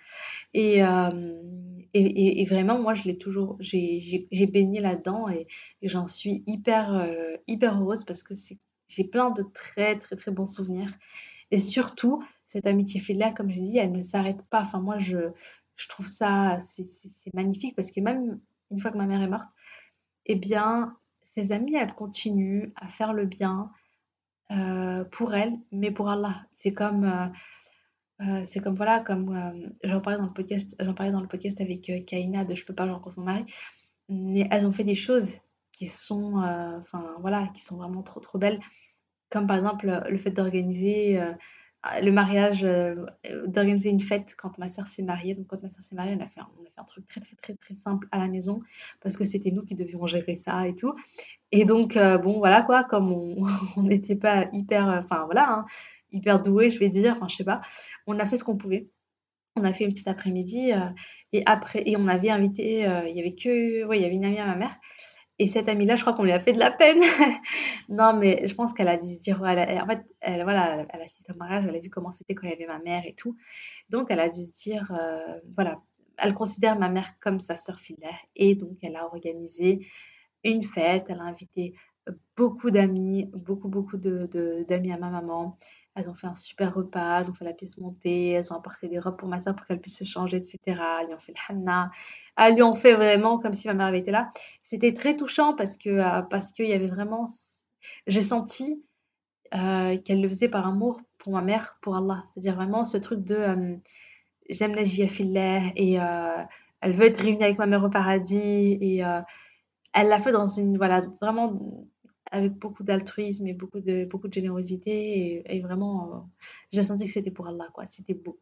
Et, 0.52 0.84
euh, 0.84 1.42
et, 1.94 2.42
et, 2.42 2.44
vraiment, 2.44 2.78
moi, 2.78 2.94
je 2.94 3.04
l'ai 3.04 3.16
toujours, 3.16 3.56
j'ai 3.60 4.46
baigné 4.46 4.80
là-dedans 4.80 5.28
et, 5.30 5.46
j'en 5.82 6.06
suis 6.06 6.44
hyper, 6.46 6.94
euh, 6.94 7.36
hyper 7.46 7.80
heureuse 7.80 8.04
parce 8.04 8.22
que 8.22 8.34
j'ai 8.88 9.04
plein 9.04 9.30
de 9.30 9.42
très, 9.54 9.98
très, 9.98 10.16
très 10.16 10.30
bons 10.30 10.46
souvenirs. 10.46 10.94
Et 11.50 11.58
surtout, 11.58 12.22
cette 12.52 12.66
amitié 12.66 13.00
fillah, 13.00 13.32
comme 13.32 13.50
j'ai 13.50 13.62
dit, 13.62 13.78
elle 13.78 13.92
ne 13.92 14.02
s'arrête 14.02 14.42
pas. 14.50 14.60
Enfin, 14.60 14.80
moi, 14.80 14.98
je, 14.98 15.30
je 15.76 15.88
trouve 15.88 16.08
ça, 16.08 16.58
c'est 16.60 17.34
magnifique 17.34 17.74
parce 17.74 17.90
que 17.90 18.00
même 18.00 18.40
une 18.70 18.80
fois 18.80 18.90
que 18.90 18.98
ma 18.98 19.06
mère 19.06 19.22
est 19.22 19.28
morte, 19.28 19.48
eh 20.26 20.36
bien, 20.36 20.96
ses 21.34 21.52
amis, 21.52 21.76
elles 21.76 21.94
continuent 21.94 22.70
à 22.76 22.88
faire 22.88 23.12
le 23.12 23.24
bien, 23.26 23.70
euh, 24.50 25.04
pour 25.04 25.34
elle, 25.34 25.54
mais 25.70 25.90
pour 25.90 26.10
Allah. 26.10 26.44
C'est 26.50 26.72
comme, 26.72 27.04
euh, 27.04 28.42
euh, 28.42 28.60
comme 28.62 28.74
voilà, 28.74 29.00
comme 29.00 29.72
j'en 29.82 30.00
parlais 30.00 30.18
dans 30.18 30.26
le 30.26 30.32
podcast, 30.32 30.76
parlais 30.94 31.12
dans 31.12 31.22
le 31.22 31.28
podcast 31.28 31.60
avec 31.60 31.90
Kaina 32.06 32.44
de 32.44 32.54
Je 32.54 32.64
peux 32.66 32.74
pas, 32.74 32.86
je 32.86 32.92
rencontre 32.92 33.18
mon 33.18 33.24
mari. 33.24 33.44
Mais 34.10 34.46
elles 34.50 34.66
ont 34.66 34.72
fait 34.72 34.84
des 34.84 34.94
choses 34.94 35.40
qui 35.72 35.86
sont, 35.86 36.36
enfin 36.36 37.16
voilà, 37.20 37.48
qui 37.54 37.62
sont 37.62 37.76
vraiment 37.76 38.02
trop 38.02 38.20
trop 38.20 38.38
belles, 38.38 38.60
comme 39.30 39.46
par 39.46 39.56
exemple 39.56 40.02
le 40.06 40.18
fait 40.18 40.30
d'organiser 40.30 41.18
le 42.00 42.10
mariage, 42.10 42.62
euh, 42.64 42.94
d'organiser 43.46 43.90
une 43.90 44.00
fête 44.00 44.34
quand 44.36 44.58
ma 44.58 44.68
soeur 44.68 44.86
s'est 44.86 45.02
mariée. 45.02 45.34
Donc, 45.34 45.48
quand 45.48 45.62
ma 45.62 45.68
soeur 45.68 45.82
s'est 45.82 45.96
mariée, 45.96 46.16
on 46.18 46.22
a, 46.22 46.28
fait 46.28 46.40
un, 46.40 46.48
on 46.58 46.62
a 46.62 46.66
fait 46.66 46.80
un 46.80 46.84
truc 46.84 47.08
très, 47.08 47.20
très, 47.20 47.36
très, 47.36 47.54
très 47.54 47.74
simple 47.74 48.06
à 48.12 48.18
la 48.18 48.28
maison 48.28 48.60
parce 49.00 49.16
que 49.16 49.24
c'était 49.24 49.50
nous 49.50 49.64
qui 49.64 49.74
devions 49.74 50.06
gérer 50.06 50.36
ça 50.36 50.68
et 50.68 50.76
tout. 50.76 50.94
Et 51.50 51.64
donc, 51.64 51.96
euh, 51.96 52.18
bon, 52.18 52.38
voilà 52.38 52.62
quoi, 52.62 52.84
comme 52.84 53.10
on 53.12 53.36
n'était 53.82 54.16
pas 54.16 54.46
hyper, 54.52 54.88
euh, 54.88 55.00
enfin 55.00 55.24
voilà, 55.24 55.50
hein, 55.50 55.66
hyper 56.12 56.40
doué, 56.40 56.70
je 56.70 56.78
vais 56.78 56.88
dire, 56.88 57.14
enfin, 57.16 57.26
je 57.28 57.36
sais 57.36 57.44
pas, 57.44 57.60
on 58.06 58.18
a 58.18 58.26
fait 58.26 58.36
ce 58.36 58.44
qu'on 58.44 58.56
pouvait. 58.56 58.88
On 59.56 59.64
a 59.64 59.72
fait 59.74 59.84
une 59.84 59.92
petite 59.92 60.08
après-midi 60.08 60.70
et 61.34 61.42
après, 61.44 61.82
et 61.84 61.94
on 61.98 62.08
avait 62.08 62.30
invité, 62.30 62.84
il 63.10 63.14
y 63.14 63.20
avait 63.20 63.34
que, 63.34 63.84
ouais, 63.84 63.98
il 63.98 64.02
y 64.02 64.06
avait 64.06 64.14
une 64.14 64.24
amie 64.24 64.38
à 64.38 64.46
ma 64.46 64.56
mère 64.56 64.80
et 65.42 65.48
cette 65.48 65.68
amie-là, 65.68 65.96
je 65.96 66.02
crois 66.02 66.12
qu'on 66.12 66.22
lui 66.22 66.30
a 66.30 66.38
fait 66.38 66.52
de 66.52 66.60
la 66.60 66.70
peine. 66.70 67.00
non, 67.88 68.16
mais 68.16 68.46
je 68.46 68.54
pense 68.54 68.72
qu'elle 68.72 68.86
a 68.86 68.96
dû 68.96 69.12
se 69.12 69.20
dire, 69.20 69.42
en 69.42 69.86
fait, 69.88 70.04
elle, 70.20 70.44
voilà, 70.44 70.86
elle 70.88 71.02
assisté 71.02 71.32
au 71.32 71.36
mariage, 71.36 71.64
elle 71.66 71.74
a 71.74 71.80
vu 71.80 71.90
comment 71.90 72.12
c'était 72.12 72.36
quand 72.36 72.46
il 72.46 72.50
y 72.50 72.52
avait 72.52 72.66
ma 72.66 72.78
mère 72.78 73.02
et 73.04 73.14
tout. 73.14 73.36
Donc, 73.90 74.06
elle 74.10 74.20
a 74.20 74.28
dû 74.28 74.40
se 74.40 74.52
dire, 74.52 74.92
euh, 74.92 75.40
voilà, 75.56 75.82
elle 76.16 76.32
considère 76.32 76.78
ma 76.78 76.88
mère 76.88 77.14
comme 77.20 77.40
sa 77.40 77.56
sœur 77.56 77.80
filaire. 77.80 78.18
Et 78.36 78.54
donc, 78.54 78.78
elle 78.82 78.94
a 78.94 79.04
organisé 79.06 79.84
une 80.44 80.62
fête, 80.62 81.06
elle 81.08 81.18
a 81.18 81.24
invité 81.24 81.74
beaucoup 82.36 82.70
d'amis, 82.70 83.30
beaucoup, 83.34 83.68
beaucoup 83.68 83.96
d'amis 83.96 84.28
de, 84.28 84.64
d'amis 84.68 84.92
à 84.92 84.98
ma 84.98 85.10
maman. 85.10 85.58
elles 85.94 86.08
ont 86.08 86.14
fait 86.14 86.26
un 86.26 86.34
super 86.34 86.74
repas, 86.74 87.20
elles 87.20 87.30
ont 87.30 87.34
fait 87.34 87.44
la 87.44 87.52
pièce 87.52 87.76
montée, 87.78 88.30
elles 88.30 88.52
ont 88.52 88.56
apporté 88.56 88.88
des 88.88 88.98
robes 88.98 89.16
pour 89.18 89.28
ma 89.28 89.40
soeur 89.40 89.54
pour 89.54 89.66
qu'elle 89.66 89.80
puisse 89.80 89.98
se 89.98 90.04
changer, 90.04 90.38
etc. 90.38 90.58
Elles 90.66 91.14
ont 91.14 91.18
fait 91.18 91.32
le 91.32 91.54
hanna. 91.54 91.90
Elles 92.36 92.54
lui 92.54 92.62
ont 92.62 92.74
fait 92.74 92.94
vraiment 92.94 93.38
comme 93.38 93.54
si 93.54 93.68
ma 93.68 93.74
mère 93.74 93.86
avait 93.88 93.98
été 94.00 94.10
là. 94.10 94.30
C'était 94.62 94.94
très 94.94 95.16
touchant 95.16 95.54
parce 95.54 95.76
que 95.76 95.90
euh, 95.90 96.22
parce 96.22 96.52
qu'il 96.52 96.68
y 96.68 96.72
avait 96.72 96.88
vraiment... 96.88 97.28
J'ai 98.06 98.22
senti 98.22 98.82
euh, 99.54 99.98
qu'elle 99.98 100.22
le 100.22 100.28
faisait 100.28 100.48
par 100.48 100.66
amour 100.66 101.00
pour 101.18 101.32
ma 101.34 101.42
mère, 101.42 101.78
pour 101.82 101.96
Allah. 101.96 102.24
C'est-à-dire 102.28 102.54
vraiment 102.54 102.84
ce 102.84 102.96
truc 102.96 103.24
de 103.24 103.34
euh, 103.34 103.76
j'aime 104.48 104.74
la 104.74 104.84
jia 104.84 105.06
et 105.76 105.94
elle 105.94 106.94
veut 106.94 107.04
être 107.06 107.20
réunie 107.20 107.44
avec 107.44 107.58
ma 107.58 107.66
mère 107.66 107.84
au 107.84 107.90
paradis 107.90 108.78
et 108.80 109.02
elle 109.92 110.08
l'a 110.08 110.18
fait 110.18 110.32
dans 110.32 110.46
une 110.46 110.76
voilà 110.78 111.02
vraiment 111.20 111.86
avec 112.32 112.54
beaucoup 112.54 112.82
d'altruisme 112.82 113.46
et 113.46 113.52
beaucoup 113.52 113.80
de, 113.80 114.06
beaucoup 114.06 114.26
de 114.26 114.32
générosité. 114.32 115.44
Et, 115.54 115.60
vraiment, 115.60 116.14
euh, 116.14 116.18
j'ai 116.72 116.82
senti 116.82 117.04
que 117.04 117.12
c'était 117.12 117.30
pour 117.30 117.46
Allah, 117.46 117.68
quoi. 117.72 117.84
C'était 117.86 118.14
beau. 118.14 118.40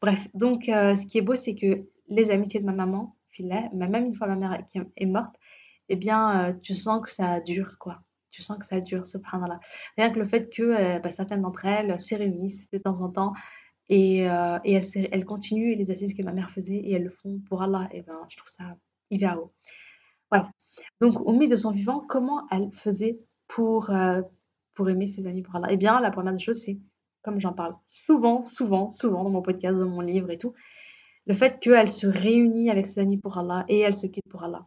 Bref, 0.00 0.28
donc, 0.34 0.68
euh, 0.68 0.94
ce 0.96 1.04
qui 1.04 1.18
est 1.18 1.22
beau, 1.22 1.34
c'est 1.34 1.54
que 1.54 1.84
les 2.08 2.30
amitiés 2.30 2.60
de 2.60 2.64
ma 2.64 2.72
maman, 2.72 3.16
même 3.72 4.06
une 4.06 4.14
fois 4.14 4.26
ma 4.26 4.36
mère 4.36 4.64
qui 4.66 4.80
est 4.96 5.06
morte, 5.06 5.34
eh 5.88 5.96
bien, 5.96 6.50
euh, 6.50 6.52
tu 6.62 6.74
sens 6.74 7.02
que 7.02 7.10
ça 7.10 7.40
dure, 7.40 7.76
quoi. 7.78 8.00
Tu 8.30 8.42
sens 8.42 8.58
que 8.58 8.66
ça 8.66 8.80
dure, 8.80 9.06
subhanallah. 9.06 9.60
Rien 9.96 10.10
que 10.10 10.18
le 10.18 10.24
fait 10.26 10.48
que 10.48 11.00
bah, 11.00 11.10
certaines 11.10 11.42
d'entre 11.42 11.64
elles 11.64 12.00
se 12.00 12.14
réunissent 12.14 12.70
de 12.70 12.78
temps 12.78 13.00
en 13.00 13.08
temps 13.10 13.32
et, 13.88 14.18
et 14.18 14.72
elles, 14.72 15.08
elles, 15.10 15.24
continuent 15.24 15.74
les 15.76 15.90
assises 15.90 16.14
que 16.14 16.22
ma 16.22 16.32
mère 16.32 16.50
faisait 16.50 16.76
et 16.76 16.92
elles 16.92 17.04
le 17.04 17.10
font 17.10 17.40
pour 17.48 17.62
Allah, 17.62 17.88
et 17.92 18.02
ben, 18.02 18.20
je 18.28 18.36
trouve 18.36 18.50
ça 18.50 18.76
hyper 19.10 19.36
beau. 19.36 19.52
Bref, 20.30 20.46
donc 21.00 21.20
au 21.20 21.32
milieu 21.32 21.48
de 21.48 21.56
son 21.56 21.70
vivant, 21.70 22.00
comment 22.00 22.46
elle 22.50 22.70
faisait 22.72 23.18
pour, 23.46 23.90
euh, 23.90 24.22
pour 24.74 24.88
aimer 24.88 25.06
ses 25.06 25.26
amis 25.26 25.42
pour 25.42 25.56
Allah 25.56 25.68
Eh 25.70 25.76
bien, 25.76 26.00
la 26.00 26.10
première 26.10 26.32
des 26.32 26.38
choses, 26.38 26.62
c'est, 26.62 26.78
comme 27.22 27.40
j'en 27.40 27.52
parle 27.52 27.74
souvent, 27.88 28.42
souvent, 28.42 28.90
souvent 28.90 29.24
dans 29.24 29.30
mon 29.30 29.42
podcast, 29.42 29.78
dans 29.78 29.88
mon 29.88 30.00
livre 30.00 30.30
et 30.30 30.38
tout, 30.38 30.54
le 31.26 31.34
fait 31.34 31.60
qu'elle 31.60 31.90
se 31.90 32.06
réunit 32.06 32.70
avec 32.70 32.86
ses 32.86 33.00
amis 33.00 33.18
pour 33.18 33.38
Allah 33.38 33.64
et 33.68 33.80
elle 33.80 33.94
se 33.94 34.06
quitte 34.06 34.28
pour 34.28 34.44
Allah. 34.44 34.66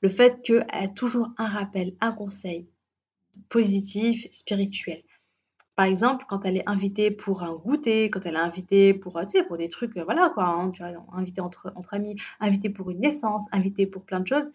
Le 0.00 0.08
fait 0.08 0.42
qu'elle 0.42 0.66
a 0.70 0.88
toujours 0.88 1.30
un 1.38 1.46
rappel, 1.46 1.94
un 2.00 2.12
conseil 2.12 2.68
positif, 3.48 4.26
spirituel. 4.30 5.02
Par 5.76 5.86
exemple, 5.86 6.26
quand 6.28 6.44
elle 6.44 6.58
est 6.58 6.68
invitée 6.68 7.10
pour 7.10 7.42
un 7.42 7.54
goûter, 7.54 8.10
quand 8.10 8.26
elle 8.26 8.34
est 8.34 8.38
invitée 8.38 8.92
pour, 8.92 9.18
pour 9.48 9.56
des 9.56 9.68
trucs, 9.68 9.96
euh, 9.96 10.04
voilà 10.04 10.28
quoi, 10.28 10.44
hein, 10.44 10.72
invitée 11.12 11.40
entre, 11.40 11.72
entre 11.74 11.94
amis, 11.94 12.16
invitée 12.38 12.68
pour 12.68 12.90
une 12.90 13.00
naissance, 13.00 13.46
invitée 13.52 13.86
pour 13.86 14.04
plein 14.04 14.20
de 14.20 14.26
choses, 14.26 14.50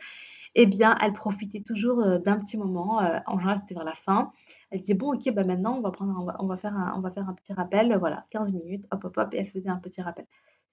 eh 0.55 0.65
bien, 0.65 0.95
elle 1.01 1.13
profitait 1.13 1.61
toujours 1.61 2.01
euh, 2.01 2.17
d'un 2.17 2.39
petit 2.39 2.57
moment. 2.57 3.01
Euh, 3.01 3.19
en 3.27 3.37
général, 3.37 3.57
c'était 3.59 3.75
vers 3.75 3.83
la 3.83 3.93
fin. 3.93 4.31
Elle 4.71 4.81
disait, 4.81 4.93
bon, 4.93 5.13
ok, 5.13 5.31
bah 5.33 5.43
maintenant, 5.43 5.77
on 5.77 5.81
va, 5.81 5.91
prendre, 5.91 6.35
on 6.39 6.47
va, 6.47 6.57
faire, 6.57 6.75
un, 6.75 6.93
on 6.97 7.01
va 7.01 7.11
faire 7.11 7.27
un 7.29 7.33
petit 7.33 7.53
rappel, 7.53 7.95
voilà, 7.97 8.25
15 8.31 8.51
minutes, 8.51 8.85
hop, 8.91 9.05
hop, 9.05 9.17
hop, 9.17 9.33
et 9.33 9.37
elle 9.37 9.47
faisait 9.47 9.69
un 9.69 9.77
petit 9.77 10.01
rappel. 10.01 10.25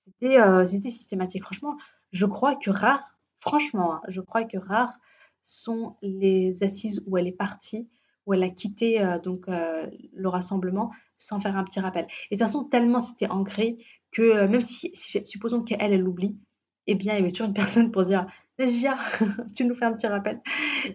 C'était 0.04 0.38
c'était 0.66 0.90
systématique. 0.90 1.42
Franchement, 1.44 1.76
je 2.10 2.26
crois 2.26 2.56
que 2.56 2.70
rare, 2.70 3.18
franchement, 3.38 3.94
hein, 3.94 4.00
je 4.08 4.20
crois 4.20 4.44
que 4.44 4.58
rares 4.58 4.98
sont 5.42 5.96
les 6.02 6.64
assises 6.64 7.04
où 7.06 7.16
elle 7.16 7.28
est 7.28 7.32
partie 7.32 7.88
où 8.26 8.34
elle 8.34 8.42
a 8.42 8.50
quitté 8.50 9.02
euh, 9.02 9.18
donc 9.18 9.48
euh, 9.48 9.88
le 10.12 10.28
rassemblement 10.28 10.92
sans 11.18 11.40
faire 11.40 11.56
un 11.56 11.64
petit 11.64 11.80
rappel. 11.80 12.06
Et 12.30 12.36
de 12.36 12.38
toute 12.38 12.46
façon, 12.46 12.64
tellement 12.64 13.00
c'était 13.00 13.28
ancré 13.28 13.76
que 14.10 14.22
euh, 14.22 14.48
même 14.48 14.60
si, 14.60 14.90
supposons 14.94 15.62
qu'elle, 15.62 15.80
elle 15.80 16.00
l'oublie, 16.00 16.38
eh 16.86 16.94
bien, 16.94 17.14
il 17.14 17.18
y 17.18 17.20
avait 17.20 17.30
toujours 17.30 17.46
une 17.46 17.54
personne 17.54 17.90
pour 17.90 18.04
dire 18.04 18.26
Déjà, 18.58 18.96
tu 19.56 19.64
nous 19.64 19.74
fais 19.74 19.84
un 19.84 19.92
petit 19.92 20.06
rappel. 20.06 20.40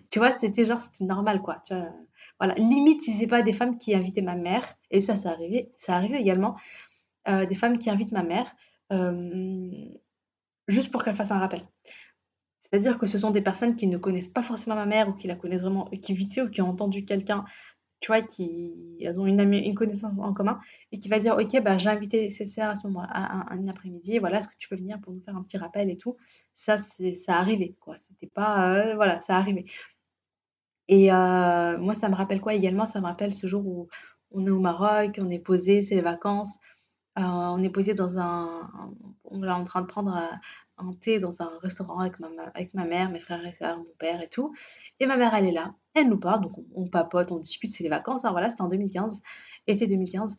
tu 0.09 0.19
vois, 0.19 0.31
c'était 0.31 0.65
genre, 0.65 0.81
c'était 0.81 1.05
normal, 1.05 1.41
quoi. 1.41 1.61
Tu 1.65 1.73
voilà. 2.39 2.53
Limite, 2.55 3.01
si 3.01 3.13
c'est 3.13 3.27
pas 3.27 3.41
des 3.41 3.53
femmes 3.53 3.77
qui 3.77 3.95
invitaient 3.95 4.21
ma 4.21 4.35
mère, 4.35 4.75
et 4.91 5.01
ça, 5.01 5.15
ça 5.15 5.31
arrivait, 5.31 5.71
ça 5.75 6.03
également, 6.03 6.55
des 7.27 7.55
femmes 7.55 7.79
qui 7.79 7.89
invitent 7.89 8.11
ma 8.11 8.23
mère 8.23 8.55
juste 10.67 10.91
pour 10.91 11.03
qu'elle 11.03 11.15
fasse 11.15 11.31
un 11.31 11.39
rappel. 11.39 11.65
C'est-à-dire 12.59 12.97
que 12.97 13.05
ce 13.05 13.17
sont 13.17 13.31
des 13.31 13.41
personnes 13.41 13.75
qui 13.75 13.87
ne 13.87 13.97
connaissent 13.97 14.27
pas 14.27 14.41
forcément 14.41 14.75
ma 14.75 14.85
mère 14.85 15.07
ou 15.07 15.13
qui 15.13 15.27
la 15.27 15.35
connaissent 15.35 15.61
vraiment, 15.61 15.85
qui 15.85 16.13
vite 16.13 16.33
fait 16.33 16.41
ou 16.41 16.49
qui 16.49 16.61
ont 16.61 16.67
entendu 16.67 17.05
quelqu'un, 17.05 17.45
tu 17.99 18.07
vois, 18.11 18.21
qui 18.21 18.97
elles 19.01 19.19
ont 19.19 19.25
une, 19.25 19.75
connaissance 19.75 20.17
en 20.19 20.33
commun 20.33 20.59
et 20.91 20.99
qui 20.99 21.09
va 21.09 21.19
dire 21.19 21.35
Ok, 21.37 21.61
bah, 21.63 21.77
j'ai 21.77 21.89
invité 21.89 22.29
Césaire 22.29 22.69
à 22.69 22.75
ce 22.75 22.87
moment-là, 22.87 23.09
un, 23.13 23.45
un 23.57 23.67
après-midi, 23.67 24.19
voilà, 24.19 24.39
est-ce 24.39 24.47
que 24.47 24.55
tu 24.57 24.69
peux 24.69 24.75
venir 24.75 24.99
pour 25.01 25.13
nous 25.13 25.21
faire 25.21 25.35
un 25.35 25.43
petit 25.43 25.57
rappel 25.57 25.89
et 25.89 25.97
tout? 25.97 26.17
Ça, 26.53 26.77
c'est, 26.77 27.13
ça 27.13 27.37
arrivait, 27.37 27.75
quoi. 27.79 27.97
C'était 27.97 28.27
pas. 28.27 28.75
Euh, 28.75 28.95
voilà, 28.95 29.21
ça 29.21 29.35
arrivait. 29.37 29.65
Et 30.87 31.11
euh, 31.11 31.77
moi, 31.77 31.93
ça 31.95 32.09
me 32.09 32.15
rappelle 32.15 32.41
quoi 32.41 32.53
également? 32.53 32.85
Ça 32.85 33.01
me 33.01 33.05
rappelle 33.05 33.33
ce 33.33 33.47
jour 33.47 33.65
où 33.65 33.87
on 34.31 34.45
est 34.45 34.49
au 34.49 34.59
Maroc, 34.59 35.19
on 35.21 35.29
est 35.29 35.39
posé, 35.39 35.81
c'est 35.81 35.95
les 35.95 36.01
vacances. 36.01 36.57
Euh, 37.19 37.21
on 37.23 37.63
est 37.63 37.69
posé 37.69 37.93
dans 37.93 38.19
un, 38.19 38.69
on 39.25 39.43
est 39.43 39.51
en 39.51 39.63
train 39.63 39.81
de 39.81 39.87
prendre 39.87 40.15
un 40.77 40.93
thé 40.93 41.19
dans 41.19 41.41
un 41.41 41.51
restaurant 41.61 41.99
avec 41.99 42.19
ma, 42.19 42.85
mère, 42.85 43.09
mes 43.09 43.19
frères 43.19 43.45
et 43.45 43.53
sœurs, 43.53 43.77
mon 43.77 43.93
père 43.97 44.21
et 44.21 44.29
tout. 44.29 44.53
Et 44.99 45.05
ma 45.05 45.17
mère, 45.17 45.33
elle 45.33 45.45
est 45.45 45.51
là, 45.51 45.73
elle 45.93 46.09
nous 46.09 46.19
parle, 46.19 46.41
donc 46.41 46.53
on, 46.75 46.87
papote, 46.87 47.31
on 47.31 47.39
discute, 47.39 47.71
c'est 47.71 47.83
les 47.83 47.89
vacances, 47.89 48.25
hein, 48.25 48.31
voilà, 48.31 48.49
c'était 48.49 48.61
en 48.61 48.69
2015, 48.69 49.21
été 49.67 49.87
2015. 49.87 50.37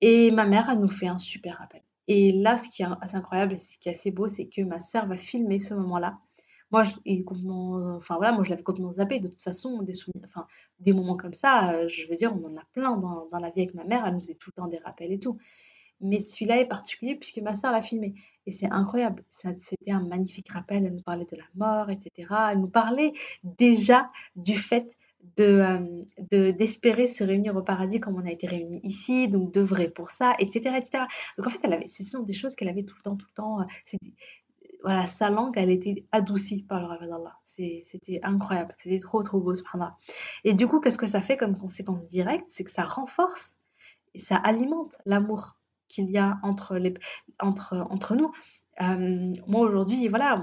Et 0.00 0.30
ma 0.30 0.44
mère, 0.44 0.68
elle 0.70 0.80
nous 0.80 0.88
fait 0.88 1.08
un 1.08 1.18
super 1.18 1.60
appel. 1.62 1.82
Et 2.08 2.32
là, 2.32 2.56
ce 2.56 2.68
qui 2.68 2.82
est 2.82 2.86
assez 3.00 3.16
incroyable, 3.16 3.58
ce 3.58 3.78
qui 3.78 3.88
est 3.88 3.92
assez 3.92 4.10
beau, 4.10 4.28
c'est 4.28 4.46
que 4.46 4.60
ma 4.62 4.80
sœur 4.80 5.06
va 5.06 5.16
filmer 5.16 5.58
ce 5.58 5.72
moment-là. 5.74 6.18
Moi, 6.70 6.82
je, 6.82 6.92
je 7.06 8.50
l'avais 8.50 8.62
complètement 8.62 8.92
zappé. 8.92 9.20
De 9.20 9.28
toute 9.28 9.42
façon, 9.42 9.82
des 9.82 9.92
souvenirs, 9.92 10.24
enfin 10.24 10.46
des 10.80 10.92
moments 10.92 11.16
comme 11.16 11.32
ça, 11.32 11.72
euh, 11.72 11.88
je 11.88 12.06
veux 12.08 12.16
dire, 12.16 12.34
on 12.34 12.44
en 12.46 12.56
a 12.56 12.64
plein 12.72 12.96
dans, 12.98 13.28
dans 13.30 13.38
la 13.38 13.50
vie 13.50 13.62
avec 13.62 13.74
ma 13.74 13.84
mère. 13.84 14.04
Elle 14.04 14.14
nous 14.14 14.20
faisait 14.20 14.34
tout 14.34 14.50
le 14.54 14.60
temps 14.60 14.68
des 14.68 14.78
rappels 14.78 15.12
et 15.12 15.18
tout. 15.18 15.38
Mais 16.00 16.20
celui-là 16.20 16.60
est 16.60 16.66
particulier 16.66 17.14
puisque 17.14 17.38
ma 17.38 17.56
sœur 17.56 17.72
l'a 17.72 17.82
filmé. 17.82 18.14
Et 18.46 18.52
c'est 18.52 18.70
incroyable. 18.70 19.24
C'était 19.30 19.90
un 19.90 20.06
magnifique 20.06 20.48
rappel. 20.50 20.84
Elle 20.84 20.94
nous 20.94 21.02
parlait 21.02 21.26
de 21.30 21.36
la 21.36 21.44
mort, 21.54 21.90
etc. 21.90 22.28
Elle 22.52 22.60
nous 22.60 22.68
parlait 22.68 23.12
déjà 23.42 24.10
du 24.36 24.56
fait 24.56 24.96
de 25.36 26.04
euh, 26.30 26.52
d'espérer 26.52 27.08
se 27.08 27.24
réunir 27.24 27.56
au 27.56 27.62
paradis 27.62 28.00
comme 28.00 28.16
on 28.16 28.26
a 28.26 28.30
été 28.30 28.46
réunis 28.46 28.80
ici, 28.82 29.28
donc 29.28 29.52
d'œuvrer 29.52 29.88
pour 29.88 30.10
ça, 30.10 30.34
etc., 30.38 30.74
etc. 30.76 31.04
Donc 31.38 31.46
en 31.46 31.50
fait, 31.50 31.60
elle 31.62 31.72
avait, 31.72 31.86
ce 31.86 32.04
sont 32.04 32.22
des 32.22 32.34
choses 32.34 32.54
qu'elle 32.54 32.68
avait 32.68 32.84
tout 32.84 32.94
le 32.96 33.02
temps, 33.02 33.16
tout 33.16 33.26
le 33.30 33.34
temps. 33.34 33.60
Euh, 33.60 33.98
voilà, 34.82 35.06
sa 35.06 35.30
langue, 35.30 35.54
elle 35.56 35.70
était 35.70 36.04
adoucie 36.12 36.62
par 36.62 36.78
le 36.78 36.86
rêve 36.86 37.08
d'Allah. 37.08 37.38
C'était 37.46 38.20
incroyable, 38.22 38.72
c'était 38.74 38.98
trop, 38.98 39.22
trop 39.22 39.40
beau, 39.40 39.54
subhanallah. 39.54 39.96
Et 40.44 40.52
du 40.52 40.68
coup, 40.68 40.78
qu'est-ce 40.78 40.98
que 40.98 41.06
ça 41.06 41.22
fait 41.22 41.38
comme 41.38 41.58
conséquence 41.58 42.06
directe? 42.08 42.44
C'est 42.48 42.64
que 42.64 42.70
ça 42.70 42.84
renforce 42.84 43.56
et 44.12 44.18
ça 44.18 44.36
alimente 44.36 44.98
l'amour 45.06 45.56
qu'il 45.94 46.10
y 46.10 46.18
a 46.18 46.38
entre, 46.42 46.76
les, 46.76 46.94
entre, 47.40 47.86
entre 47.90 48.16
nous. 48.16 48.32
Euh, 48.80 49.34
moi 49.46 49.60
aujourd'hui, 49.60 50.08
voilà, 50.08 50.36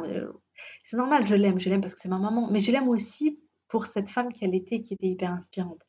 c'est 0.84 0.98
normal, 0.98 1.28
je 1.28 1.36
l'aime, 1.36 1.60
je 1.60 1.70
l'aime 1.70 1.82
parce 1.82 1.94
que 1.94 2.02
c'est 2.02 2.10
ma 2.10 2.20
maman, 2.20 2.50
mais 2.52 2.60
je 2.60 2.72
l'aime 2.72 2.88
aussi 2.88 3.40
pour 3.68 3.86
cette 3.86 4.10
femme 4.10 4.34
qu'elle 4.34 4.54
était, 4.54 4.82
qui 4.82 4.94
était 4.94 5.08
hyper 5.08 5.32
inspirante. 5.32 5.82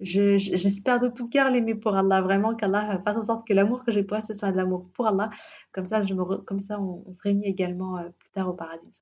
J'espère 0.00 1.00
de 1.00 1.08
tout 1.08 1.28
cœur 1.28 1.50
l'aimer 1.50 1.74
pour 1.74 1.96
Allah, 1.96 2.22
vraiment 2.22 2.54
qu'Allah 2.54 3.00
fasse 3.04 3.16
en 3.16 3.22
sorte 3.22 3.46
que 3.46 3.52
l'amour 3.52 3.84
que 3.84 3.90
j'ai 3.90 4.04
pour 4.04 4.16
elle, 4.16 4.22
ce 4.22 4.34
soit 4.34 4.52
de 4.52 4.56
l'amour 4.56 4.88
pour 4.94 5.08
Allah. 5.08 5.30
Comme 5.72 5.86
ça, 5.86 6.02
je 6.02 6.14
me 6.14 6.24
comme 6.42 6.60
ça 6.60 6.80
on, 6.80 7.12
se 7.12 7.20
réunit 7.22 7.46
également 7.46 7.98
euh, 7.98 8.08
plus 8.18 8.30
tard 8.30 8.48
au 8.48 8.52
paradis. 8.52 9.00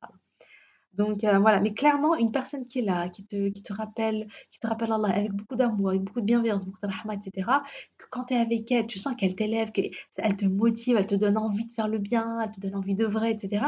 Donc 0.94 1.24
euh, 1.24 1.38
voilà, 1.38 1.60
mais 1.60 1.72
clairement, 1.72 2.14
une 2.16 2.32
personne 2.32 2.66
qui 2.66 2.80
est 2.80 2.82
là, 2.82 3.08
qui 3.08 3.24
te, 3.24 3.48
qui 3.48 3.62
te 3.62 3.72
rappelle, 3.72 4.28
qui 4.50 4.58
te 4.58 4.66
rappelle 4.66 4.92
Allah 4.92 5.08
avec 5.08 5.32
beaucoup 5.32 5.56
d'amour, 5.56 5.88
avec 5.88 6.02
beaucoup 6.02 6.20
de 6.20 6.26
bienveillance, 6.26 6.66
beaucoup 6.66 6.78
de 6.82 7.14
etc., 7.14 7.50
que 7.96 8.04
quand 8.10 8.24
tu 8.24 8.34
es 8.34 8.36
avec 8.36 8.70
elle, 8.70 8.86
tu 8.86 8.98
sens 8.98 9.14
qu'elle 9.16 9.34
t'élève, 9.34 9.72
qu'elle 9.72 9.90
te 10.36 10.44
motive, 10.44 10.96
elle 10.98 11.06
te 11.06 11.14
donne 11.14 11.38
envie 11.38 11.64
de 11.64 11.72
faire 11.72 11.88
le 11.88 11.98
bien, 11.98 12.40
elle 12.42 12.52
te 12.52 12.60
donne 12.60 12.74
envie 12.74 12.94
d'œuvrer, 12.94 13.30
etc. 13.30 13.64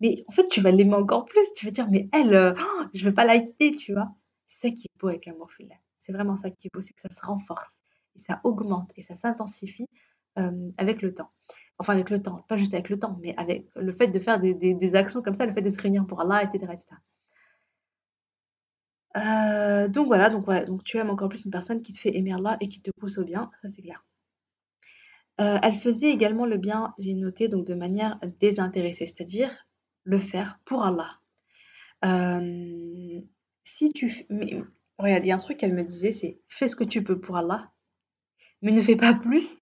Mais 0.00 0.24
en 0.28 0.32
fait, 0.32 0.48
tu 0.48 0.60
vas 0.60 0.70
l'aimer 0.70 0.94
encore 0.94 1.24
plus. 1.24 1.52
Tu 1.56 1.66
vas 1.66 1.72
dire, 1.72 1.88
mais 1.90 2.08
elle, 2.12 2.34
euh, 2.34 2.54
oh, 2.56 2.82
je 2.94 3.04
ne 3.04 3.08
veux 3.10 3.14
pas 3.14 3.24
la 3.24 3.40
quitter, 3.40 3.74
tu 3.74 3.92
vois. 3.92 4.12
C'est 4.46 4.68
ça 4.68 4.74
qui 4.74 4.86
est 4.86 5.00
beau 5.00 5.08
avec 5.08 5.26
l'amour 5.26 5.50
filial. 5.50 5.78
C'est 5.98 6.12
vraiment 6.12 6.36
ça 6.36 6.50
qui 6.50 6.68
est 6.68 6.70
beau, 6.72 6.80
c'est 6.80 6.92
que 6.92 7.00
ça 7.00 7.10
se 7.10 7.24
renforce, 7.24 7.76
et 8.16 8.18
ça 8.20 8.40
augmente, 8.44 8.90
et 8.96 9.02
ça 9.02 9.16
s'intensifie 9.16 9.86
euh, 10.38 10.70
avec 10.78 11.02
le 11.02 11.14
temps 11.14 11.30
enfin 11.80 11.94
avec 11.94 12.10
le 12.10 12.22
temps, 12.22 12.44
pas 12.46 12.58
juste 12.58 12.74
avec 12.74 12.90
le 12.90 12.98
temps, 12.98 13.18
mais 13.22 13.34
avec 13.38 13.66
le 13.74 13.90
fait 13.92 14.08
de 14.08 14.18
faire 14.20 14.38
des, 14.38 14.94
actions 14.94 15.22
comme 15.22 15.34
ça, 15.34 15.46
le 15.46 15.54
fait 15.54 15.62
de 15.62 15.70
se 15.70 15.80
réunir 15.80 16.06
pour 16.06 16.20
Allah, 16.20 16.44
etc. 16.44 16.70
Euh, 19.16 19.88
donc 19.88 20.06
voilà, 20.06 20.28
donc, 20.28 20.46
donc 20.66 20.84
tu 20.84 20.98
aimes 20.98 21.08
encore 21.08 21.30
plus 21.30 21.44
une 21.44 21.50
personne 21.50 21.80
qui 21.80 21.94
te 21.94 21.98
fait 21.98 22.14
aimer 22.14 22.34
Allah 22.34 22.58
et 22.60 22.68
qui 22.68 22.82
te 22.82 22.90
pousse 22.90 23.16
au 23.16 23.24
bien, 23.24 23.50
ça 23.62 23.70
c'est 23.70 23.80
clair. 23.80 24.04
Euh, 25.40 25.58
elle 25.62 25.72
faisait 25.72 26.10
également 26.10 26.44
le 26.44 26.58
bien, 26.58 26.94
j'ai 26.98 27.14
noté, 27.14 27.48
donc 27.48 27.66
de 27.66 27.74
manière 27.74 28.20
désintéressée, 28.40 29.06
c'est-à-dire 29.06 29.50
le 30.04 30.18
faire 30.18 30.60
pour 30.66 30.84
Allah. 30.84 31.18
Euh, 32.04 33.20
si 33.64 33.92
tu... 33.94 34.26
Regarde, 34.98 35.24
il 35.24 35.28
y 35.28 35.32
a 35.32 35.34
un 35.34 35.38
truc 35.38 35.56
qu'elle 35.56 35.74
me 35.74 35.82
disait, 35.82 36.12
c'est 36.12 36.40
fais 36.46 36.68
ce 36.68 36.76
que 36.76 36.84
tu 36.84 37.02
peux 37.02 37.18
pour 37.18 37.38
Allah, 37.38 37.72
mais 38.60 38.70
ne 38.70 38.82
fais 38.82 38.96
pas 38.96 39.14
plus 39.14 39.59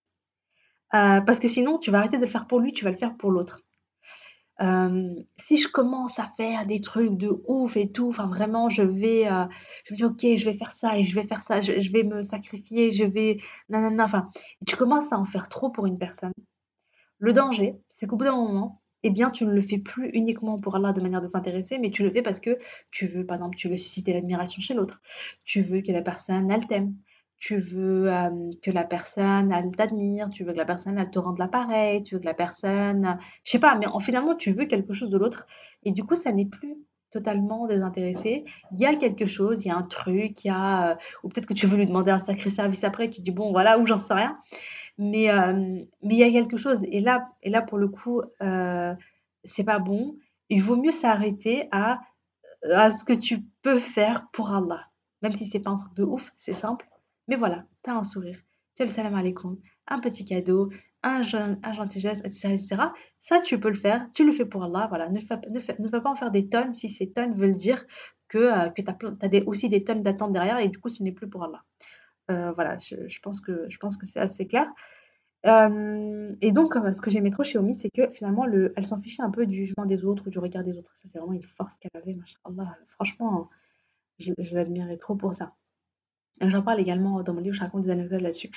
euh, 0.95 1.20
parce 1.20 1.41
que 1.41 1.49
sinon, 1.49 1.78
tu 1.78 1.91
vas 1.91 1.99
arrêter 1.99 2.18
de 2.18 2.24
le 2.24 2.30
faire 2.30 2.47
pour 2.47 2.61
lui, 2.61 2.72
tu 2.72 2.84
vas 2.84 2.91
le 2.91 2.97
faire 2.97 3.16
pour 3.16 3.30
l'autre. 3.30 3.62
euh, 4.61 5.14
si 5.36 5.57
je 5.57 5.68
commence 5.68 6.18
à 6.18 6.32
faire 6.36 6.66
des 6.66 6.80
trucs 6.80 7.16
de 7.16 7.30
ouf 7.47 7.76
et 7.76 7.93
tout, 7.93 8.09
enfin 8.09 8.26
vraiment, 8.26 8.68
je 8.70 8.82
vais, 8.82 9.28
euh, 9.30 9.45
je 9.84 9.95
me 9.95 9.97
dis 9.97 10.05
ok, 10.05 10.20
je 10.36 10.45
vais 10.51 10.57
faire 10.57 10.72
ça 10.72 10.99
et 10.99 11.05
je 11.05 11.14
vais 11.14 11.26
faire 11.26 11.43
ça, 11.43 11.61
je, 11.61 11.78
je 11.78 11.93
vais 11.93 12.03
me 12.03 12.22
sacrifier, 12.22 12.91
je 12.91 13.05
vais, 13.05 13.39
nanana, 13.68 14.05
enfin, 14.05 14.28
tu 14.66 14.76
commences 14.76 15.12
à 15.12 15.18
en 15.18 15.24
faire 15.24 15.49
trop 15.49 15.70
pour 15.70 15.86
une 15.86 15.99
personne. 15.99 16.32
Le 17.18 17.32
danger, 17.32 17.76
c'est 17.97 18.07
qu'au 18.09 18.16
bout 18.16 18.24
d'un 18.24 18.36
moment, 18.36 18.82
eh 19.05 19.11
bien, 19.11 19.30
tu 19.30 19.45
ne 19.47 19.53
le 19.53 19.62
fais 19.62 19.78
plus 19.78 20.11
uniquement 20.14 20.59
pour 20.61 20.76
Allah 20.76 20.93
de 20.93 21.01
manière 21.01 21.22
désintéressée, 21.22 21.78
mais 21.78 21.91
tu 21.91 22.03
le 22.03 22.11
fais 22.11 22.22
parce 22.22 22.41
que 22.41 22.59
tu 22.91 23.07
veux, 23.07 23.26
par 23.26 23.36
exemple, 23.36 23.57
tu 23.57 23.68
veux 23.68 23.76
susciter 23.76 24.12
l'admiration 24.12 24.61
chez 24.62 24.74
l'autre, 24.74 25.01
tu 25.45 25.61
veux 25.62 25.82
que 25.82 25.93
la 25.93 26.03
personne, 26.03 26.51
elle 26.51 26.66
t'aime, 26.66 26.95
tu 27.39 27.59
veux 27.59 28.11
que 28.62 28.70
la 28.70 28.84
personne, 28.84 29.53
elle 29.53 29.74
t'admire, 29.76 30.28
tu 30.30 30.45
veux 30.45 30.53
que 30.53 30.59
la 30.59 30.64
personne, 30.64 30.99
elle 30.99 31.11
te 31.11 31.18
rende 31.18 31.39
l'appareil, 31.39 32.03
tu 32.03 32.14
veux 32.14 32.20
que 32.20 32.26
la 32.26 32.34
personne, 32.34 33.18
je 33.45 33.51
sais 33.53 33.59
pas, 33.59 33.76
mais 33.76 33.86
en, 33.86 34.01
finalement, 34.01 34.34
tu 34.34 34.53
veux 34.53 34.66
quelque 34.66 34.93
chose 34.93 35.11
de 35.11 35.18
l'autre, 35.18 35.47
et 35.84 35.93
du 35.93 36.05
coup, 36.05 36.16
ça 36.16 36.32
n'est 36.32 36.47
plus 36.47 36.76
totalement 37.11 37.66
désintéressé. 37.66 38.45
Il 38.72 38.80
y 38.80 38.86
a 38.86 38.95
quelque 38.95 39.26
chose, 39.26 39.64
il 39.64 39.68
y 39.68 39.70
a 39.70 39.76
un 39.76 39.82
truc, 39.82 40.45
il 40.45 40.49
y 40.49 40.51
a, 40.51 40.91
euh, 40.91 40.95
ou 41.22 41.28
peut-être 41.28 41.47
que 41.47 41.55
tu 41.55 41.66
veux 41.66 41.76
lui 41.76 41.86
demander 41.86 42.11
un 42.11 42.18
sacré 42.18 42.51
service 42.51 42.84
après, 42.84 43.09
tu 43.09 43.20
dis 43.20 43.30
bon, 43.30 43.53
voilà, 43.53 43.78
ou 43.78 43.86
j'en 43.86 43.97
sais 43.97 44.14
rien. 44.14 44.39
Mais 44.99 45.28
mais 46.03 46.14
il 46.14 46.18
y 46.18 46.24
a 46.24 46.30
quelque 46.30 46.57
chose. 46.57 46.84
Et 46.91 47.01
là, 47.01 47.28
et 47.43 47.51
là 47.51 47.62
pour 47.62 47.78
le 47.78 47.89
coup, 47.89 48.20
euh, 48.43 48.95
c'est 49.45 49.64
pas 49.64 49.78
bon. 49.78 50.16
Il 50.51 50.62
vaut 50.62 50.76
mieux 50.76 50.93
s'arrêter 50.93 51.68
à, 51.70 52.01
à 52.70 52.91
ce 52.91 53.05
que 53.05 53.12
tu 53.12 53.43
peux 53.62 53.78
faire 53.78 54.26
pour 54.32 54.51
Allah. 54.53 54.80
Même 55.22 55.34
si 55.34 55.47
c'est 55.47 55.61
pas 55.61 55.70
un 55.70 55.76
truc 55.76 55.95
de 55.95 56.05
ouf, 56.05 56.30
c'est 56.36 56.53
simple. 56.53 56.86
Mais 57.29 57.37
voilà, 57.37 57.66
tu 57.85 57.91
as 57.91 57.97
un 57.97 58.05
sourire, 58.05 58.39
tu 58.74 58.83
as 58.83 58.87
le 58.87 58.91
salam 58.91 59.14
alaikum, 59.14 59.59
un 59.87 60.01
petit 60.01 60.24
cadeau, 60.24 60.70
un, 61.03 61.22
gentil 61.22 62.01
geste, 62.01 62.24
etc.. 62.24 62.76
Ça, 63.20 63.41
tu 63.41 63.61
peux 63.61 63.68
le 63.68 63.74
faire, 63.74 64.11
tu 64.14 64.24
le 64.24 64.33
fais 64.33 64.45
pour 64.45 64.64
Allah. 64.64 64.87
Voilà. 64.89 65.11
Ne, 65.11 65.20
fais, 65.20 65.37
pas 65.37 66.11
en 66.11 66.16
faire 66.16 66.31
des 66.31 66.49
tonnes 66.49 66.74
si 66.74 66.89
ces 66.89 67.11
tonnes 67.11 67.35
veulent 67.35 67.57
dire 67.57 67.85
que, 68.29 68.39
euh, 68.39 69.45
aussi 69.47 69.68
des 69.68 69.85
tonnes 69.85 70.03
d'attente 70.03 70.33
derrière 70.33 70.59
et 70.59 70.68
du 70.68 70.79
coup, 70.79 70.89
ce 70.89 71.03
n'est 71.03 71.12
plus 71.12 71.29
pour 71.29 71.45
Allah. 71.45 71.62
Euh, 72.31 72.53
voilà, 72.53 72.79
je, 72.79 73.18
pense 73.20 73.41
que, 73.41 73.68
c'est 74.03 74.20
assez 74.20 74.47
clair. 74.47 74.70
Euh, 75.47 76.35
et 76.41 76.53
donc, 76.53 76.76
euh, 76.76 76.93
ce 76.93 77.01
que 77.01 77.11
j'aimais 77.11 77.31
trop 77.31 77.45
chez 77.45 77.59
Omi, 77.59 77.74
c'est 77.76 77.91
que 77.91 78.11
finalement, 78.12 78.45
le, 78.45 78.72
elle 78.76 78.85
s'en 78.85 79.01
fichait 79.01 79.22
un 79.22 79.31
peu 79.31 79.47
du 79.47 79.55
jugement 79.55 79.87
des 79.87 80.05
autres 80.05 80.26
ou 80.26 80.31
du 80.31 80.39
regard 80.39 80.64
des 80.64 80.76
autres. 80.76 80.93
Ça, 80.97 81.09
c'est 81.11 81.18
vraiment 81.18 81.33
une 81.33 81.43
force 81.43 81.76
qu'elle 81.79 81.91
avait. 81.95 82.18
Allah, 82.45 82.76
franchement, 82.89 83.49
je 84.18 84.33
l'admirais 84.53 84.97
trop 84.99 85.16
pour 85.16 85.35
ça. 85.35 85.55
J'en 86.41 86.62
parle 86.62 86.80
également 86.80 87.22
dans 87.22 87.34
mon 87.34 87.41
livre, 87.41 87.55
je 87.55 87.61
raconte 87.61 87.82
des 87.82 87.91
anecdotes 87.91 88.20
là-dessus. 88.20 88.51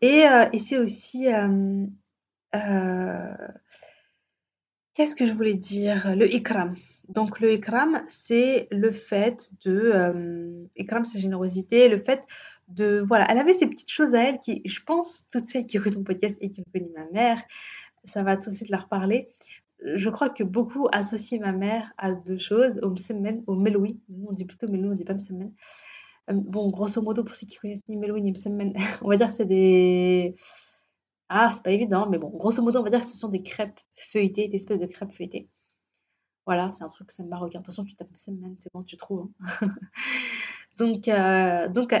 Et, 0.00 0.26
euh, 0.26 0.46
c'est 0.58 0.78
aussi. 0.78 1.32
Euh, 1.32 1.86
euh, 2.54 3.34
Qu'est-ce 4.94 5.16
que 5.16 5.24
je 5.26 5.32
voulais 5.32 5.54
dire? 5.54 6.14
Le 6.16 6.32
ikram. 6.34 6.76
Donc, 7.08 7.40
le 7.40 7.52
ikram, 7.52 8.02
c'est 8.08 8.68
le 8.70 8.90
fait 8.90 9.50
de. 9.64 9.92
Euh, 9.94 10.64
ikram, 10.76 11.04
c'est 11.04 11.18
générosité, 11.18 11.88
le 11.88 11.98
fait 11.98 12.22
de. 12.68 13.00
Voilà, 13.00 13.26
elle 13.30 13.38
avait 13.38 13.54
ces 13.54 13.66
petites 13.66 13.90
choses 13.90 14.14
à 14.14 14.22
elle 14.22 14.40
qui, 14.40 14.62
je 14.64 14.80
pense, 14.84 15.26
toutes 15.30 15.46
celles 15.46 15.66
qui 15.66 15.76
écoutent 15.76 15.96
mon 15.96 16.04
podcast 16.04 16.36
et 16.40 16.50
qui 16.50 16.60
ont 16.60 16.70
connu 16.72 16.90
ma 16.94 17.06
mère, 17.10 17.42
ça 18.04 18.22
va 18.22 18.36
tout 18.36 18.50
de 18.50 18.54
suite 18.54 18.70
leur 18.70 18.88
parler. 18.88 19.28
Je 19.82 20.10
crois 20.10 20.28
que 20.30 20.44
beaucoup 20.44 20.88
associent 20.92 21.40
ma 21.40 21.52
mère 21.52 21.92
à 21.96 22.12
deux 22.12 22.38
choses, 22.38 22.78
au 22.82 22.90
msemen, 22.90 23.42
au 23.46 23.54
meloui. 23.54 23.98
on 24.28 24.32
dit 24.32 24.44
plutôt 24.44 24.68
meloui, 24.68 24.90
on 24.92 24.94
dit 24.94 25.04
pas 25.04 25.14
msemen. 25.14 25.52
Euh, 26.30 26.34
bon, 26.34 26.70
grosso 26.70 27.02
modo, 27.02 27.24
pour 27.24 27.34
ceux 27.36 27.46
qui 27.46 27.56
connaissent 27.56 27.86
ni 27.88 27.96
meloui 27.96 28.22
ni 28.22 28.32
msemen, 28.32 28.72
on 29.02 29.08
va 29.08 29.16
dire 29.16 29.28
que 29.28 29.34
c'est 29.34 29.46
des. 29.46 30.34
Ah, 31.28 31.52
c'est 31.54 31.62
pas 31.62 31.70
évident, 31.70 32.08
mais 32.10 32.18
bon, 32.18 32.30
grosso 32.30 32.62
modo, 32.62 32.80
on 32.80 32.82
va 32.82 32.90
dire 32.90 33.00
que 33.00 33.06
ce 33.06 33.16
sont 33.16 33.28
des 33.28 33.42
crêpes 33.42 33.80
feuilletées, 34.12 34.48
des 34.48 34.56
espèces 34.56 34.80
de 34.80 34.86
crêpes 34.86 35.12
feuilletées. 35.12 35.48
Voilà, 36.46 36.72
c'est 36.72 36.82
un 36.84 36.88
truc, 36.88 37.10
ça 37.12 37.22
me 37.22 37.28
marocain. 37.28 37.60
Attention, 37.60 37.84
tu 37.84 37.94
tapes 37.94 38.16
semaine, 38.16 38.56
c'est 38.58 38.72
bon, 38.72 38.82
tu 38.82 38.96
trouves. 38.96 39.28
Hein. 39.40 39.68
donc, 40.78 41.06
euh, 41.08 41.68
donc 41.68 41.94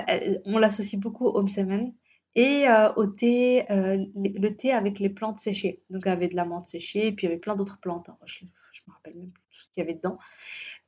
on 0.46 0.58
l'associe 0.58 1.00
beaucoup 1.00 1.26
au 1.26 1.42
msemen 1.42 1.92
et 2.34 2.68
euh, 2.68 2.92
au 2.94 3.06
thé, 3.06 3.70
euh, 3.70 4.04
le 4.14 4.50
thé 4.50 4.72
avec 4.72 4.98
les 4.98 5.10
plantes 5.10 5.38
séchées. 5.38 5.82
Donc, 5.90 6.02
il 6.06 6.08
y 6.08 6.12
avait 6.12 6.28
de 6.28 6.36
la 6.36 6.44
menthe 6.44 6.66
séchée, 6.68 7.08
et 7.08 7.12
puis 7.12 7.26
il 7.26 7.30
y 7.30 7.32
avait 7.32 7.40
plein 7.40 7.56
d'autres 7.56 7.78
plantes. 7.80 8.08
Hein. 8.08 8.16
Je, 8.24 8.44
je 8.72 8.80
me 8.86 8.92
rappelle 8.94 9.16
même 9.16 9.30
plus 9.30 9.44
ce 9.50 9.68
qu'il 9.72 9.82
y 9.82 9.84
avait 9.84 9.94
dedans. 9.94 10.18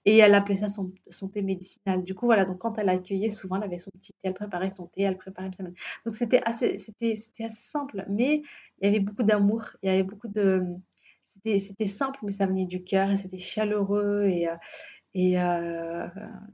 Et 0.05 0.18
elle 0.18 0.34
appelait 0.34 0.57
ça 0.57 0.68
son, 0.68 0.92
son, 1.11 1.28
thé 1.28 1.42
médicinal. 1.42 2.03
Du 2.03 2.14
coup, 2.14 2.26
voilà, 2.26 2.44
donc 2.44 2.59
quand 2.59 2.76
elle 2.78 2.88
accueillait, 2.88 3.30
souvent, 3.30 3.57
elle 3.57 3.64
avait 3.64 3.78
son 3.78 3.90
petit 3.92 4.12
thé, 4.12 4.18
elle 4.24 4.34
préparait 4.34 4.70
son 4.70 4.86
thé, 4.88 5.03
elle 5.03 5.16
préparait 5.16 5.46
une 5.46 5.55
semaine. 5.55 5.74
Donc, 6.05 6.16
c'était 6.16 6.42
assez, 6.44 6.76
simple, 7.50 8.05
mais 8.09 8.42
il 8.80 8.84
y 8.84 8.88
avait 8.88 9.00
beaucoup 9.00 9.22
d'amour, 9.22 9.64
il 9.82 9.86
y 9.86 9.90
avait 9.90 10.03
beaucoup 10.03 10.28
de... 10.28 10.62
C'était, 11.24 11.61
c'était 11.61 11.86
simple, 11.86 12.18
mais 12.22 12.32
ça 12.32 12.46
venait 12.46 12.66
du 12.66 12.84
cœur, 12.84 13.11
et 13.11 13.16
c'était 13.16 13.38
chaleureux, 13.38 14.24
et, 14.24 14.48
euh, 14.48 14.57
et 15.14 15.40
euh, 15.40 16.07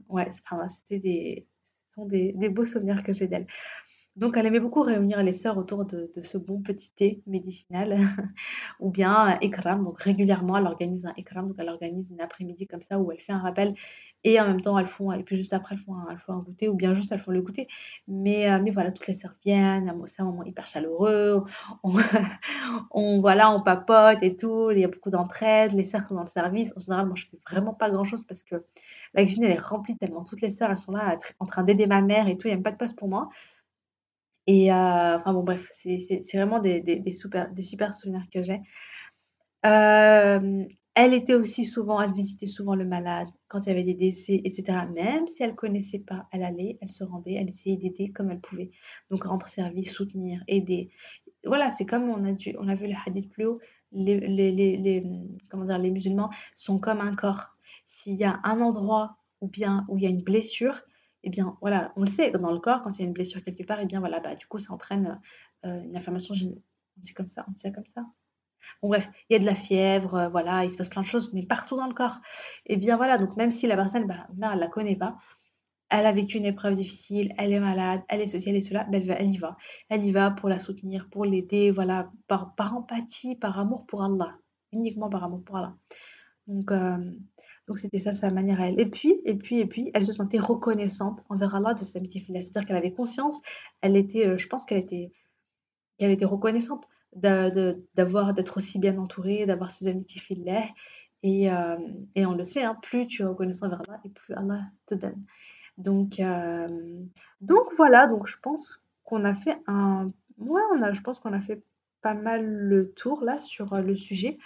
ouais, 0.09 0.29
enfin, 0.43 0.67
c'était 0.69 0.99
des, 0.99 1.47
ce 1.63 1.95
sont 1.95 2.05
des, 2.05 2.33
des 2.33 2.49
beaux 2.49 2.65
souvenirs 2.65 3.03
que 3.03 3.13
j'ai 3.13 3.27
d'elle. 3.27 3.47
Donc, 4.19 4.35
elle 4.35 4.45
aimait 4.45 4.59
beaucoup 4.59 4.81
réunir 4.81 5.23
les 5.23 5.31
sœurs 5.31 5.57
autour 5.57 5.85
de, 5.85 6.11
ce 6.21 6.37
bon 6.37 6.61
petit 6.61 6.91
thé 6.97 7.23
médicinal, 7.25 7.97
ou 8.81 8.91
bien 8.91 9.37
ikram. 9.41 9.83
Donc, 9.83 9.99
régulièrement, 10.01 10.57
elle 10.57 10.65
organise 10.65 11.05
un 11.05 11.13
ikram. 11.17 11.47
Donc, 11.47 11.55
elle 11.57 11.69
organise 11.69 12.05
une 12.11 12.19
après-midi 12.19 12.67
comme 12.67 12.81
ça 12.81 12.99
où 12.99 13.11
elle 13.13 13.19
fait 13.21 13.31
un 13.31 13.39
rappel 13.39 13.75
et 14.25 14.39
en 14.41 14.47
même 14.47 14.59
temps, 14.59 14.77
elles 14.77 14.87
font, 14.87 15.13
et 15.13 15.23
puis 15.23 15.37
juste 15.37 15.53
après, 15.53 15.75
elles 15.75 15.81
font 15.81 15.93
un, 15.95 16.09
elles 16.11 16.17
font 16.17 16.33
un 16.33 16.39
goûter, 16.39 16.67
ou 16.67 16.75
bien 16.75 16.93
juste 16.93 17.13
elles 17.13 17.21
font 17.21 17.31
le 17.31 17.41
goûter. 17.41 17.67
Mais, 18.09 18.51
euh, 18.51 18.59
mais 18.61 18.71
voilà, 18.71 18.91
toutes 18.91 19.07
les 19.07 19.15
sœurs 19.15 19.35
viennent, 19.45 19.93
c'est 20.07 20.21
un 20.21 20.25
moment 20.25 20.43
hyper 20.43 20.67
chaleureux. 20.67 21.45
On, 21.83 21.93
on, 22.91 23.21
voilà, 23.21 23.51
on 23.51 23.61
papote 23.61 24.19
et 24.21 24.35
tout. 24.35 24.71
Il 24.71 24.79
y 24.79 24.83
a 24.83 24.89
beaucoup 24.89 25.11
d'entraide. 25.11 25.71
Les 25.73 25.85
sœurs 25.85 26.05
sont 26.07 26.15
dans 26.15 26.21
le 26.23 26.27
service. 26.27 26.71
En 26.75 26.79
général, 26.81 27.05
moi, 27.05 27.15
je 27.15 27.25
fais 27.27 27.39
vraiment 27.49 27.73
pas 27.73 27.89
grand 27.89 28.03
chose 28.03 28.25
parce 28.27 28.43
que 28.43 28.65
la 29.13 29.23
cuisine, 29.23 29.43
elle 29.45 29.51
est 29.51 29.59
remplie 29.59 29.97
tellement. 29.97 30.23
Toutes 30.25 30.41
les 30.41 30.51
sœurs, 30.51 30.71
elles 30.71 30.77
sont 30.77 30.91
là 30.91 31.17
en 31.39 31.45
train 31.45 31.63
d'aider 31.63 31.87
ma 31.87 32.01
mère 32.01 32.27
et 32.27 32.37
tout. 32.37 32.47
Il 32.47 32.51
n'y 32.51 32.53
a 32.53 32.57
même 32.57 32.63
pas 32.63 32.71
de 32.71 32.77
place 32.77 32.93
pour 32.93 33.07
moi. 33.07 33.29
Et 34.51 34.71
euh, 34.71 35.15
enfin 35.15 35.31
bon, 35.31 35.43
bref, 35.43 35.63
c'est 35.69 36.19
vraiment 36.33 36.57
des, 36.57 37.11
super, 37.11 37.51
des 37.51 37.61
super 37.61 37.93
souvenirs 37.93 38.23
que 38.33 38.41
j'ai. 38.41 38.61
Euh, 39.63 40.65
elle 40.95 41.13
était 41.13 41.35
aussi 41.35 41.65
souvent, 41.65 42.01
elle 42.01 42.13
visitait 42.13 42.47
souvent 42.47 42.73
le 42.73 42.83
malade 42.83 43.27
quand 43.47 43.67
il 43.67 43.69
y 43.69 43.71
avait 43.71 43.83
des 43.83 43.93
décès, 43.93 44.41
etc. 44.43 44.87
Même 44.91 45.27
si 45.27 45.43
elle 45.43 45.51
ne 45.51 45.55
connaissait 45.55 45.99
pas, 45.99 46.25
elle 46.31 46.41
allait, 46.41 46.79
elle 46.81 46.89
se 46.89 47.03
rendait, 47.03 47.33
elle 47.33 47.47
essayait 47.47 47.77
d'aider 47.77 48.09
comme 48.09 48.31
elle 48.31 48.39
pouvait. 48.39 48.71
Donc 49.11 49.25
rendre 49.25 49.47
service, 49.47 49.93
soutenir, 49.93 50.43
aider. 50.47 50.89
Voilà, 51.45 51.69
c'est 51.69 51.85
comme 51.85 52.09
on 52.09 52.25
a, 52.25 52.33
vu 52.75 52.87
le 52.87 52.95
hadith 53.05 53.29
plus 53.29 53.45
haut, 53.45 53.59
les, 53.91 54.19
les, 54.19 55.03
comment 55.49 55.65
dire, 55.65 55.77
les 55.77 55.91
musulmans 55.91 56.31
sont 56.55 56.79
comme 56.79 57.01
un 57.01 57.13
corps. 57.15 57.55
S'il 57.85 58.15
y 58.15 58.23
a 58.23 58.39
un 58.43 58.61
endroit 58.61 59.17
ou 59.41 59.47
bien 59.47 59.85
où 59.89 59.97
il 59.99 60.05
y 60.05 60.07
a 60.07 60.09
une 60.09 60.23
blessure, 60.23 60.81
eh 61.23 61.29
bien, 61.29 61.57
voilà, 61.61 61.91
on 61.95 62.01
le 62.01 62.07
sait, 62.07 62.31
dans 62.31 62.51
le 62.51 62.59
corps, 62.59 62.81
quand 62.81 62.97
il 62.97 63.01
y 63.01 63.03
a 63.03 63.07
une 63.07 63.13
blessure 63.13 63.43
quelque 63.43 63.63
part, 63.63 63.79
eh 63.81 63.85
bien, 63.85 63.99
voilà, 63.99 64.19
bah, 64.19 64.35
du 64.35 64.45
coup, 64.47 64.59
ça 64.59 64.73
entraîne 64.73 65.19
euh, 65.65 65.81
une 65.83 65.95
inflammation. 65.97 66.33
On 66.35 67.01
dit 67.01 67.13
comme 67.13 67.29
ça, 67.29 67.45
on 67.47 67.51
dit 67.51 67.59
ça 67.59 67.71
comme 67.71 67.85
ça. 67.85 68.05
Bon, 68.81 68.89
bref, 68.89 69.07
il 69.29 69.33
y 69.33 69.35
a 69.35 69.39
de 69.39 69.45
la 69.45 69.55
fièvre, 69.55 70.15
euh, 70.15 70.29
voilà, 70.29 70.65
il 70.65 70.71
se 70.71 70.77
passe 70.77 70.89
plein 70.89 71.01
de 71.01 71.07
choses, 71.07 71.33
mais 71.33 71.43
partout 71.43 71.75
dans 71.75 71.87
le 71.87 71.93
corps. 71.93 72.19
Et 72.65 72.73
eh 72.73 72.77
bien, 72.77 72.97
voilà, 72.97 73.17
donc 73.17 73.35
même 73.37 73.51
si 73.51 73.67
la 73.67 73.75
personne, 73.75 74.05
bah, 74.07 74.27
elle 74.29 74.55
ne 74.55 74.59
la 74.59 74.67
connaît 74.67 74.95
pas, 74.95 75.17
elle 75.89 76.05
a 76.05 76.11
vécu 76.11 76.37
une 76.37 76.45
épreuve 76.45 76.75
difficile, 76.75 77.33
elle 77.37 77.51
est 77.51 77.59
malade, 77.59 78.01
elle 78.09 78.21
est 78.21 78.27
ceci, 78.27 78.49
elle 78.49 78.55
est 78.55 78.61
cela, 78.61 78.85
ben, 78.85 79.03
elle, 79.09 79.33
y 79.33 79.37
va. 79.37 79.57
Elle 79.89 80.05
y 80.05 80.11
va 80.11 80.31
pour 80.31 80.47
la 80.47 80.59
soutenir, 80.59 81.09
pour 81.09 81.25
l'aider, 81.25 81.71
voilà, 81.71 82.11
par, 82.27 82.53
par 82.55 82.75
empathie, 82.77 83.35
par 83.35 83.59
amour 83.59 83.85
pour 83.87 84.03
Allah. 84.03 84.35
Uniquement 84.71 85.09
par 85.09 85.23
amour 85.23 85.43
pour 85.43 85.57
Allah. 85.57 85.75
Donc, 86.49 86.71
euh, 86.71 86.97
donc 87.67 87.77
c'était 87.77 87.99
ça 87.99 88.11
sa 88.11 88.31
manière 88.31 88.59
à 88.59 88.69
elle. 88.69 88.79
Et 88.81 88.87
puis, 88.87 89.21
et 89.23 89.35
puis, 89.35 89.59
et 89.59 89.67
puis, 89.67 89.91
elle 89.93 90.03
se 90.05 90.11
sentait 90.11 90.39
reconnaissante 90.39 91.23
envers 91.29 91.53
Allah 91.53 91.75
de 91.75 91.79
sa 91.79 91.99
amitié 91.99 92.21
filiale. 92.21 92.43
C'est-à-dire 92.43 92.67
qu'elle 92.67 92.75
avait 92.75 92.91
conscience, 92.91 93.39
elle 93.81 93.95
était, 93.95 94.27
euh, 94.27 94.37
je 94.37 94.47
pense 94.47 94.65
qu'elle 94.65 94.79
était, 94.79 95.11
qu'elle 95.99 96.11
était 96.11 96.25
reconnaissante 96.25 96.89
d'avoir, 97.13 98.33
d'être 98.33 98.57
aussi 98.57 98.79
bien 98.79 98.97
entourée, 98.97 99.45
d'avoir 99.45 99.69
ses 99.69 99.87
amitiés 99.87 100.19
filiales. 100.21 100.69
Et, 101.21 101.51
euh, 101.51 101.77
et 102.15 102.25
on 102.25 102.33
le 102.33 102.43
sait, 102.43 102.63
hein, 102.63 102.77
plus 102.81 103.05
tu 103.05 103.21
es 103.21 103.25
reconnaissant 103.25 103.67
envers 103.67 103.81
Allah, 103.87 103.99
et 104.03 104.09
plus 104.09 104.33
Allah 104.33 104.61
te 104.87 104.95
donne. 104.95 105.23
Donc, 105.77 106.21
donc 107.41 107.73
voilà, 107.77 108.07
donc 108.07 108.27
je 108.27 108.37
pense 108.41 108.83
qu'on 109.03 109.23
a 109.23 109.33
fait 109.33 109.57
un... 109.67 110.11
Ouais, 110.37 110.61
on 110.73 110.81
a, 110.81 110.93
je 110.93 111.01
pense 111.01 111.19
qu'on 111.19 111.33
a 111.33 111.41
fait 111.41 111.63
pas 112.01 112.13
mal 112.13 112.45
le 112.45 112.91
tour 112.91 113.23
là 113.23 113.39
sur 113.39 113.75
le 113.75 113.95
sujet. 113.95 114.37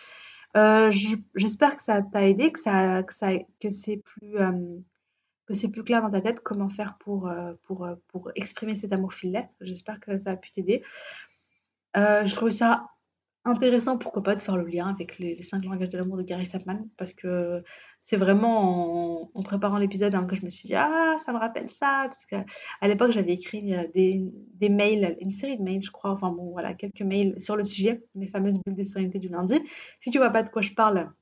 Euh, 0.55 0.91
j'espère 1.35 1.75
que 1.75 1.81
ça 1.81 2.01
t'a 2.01 2.27
aidé, 2.27 2.51
que 2.51 2.59
ça, 2.59 3.03
que 3.03 3.13
c'est 3.71 3.97
plus, 3.97 4.37
euh, 4.37 4.79
plus 5.71 5.83
clair 5.83 6.01
dans 6.01 6.11
ta 6.11 6.21
tête 6.21 6.41
comment 6.41 6.69
faire 6.69 6.97
pour, 6.99 7.27
euh, 7.27 7.53
pour, 7.63 7.87
pour 8.07 8.31
exprimer 8.35 8.75
cet 8.75 8.93
amour 8.93 9.13
filet. 9.13 9.49
J'espère 9.61 9.99
que 9.99 10.17
ça 10.17 10.31
a 10.31 10.37
pu 10.37 10.51
t'aider. 10.51 10.83
je 11.95 12.35
trouvais 12.35 12.51
ça 12.51 12.92
intéressant, 13.45 13.97
pourquoi 13.97 14.23
pas, 14.23 14.35
de 14.35 14.41
faire 14.41 14.57
le 14.57 14.65
lien 14.65 14.87
avec 14.87 15.19
les, 15.19 15.35
les 15.35 15.43
cinq 15.43 15.63
langages 15.65 15.89
de 15.89 15.97
l'amour 15.97 16.17
de 16.17 16.23
Gary 16.23 16.45
Chapman, 16.45 16.87
parce 16.97 17.13
que 17.13 17.63
c'est 18.01 18.17
vraiment 18.17 19.29
en, 19.37 19.43
préparant 19.43 19.77
l'épisode 19.77 20.13
hein, 20.15 20.25
que 20.25 20.35
je 20.35 20.45
me 20.45 20.49
suis 20.49 20.67
dit 20.67 20.75
ah 20.75 21.15
ça 21.25 21.31
me 21.31 21.37
rappelle 21.37 21.69
ça 21.69 22.05
parce 22.05 22.25
qu'à 22.25 22.87
l'époque 22.87 23.11
j'avais 23.11 23.31
écrit 23.33 23.73
euh, 23.73 23.87
des, 23.95 24.21
des, 24.55 24.69
mails 24.69 25.15
une 25.21 25.31
série 25.31 25.57
de 25.57 25.63
mails 25.63 25.83
je 25.83 25.91
crois 25.91 26.11
enfin 26.11 26.29
bon 26.29 26.51
voilà 26.51 26.73
quelques 26.73 27.01
mails 27.01 27.39
sur 27.39 27.55
le 27.55 27.63
sujet 27.63 28.03
mes 28.15 28.27
fameuses 28.27 28.59
bulles 28.65 28.75
de 28.75 28.83
sérénité 28.83 29.19
du 29.19 29.29
lundi 29.29 29.57
si 30.01 30.11
tu 30.11 30.17
vois 30.17 30.31
pas 30.31 30.43
de 30.43 30.49
quoi 30.49 30.61
je 30.61 30.73
parle 30.73 31.13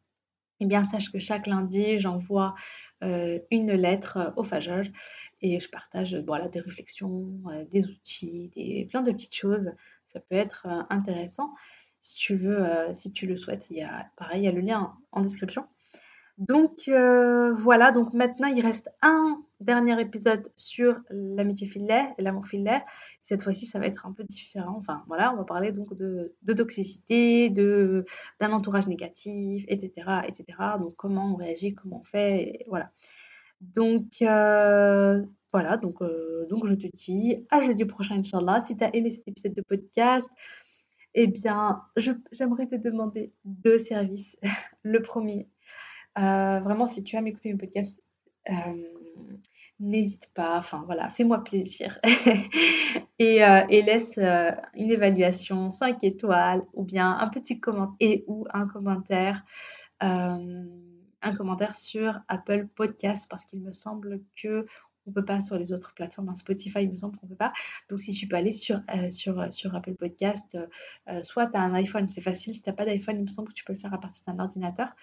eh 0.61 0.65
bien, 0.65 0.83
sache 0.83 1.11
que 1.11 1.17
chaque 1.17 1.47
lundi, 1.47 1.99
j'envoie 1.99 2.53
euh, 3.01 3.39
une 3.49 3.71
lettre 3.71 4.31
au 4.37 4.43
Fajr 4.43 4.83
et 5.41 5.59
je 5.59 5.67
partage 5.67 6.15
voilà, 6.27 6.49
des 6.49 6.59
réflexions, 6.59 7.33
euh, 7.47 7.65
des 7.65 7.87
outils, 7.87 8.51
des, 8.55 8.85
plein 8.89 9.01
de 9.01 9.11
petites 9.11 9.35
choses. 9.35 9.71
Ça 10.13 10.19
peut 10.19 10.35
être 10.35 10.67
euh, 10.69 10.83
intéressant 10.91 11.49
si 12.01 12.15
tu 12.17 12.35
veux, 12.35 12.65
si 12.93 13.11
tu 13.11 13.27
le 13.27 13.37
souhaites. 13.37 13.67
Il 13.69 13.77
y 13.77 13.83
a, 13.83 14.07
pareil, 14.17 14.41
il 14.41 14.45
y 14.45 14.47
a 14.47 14.51
le 14.51 14.61
lien 14.61 14.93
en 15.11 15.21
description. 15.21 15.65
Donc 16.37 16.87
voilà, 16.87 17.91
donc 17.91 18.13
maintenant 18.13 18.47
il 18.47 18.61
reste 18.65 18.89
un 19.01 19.43
dernier 19.59 20.01
épisode 20.01 20.51
sur 20.55 20.99
l'amitié 21.11 21.67
filet, 21.67 22.15
l'amour 22.17 22.47
filet. 22.47 22.81
Cette 23.23 23.43
fois-ci, 23.43 23.67
ça 23.67 23.77
va 23.77 23.85
être 23.85 24.07
un 24.07 24.11
peu 24.11 24.23
différent. 24.23 24.75
Enfin 24.79 25.03
voilà, 25.07 25.33
on 25.33 25.37
va 25.37 25.43
parler 25.43 25.71
donc 25.71 25.93
de, 25.95 26.33
toxicité, 26.53 27.49
de 27.49 28.05
d'un 28.39 28.51
entourage 28.53 28.87
négatif, 28.87 29.65
etc., 29.67 30.21
etc. 30.27 30.45
Donc 30.79 30.95
comment 30.95 31.33
on 31.33 31.35
réagit, 31.35 31.75
comment 31.75 32.01
on 32.01 32.03
fait, 32.05 32.65
voilà. 32.67 32.89
Donc 33.61 34.23
voilà, 35.53 35.77
donc, 35.77 35.99
donc 36.49 36.65
je 36.65 36.73
te 36.73 36.87
dis 36.95 37.45
à 37.51 37.61
jeudi 37.61 37.85
prochain, 37.85 38.15
Inch'Allah. 38.15 38.61
Si 38.61 38.75
tu 38.77 38.83
as 38.83 38.95
aimé 38.95 39.11
cet 39.11 39.27
épisode 39.27 39.53
de 39.53 39.61
podcast, 39.61 40.29
eh 41.13 41.27
bien, 41.27 41.81
j'aimerais 42.31 42.67
te 42.67 42.75
demander 42.75 43.33
deux 43.45 43.77
services. 43.77 44.37
Le 44.83 45.01
premier, 45.01 45.49
euh, 46.17 46.59
vraiment, 46.59 46.87
si 46.87 47.03
tu 47.03 47.15
aimes 47.15 47.27
écouter 47.27 47.51
mes 47.51 47.57
podcasts, 47.57 48.01
euh, 48.49 48.53
n'hésite 49.79 50.29
pas, 50.33 50.57
enfin 50.57 50.83
voilà, 50.85 51.09
fais-moi 51.09 51.43
plaisir 51.43 51.99
et, 53.19 53.43
euh, 53.43 53.61
et, 53.69 53.81
laisse 53.81 54.17
une 54.17 54.91
évaluation 54.91 55.69
5 55.69 56.03
étoiles 56.03 56.63
ou 56.73 56.83
bien 56.83 57.17
un 57.17 57.29
petit 57.29 57.59
commentaire 57.59 57.95
et 57.99 58.23
ou 58.27 58.45
un 58.51 58.67
commentaire, 58.67 59.45
un 59.99 61.35
commentaire 61.37 61.75
sur 61.75 62.19
Apple 62.27 62.67
Podcast 62.75 63.27
parce 63.29 63.45
qu'il 63.45 63.61
me 63.61 63.71
semble 63.71 64.21
que 64.41 64.65
on 65.07 65.11
peut 65.11 65.25
pas 65.25 65.41
sur 65.41 65.57
les 65.57 65.71
autres 65.71 65.93
plateformes. 65.93 66.29
Hein, 66.29 66.35
Spotify, 66.35 66.83
il 66.83 66.91
me 66.91 66.97
semble 66.97 67.17
qu'on 67.17 67.27
peut 67.27 67.35
pas. 67.35 67.53
Donc, 67.89 68.01
si 68.01 68.13
tu 68.13 68.27
peux 68.27 68.35
aller 68.35 68.51
sur, 68.51 68.81
sur, 69.09 69.51
sur 69.53 69.75
Apple 69.75 69.95
Podcast, 69.95 70.57
soit 71.23 71.47
tu 71.47 71.57
as 71.57 71.61
un 71.61 71.73
iPhone, 71.73 72.07
c'est 72.09 72.21
facile. 72.21 72.53
Si 72.53 72.61
tu 72.61 72.69
n'as 72.69 72.75
pas 72.75 72.85
d'iPhone, 72.85 73.17
il 73.17 73.23
me 73.23 73.29
semble 73.29 73.49
que 73.49 73.53
tu 73.53 73.63
peux 73.63 73.73
le 73.73 73.79
faire 73.79 73.93
à 73.93 73.99
partir 73.99 74.23
d'un 74.25 74.39
ordinateur. 74.39 74.95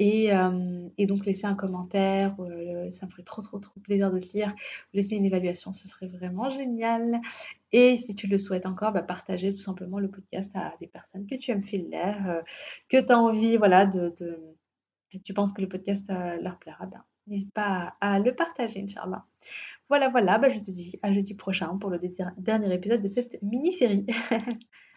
Euh, 0.00 0.88
et, 0.98 1.06
donc 1.06 1.24
laisser 1.24 1.46
un 1.46 1.54
commentaire, 1.54 2.34
euh, 2.40 2.90
ça 2.90 3.06
me 3.06 3.10
ferait 3.12 3.22
trop 3.22 3.42
trop 3.42 3.60
trop 3.60 3.78
plaisir 3.80 4.10
de 4.10 4.18
te 4.18 4.32
lire, 4.32 4.52
laisser 4.92 5.14
une 5.14 5.24
évaluation, 5.24 5.72
ce 5.72 5.86
serait 5.86 6.08
vraiment 6.08 6.50
génial. 6.50 7.20
Et 7.70 7.96
si 7.96 8.14
tu 8.16 8.26
le 8.26 8.38
souhaites 8.38 8.66
encore, 8.66 8.92
bah, 8.92 9.02
partager 9.02 9.54
tout 9.54 9.60
simplement 9.60 10.00
le 10.00 10.10
podcast 10.10 10.54
à 10.56 10.74
des 10.80 10.88
personnes 10.88 11.26
que 11.26 11.36
tu 11.36 11.52
aimes 11.52 11.62
filer, 11.62 12.12
euh, 12.26 12.42
que 12.88 13.00
tu 13.00 13.12
as 13.12 13.18
envie, 13.18 13.56
voilà, 13.56 13.86
de, 13.86 14.12
de, 14.18 14.56
tu 15.24 15.32
penses 15.32 15.52
que 15.52 15.62
le 15.62 15.68
podcast 15.68 16.10
leur 16.40 16.58
plaira, 16.58 16.86
ben, 16.86 17.04
n'hésite 17.26 17.52
pas 17.52 17.96
à, 18.00 18.18
le 18.18 18.34
partager, 18.34 18.82
Inch'Allah. 18.82 19.24
Voilà, 19.88 20.08
voilà, 20.08 20.38
bah, 20.38 20.48
je 20.48 20.58
te 20.58 20.70
dis 20.70 20.98
à 21.02 21.12
jeudi 21.12 21.34
prochain 21.34 21.76
pour 21.78 21.90
le 21.90 22.00
dernier 22.38 22.74
épisode 22.74 23.00
de 23.00 23.08
cette 23.08 23.40
mini-série. 23.42 24.06